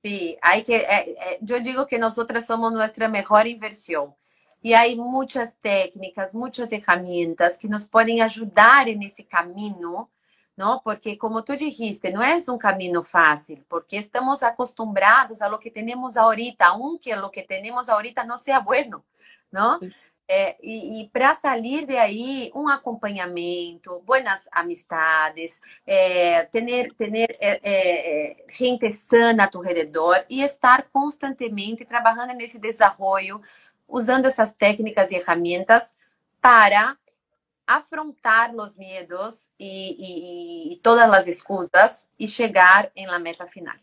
Sí, 0.06 0.38
hay 0.40 0.62
que, 0.62 0.76
eh, 0.76 1.16
eh, 1.20 1.38
yo 1.40 1.58
digo 1.58 1.84
que 1.84 1.98
nosotras 1.98 2.46
somos 2.46 2.72
nuestra 2.72 3.08
mejor 3.08 3.48
inversión. 3.48 4.14
Y 4.62 4.72
hay 4.72 4.94
muchas 4.94 5.56
técnicas, 5.56 6.32
muchas 6.32 6.70
herramientas 6.70 7.58
que 7.58 7.66
nos 7.66 7.86
pueden 7.86 8.22
ayudar 8.22 8.88
en 8.88 9.02
ese 9.02 9.26
camino, 9.26 10.08
¿no? 10.56 10.80
Porque 10.84 11.18
como 11.18 11.42
tú 11.42 11.54
dijiste, 11.54 12.12
no 12.12 12.22
es 12.22 12.48
un 12.48 12.56
camino 12.56 13.02
fácil, 13.02 13.64
porque 13.66 13.98
estamos 13.98 14.44
acostumbrados 14.44 15.42
a 15.42 15.48
lo 15.48 15.58
que 15.58 15.72
tenemos 15.72 16.16
ahorita, 16.16 16.66
aunque 16.66 17.16
lo 17.16 17.32
que 17.32 17.42
tenemos 17.42 17.88
ahorita 17.88 18.22
no 18.22 18.38
sea 18.38 18.60
bueno, 18.60 19.04
¿no? 19.50 19.80
É, 20.28 20.56
e, 20.60 21.02
e 21.02 21.08
para 21.10 21.34
sair 21.34 21.86
de 21.86 21.96
aí, 21.96 22.50
um 22.54 22.68
acompanhamento, 22.68 24.02
boas 24.04 24.48
amistades, 24.50 25.60
é, 25.86 26.42
ter, 26.44 26.92
ter 26.94 27.36
é, 27.38 27.60
é, 27.62 28.44
gente 28.48 28.90
sana 28.90 29.44
a 29.44 29.48
tu 29.48 29.60
redor 29.60 30.24
e 30.28 30.42
estar 30.42 30.88
constantemente 30.92 31.84
trabalhando 31.84 32.34
nesse 32.34 32.58
desenvolvimento, 32.58 33.42
usando 33.88 34.26
essas 34.26 34.52
técnicas 34.52 35.12
e 35.12 35.18
ferramentas 35.20 35.94
para 36.40 36.96
afrontar 37.66 38.54
os 38.54 38.76
medos 38.76 39.48
e, 39.58 40.70
e, 40.70 40.72
e 40.74 40.76
todas 40.78 41.08
as 41.08 41.26
excusas 41.26 42.08
e 42.18 42.26
chegar 42.26 42.90
em 42.94 43.06
la 43.06 43.18
meta 43.18 43.46
final. 43.46 43.76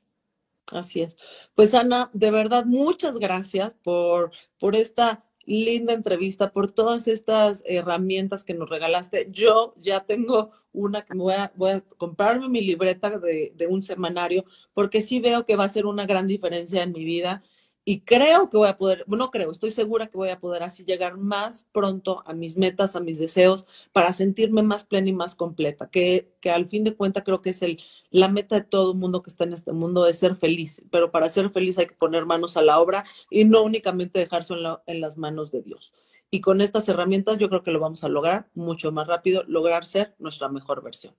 Así 0.72 1.02
es. 1.02 1.16
Pues 1.56 1.74
Ana, 1.74 2.10
de 2.14 2.32
verdad, 2.32 2.66
muchas 2.66 3.18
gracias 3.18 3.72
por, 3.84 4.32
por 4.60 4.76
esta 4.76 5.22
linda 5.46 5.94
entrevista, 5.94 6.52
por 6.52 6.72
todas 6.72 7.08
estas 7.08 7.64
herramientas 7.66 8.44
que 8.44 8.54
nos 8.54 8.70
regalaste. 8.70 9.28
Yo 9.32 9.74
ya 9.78 10.02
tengo 10.02 10.52
una 10.72 11.04
que 11.04 11.14
voy 11.16 11.34
a, 11.34 11.52
voy 11.56 11.72
a 11.72 11.82
comprarme 11.98 12.50
mi 12.50 12.62
libreta 12.62 13.18
de, 13.20 13.54
de, 13.56 13.68
un 13.68 13.82
semanario, 13.82 14.46
porque 14.74 15.02
sí 15.02 15.20
veo 15.20 15.46
que 15.46 15.56
va 15.56 15.66
a 15.66 15.70
ser 15.70 15.86
una 15.86 16.06
gran 16.06 16.28
diferencia 16.28 16.84
en 16.84 16.92
mi 16.92 17.04
vida. 17.04 17.44
Y 17.86 18.02
creo 18.02 18.50
que 18.50 18.58
voy 18.58 18.70
a 18.70 18.78
poder, 18.78 19.04
no 19.08 19.30
creo, 19.30 19.52
estoy 19.52 19.72
segura 19.72 20.08
que 20.08 20.18
voy 20.18 20.30
a 20.30 20.40
poder 20.40 20.64
así 20.64 20.84
llegar 20.86 21.18
más 21.18 21.68
pronto 21.72 22.24
a 22.26 22.34
mis 22.34 22.58
metas, 22.58 22.96
a 22.96 23.02
mis 23.02 23.18
deseos, 23.18 23.66
para 23.92 24.14
sentirme 24.14 24.64
más 24.64 24.86
plena 24.86 25.10
y 25.10 25.14
más 25.14 25.36
completa, 25.36 25.90
que, 25.90 26.32
que 26.40 26.50
al 26.50 26.68
fin 26.68 26.84
de 26.84 26.96
cuentas 26.96 27.24
creo 27.24 27.40
que 27.40 27.50
es 27.50 27.62
el, 27.62 27.82
la 28.10 28.30
meta 28.30 28.56
de 28.56 28.64
todo 28.64 28.94
mundo 28.94 29.22
que 29.22 29.30
está 29.30 29.44
en 29.44 29.54
este 29.54 29.74
mundo, 29.74 30.08
es 30.08 30.20
ser 30.20 30.36
feliz, 30.36 30.82
pero 30.92 31.12
para 31.12 31.28
ser 31.30 31.50
feliz 31.50 31.78
hay 31.78 31.88
que 31.88 31.96
poner 31.96 32.26
manos 32.26 32.56
a 32.56 32.62
la 32.62 32.80
obra 32.80 33.04
y 33.30 33.44
no 33.44 33.62
únicamente 33.64 34.20
dejarse 34.20 34.54
en, 34.54 34.60
en 34.86 35.02
las 35.02 35.18
manos 35.18 35.52
de 35.52 35.62
Dios. 35.62 35.94
Y 36.32 36.42
con 36.42 36.62
estas 36.62 36.88
herramientas 36.90 37.38
yo 37.38 37.50
creo 37.50 37.64
que 37.64 37.72
lo 37.72 37.80
vamos 37.80 38.04
a 38.04 38.10
lograr 38.10 38.48
mucho 38.56 38.92
más 38.92 39.08
rápido, 39.08 39.44
lograr 39.48 39.86
ser 39.86 40.16
nuestra 40.20 40.50
mejor 40.50 40.82
versión. 40.82 41.16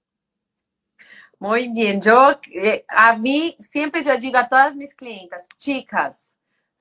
Muy 1.38 1.68
bien, 1.72 2.00
yo 2.00 2.40
eh, 2.52 2.84
a 2.88 3.18
mí 3.18 3.56
siempre 3.60 4.02
yo 4.02 4.16
digo 4.18 4.38
a 4.38 4.48
todas 4.48 4.74
mis 4.74 4.94
clientas, 4.94 5.46
chicas, 5.58 6.33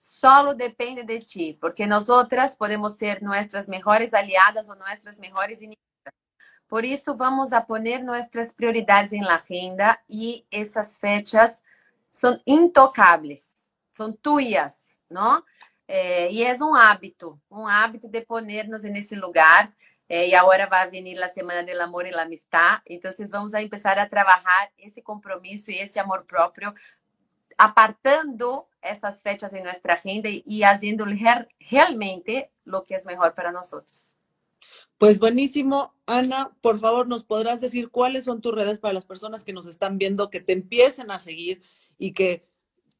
Solo 0.05 0.53
depende 0.53 1.01
de 1.05 1.19
ti, 1.19 1.57
porque 1.61 1.87
nós 1.87 2.09
outras 2.09 2.53
podemos 2.53 2.95
ser 2.95 3.21
nossas 3.21 3.67
melhores 3.67 4.13
aliadas 4.13 4.67
ou 4.67 4.75
nossas 4.75 5.17
melhores 5.17 5.59
inimigas. 5.59 6.13
Por 6.67 6.83
isso, 6.83 7.15
vamos 7.15 7.53
a 7.53 7.61
poner 7.61 8.03
nossas 8.03 8.51
prioridades 8.51 9.13
em 9.13 9.23
la 9.23 9.35
agenda 9.35 9.97
e 10.09 10.45
essas 10.51 10.97
fechas 10.97 11.63
são 12.11 12.37
intocáveis, 12.45 13.53
são 13.93 14.11
tuas, 14.11 14.99
não? 15.09 15.41
É, 15.87 16.29
e 16.33 16.43
é 16.43 16.53
um 16.55 16.75
hábito, 16.75 17.39
um 17.49 17.65
hábito 17.65 18.09
de 18.09 18.25
ponernos 18.25 18.83
nesse 18.83 19.15
lugar. 19.15 19.71
Eh, 20.09 20.27
e 20.29 20.35
agora 20.35 20.67
vai 20.67 20.89
vir 20.89 21.23
a 21.23 21.29
Semana 21.29 21.63
do 21.63 21.81
Amor 21.81 22.05
e 22.05 22.11
da 22.11 22.23
amistade. 22.23 22.83
Então, 22.89 23.09
vamos 23.29 23.53
a 23.53 23.61
começar 23.61 23.97
a 23.97 24.09
trabalhar 24.09 24.69
esse 24.77 25.01
compromisso 25.01 25.71
e 25.71 25.79
esse 25.79 25.97
amor 25.97 26.25
próprio 26.25 26.73
apartando 27.57 28.67
essas 28.81 29.21
fechas 29.21 29.53
em 29.53 29.63
nossa 29.63 29.93
agenda 29.93 30.29
e 30.29 30.59
fazendo 30.61 31.05
realmente 31.59 32.49
o 32.65 32.81
que 32.81 32.93
é 32.93 33.03
melhor 33.05 33.33
para 33.33 33.51
nós. 33.51 33.71
Pues 34.97 35.19
buenísimo. 35.19 35.93
Ana, 36.05 36.51
por 36.61 36.79
favor, 36.79 37.07
¿nos 37.07 37.23
podrás 37.23 37.59
decir 37.59 37.89
cuáles 37.89 38.25
son 38.25 38.41
tus 38.41 38.53
redes 38.53 38.79
para 38.79 38.93
las 38.93 39.05
personas 39.05 39.43
que 39.43 39.53
nos 39.53 39.67
están 39.67 39.97
viendo, 39.97 40.29
que 40.29 40.41
te 40.41 40.53
empiecen 40.53 41.11
a 41.11 41.19
seguir 41.19 41.61
y 41.97 42.13
que, 42.13 42.45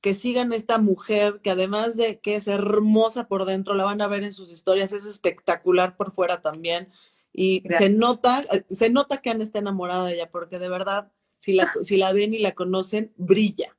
que 0.02 0.14
sigan 0.14 0.54
esta 0.54 0.78
mujer 0.78 1.40
que 1.42 1.52
además 1.52 1.96
de 1.96 2.20
que 2.20 2.36
es 2.36 2.48
hermosa 2.48 3.28
por 3.28 3.46
dentro, 3.46 3.74
la 3.74 3.86
van 3.86 4.02
a 4.02 4.08
ver 4.08 4.24
en 4.24 4.34
sus 4.34 4.52
historias, 4.52 4.92
es 4.92 5.06
espectacular 5.06 5.96
por 5.96 6.14
fuera 6.14 6.42
también. 6.42 6.90
Y 7.34 7.64
se 7.78 7.90
nota, 7.90 8.42
se 8.70 8.90
nota 8.90 9.22
que 9.22 9.32
Ana 9.32 9.44
está 9.44 9.60
enamorada 9.60 10.06
de 10.06 10.16
ella, 10.16 10.30
porque 10.30 10.60
de 10.60 10.70
verdad, 10.70 11.12
si 11.40 11.54
la, 11.54 11.72
si 11.82 11.98
la 11.98 12.14
ven 12.14 12.34
y 12.34 12.40
la 12.40 12.52
conocen, 12.52 13.12
brilla. 13.18 13.76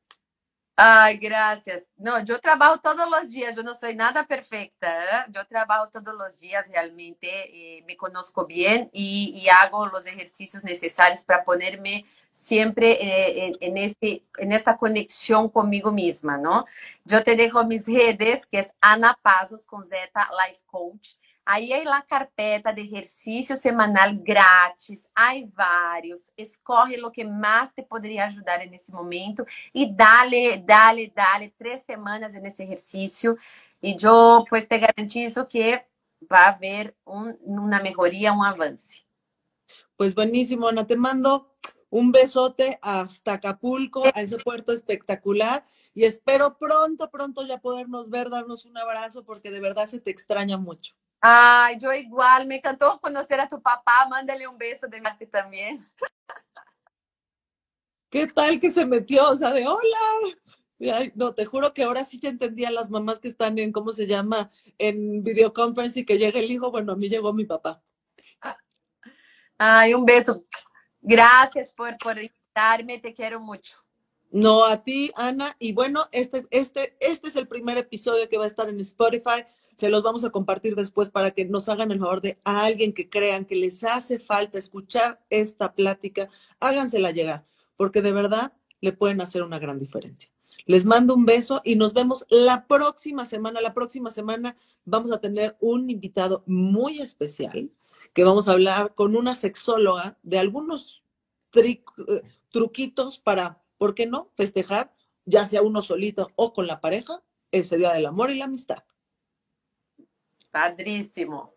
ai 0.77 1.17
graças 1.17 1.83
não 1.99 2.19
eu 2.19 2.41
trabalho 2.41 2.79
todos 2.79 3.07
os 3.07 3.31
dias 3.31 3.57
eu 3.57 3.63
não 3.63 3.75
sou 3.75 3.95
nada 3.95 4.25
perfecta, 4.25 4.87
¿eh? 4.87 5.27
trabalho 5.49 5.91
todos 5.91 6.15
os 6.21 6.41
dias 6.41 6.67
realmente, 6.69 7.27
eh, 7.27 7.83
me 7.87 7.95
conosco 7.95 8.45
bem 8.45 8.91
e 8.93 9.45
e 9.45 9.49
hago 9.49 9.85
os 9.87 10.05
exercícios 10.05 10.63
necessários 10.63 11.23
para 11.23 11.43
ponerme 11.43 12.05
siempre 12.33 12.93
eh, 12.93 13.47
eh, 13.49 13.53
en, 13.61 13.77
en, 13.77 13.77
este, 13.79 14.25
en 14.39 14.53
esa 14.53 14.77
conexión 14.77 15.49
conmigo 15.49 15.93
misma, 15.93 16.37
¿no? 16.37 16.67
Te 17.25 17.37
dejo 17.37 17.65
mis 17.65 17.87
redes, 17.87 18.45
que 18.45 18.59
é 18.59 18.71
Ana 18.81 19.17
Pazos 19.23 19.65
con 19.65 19.83
Life 19.83 20.63
Coach. 20.67 21.17
Aí 21.47 21.73
é 21.73 21.85
lá 21.85 22.01
carpeta 22.01 22.73
de 22.73 22.81
exercício 22.81 23.59
semanal 23.59 24.15
grátis, 24.15 25.09
há 25.15 25.33
vários. 25.47 26.31
Escorre 26.39 27.03
o 27.03 27.11
que 27.11 27.23
mais 27.23 27.73
te 27.73 27.83
poderia 27.83 28.25
ajudar 28.27 28.59
nesse 28.67 28.91
momento 28.91 29.45
e 29.75 29.87
dale, 29.87 30.57
dale, 30.59 31.13
dale 31.15 31.51
três 31.59 31.83
semanas 31.83 32.33
nesse 32.35 32.63
exercício. 32.63 33.37
E 33.83 33.97
eu, 34.01 34.45
pues, 34.49 34.67
te 34.67 34.79
garantizo 34.79 35.45
que 35.47 35.83
vai 36.27 36.45
haver 36.45 36.95
um, 37.07 37.31
uma 37.43 37.83
melhoria, 37.83 38.33
um 38.33 38.43
avanço. 38.43 39.05
Pues 39.97 40.15
buenísimo, 40.15 40.67
Ana. 40.67 40.85
Te 40.87 40.97
mando 40.97 41.55
un 41.91 42.11
besote 42.11 42.79
hasta 42.83 43.35
Acapulco, 43.35 44.05
a 44.15 44.23
ese 44.23 44.39
puerto 44.39 44.73
espectacular. 44.73 45.65
Y 45.95 46.05
espero 46.05 46.57
pronto, 46.59 47.11
pronto 47.11 47.47
ya 47.47 47.59
podernos 47.59 48.09
ver, 48.09 48.31
darnos 48.31 48.65
un 48.65 48.77
abrazo, 48.79 49.25
porque 49.25 49.51
de 49.51 49.61
verdad 49.61 49.87
se 49.87 50.01
te 50.01 50.11
extraña 50.11 50.57
mucho. 50.57 50.95
Ai, 51.27 51.79
yo 51.81 51.91
igual, 51.95 52.47
me 52.47 52.57
encantó 52.57 53.01
conocer 53.01 53.41
a 53.41 53.49
tu 53.49 53.59
papá, 53.63 54.07
mándale 54.11 54.47
un 54.47 54.59
beso 54.59 54.87
de 54.87 55.01
Marte 55.01 55.27
también. 55.27 55.79
¿Qué 58.11 58.27
tal 58.27 58.61
que 58.61 58.71
se 58.71 58.85
metió? 58.85 59.31
O 59.31 59.35
sea, 59.35 59.53
de 59.53 59.67
hola. 59.67 61.11
no, 61.15 61.35
te 61.35 61.47
juro 61.47 61.73
que 61.73 61.83
ahora 61.83 62.05
sí 62.05 62.21
ya 62.21 62.29
entendía 62.29 62.71
las 62.71 62.91
mamás 62.91 63.21
que 63.21 63.29
están 63.29 63.59
en, 63.59 63.73
¿cómo 63.73 63.95
se 63.95 64.07
llama? 64.07 64.51
En 64.77 65.23
videoconference 65.23 66.01
y 66.01 66.05
que 66.05 66.19
llega 66.19 66.41
el 66.41 66.51
hijo. 66.51 66.71
Bueno, 66.71 66.93
a 66.93 66.97
mí 66.97 67.09
llegó 67.09 67.33
mi 67.33 67.47
papá. 67.47 67.83
Ay, 69.57 69.95
un 69.95 70.05
beso. 70.05 70.45
Gracias 71.01 71.73
por, 71.73 71.97
por 71.97 72.19
invitarme, 72.19 72.99
te 72.99 73.15
quiero 73.15 73.41
mucho. 73.41 73.79
No, 74.31 74.67
a 74.67 74.85
ti, 74.85 75.11
Ana. 75.17 75.57
Y 75.59 75.73
bueno, 75.73 76.07
este, 76.13 76.47
este, 76.51 76.99
este 77.01 77.29
es 77.29 77.37
el 77.37 77.49
primer 77.49 77.79
episodio 77.79 78.29
que 78.29 78.37
va 78.37 78.45
a 78.45 78.49
estar 78.49 78.69
en 78.69 78.79
Spotify. 78.81 79.47
Se 79.77 79.89
los 79.89 80.03
vamos 80.03 80.25
a 80.25 80.31
compartir 80.31 80.77
después 80.77 81.11
para 81.11 81.33
que 81.33 81.45
nos 81.45 81.69
hagan 81.69 81.91
el 81.91 81.99
favor 81.99 82.21
de 82.21 82.39
a 82.45 82.65
alguien 82.65 82.93
que 82.93 83.09
crean 83.09 83.45
que 83.45 83.57
les 83.57 83.85
hace 83.85 84.19
falta 84.19 84.59
escuchar 84.59 85.21
esta 85.31 85.75
plática, 85.75 86.29
hágansela 86.61 87.11
llegar, 87.11 87.45
porque 87.77 88.03
de 88.03 88.13
verdad 88.13 88.53
le 88.81 88.93
pueden 88.93 89.21
hacer 89.21 89.43
una 89.43 89.59
gran 89.59 89.79
diferencia. 89.79 90.31
Les 90.67 90.85
mando 90.85 91.15
un 91.15 91.27
beso 91.27 91.61
y 91.65 91.77
nos 91.77 91.93
vemos 91.93 92.25
la 92.31 92.67
próxima 92.67 93.27
semana. 93.27 93.61
La 93.61 93.75
próxima 93.75 94.11
semana 94.11 94.57
vamos 94.85 95.13
a 95.13 95.21
tener 95.21 95.57
un 95.61 95.91
invitado 95.91 96.43
muy 96.47 97.01
especial 97.01 97.71
que 98.15 98.25
vamos 98.25 98.49
a 98.49 98.53
hablar 98.53 98.95
con 98.95 99.17
una 99.17 99.35
sexóloga 99.35 100.17
de 100.23 100.39
algunos 100.39 101.03
eh, 101.55 101.83
truquitos 102.51 103.19
para, 103.19 103.61
¿por 103.77 103.95
qué 103.95 104.07
no?, 104.07 104.31
festejar, 104.35 104.95
ya 105.27 105.47
sea 105.47 105.63
uno 105.63 105.83
solito 105.83 106.31
o 106.37 106.53
con 106.53 106.67
la 106.67 106.81
pareja, 106.81 107.23
ese 107.51 107.77
Día 107.77 107.93
del 107.93 108.07
Amor 108.07 108.31
y 108.31 108.39
la 108.39 108.47
Amistad. 108.47 108.85
Padrísimo. 110.55 111.53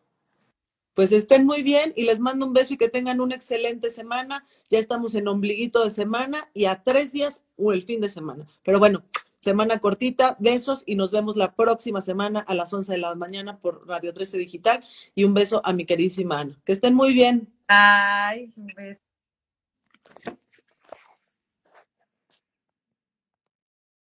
Pues 0.95 1.11
estén 1.11 1.45
muy 1.45 1.61
bien 1.61 1.93
y 1.95 2.05
les 2.05 2.19
mando 2.19 2.47
un 2.47 2.53
beso 2.53 2.73
y 2.73 2.77
que 2.77 2.89
tengan 2.89 3.21
una 3.21 3.35
excelente 3.35 3.91
semana. 3.91 4.47
Ya 4.71 4.79
estamos 4.79 5.13
en 5.13 5.27
ombliguito 5.27 5.83
de 5.83 5.91
semana 5.91 6.49
y 6.55 6.65
a 6.65 6.81
tres 6.81 7.11
días 7.11 7.43
o 7.57 7.73
el 7.73 7.83
fin 7.83 8.01
de 8.01 8.09
semana. 8.09 8.47
Pero 8.63 8.79
bueno, 8.79 9.03
semana 9.37 9.77
cortita, 9.77 10.35
besos 10.39 10.81
y 10.87 10.95
nos 10.95 11.11
vemos 11.11 11.35
la 11.35 11.53
próxima 11.53 12.01
semana 12.01 12.39
a 12.39 12.55
las 12.55 12.73
11 12.73 12.93
de 12.93 12.97
la 12.97 13.13
mañana 13.13 13.59
por 13.59 13.87
Radio 13.87 14.15
13 14.15 14.39
Digital 14.39 14.83
y 15.13 15.25
un 15.25 15.35
beso 15.35 15.61
a 15.63 15.73
mi 15.73 15.85
queridísima 15.85 16.39
Ana. 16.39 16.59
Que 16.65 16.71
estén 16.71 16.95
muy 16.95 17.13
bien. 17.13 17.53
Ay, 17.67 18.51
un 18.55 18.65
beso. 18.75 19.06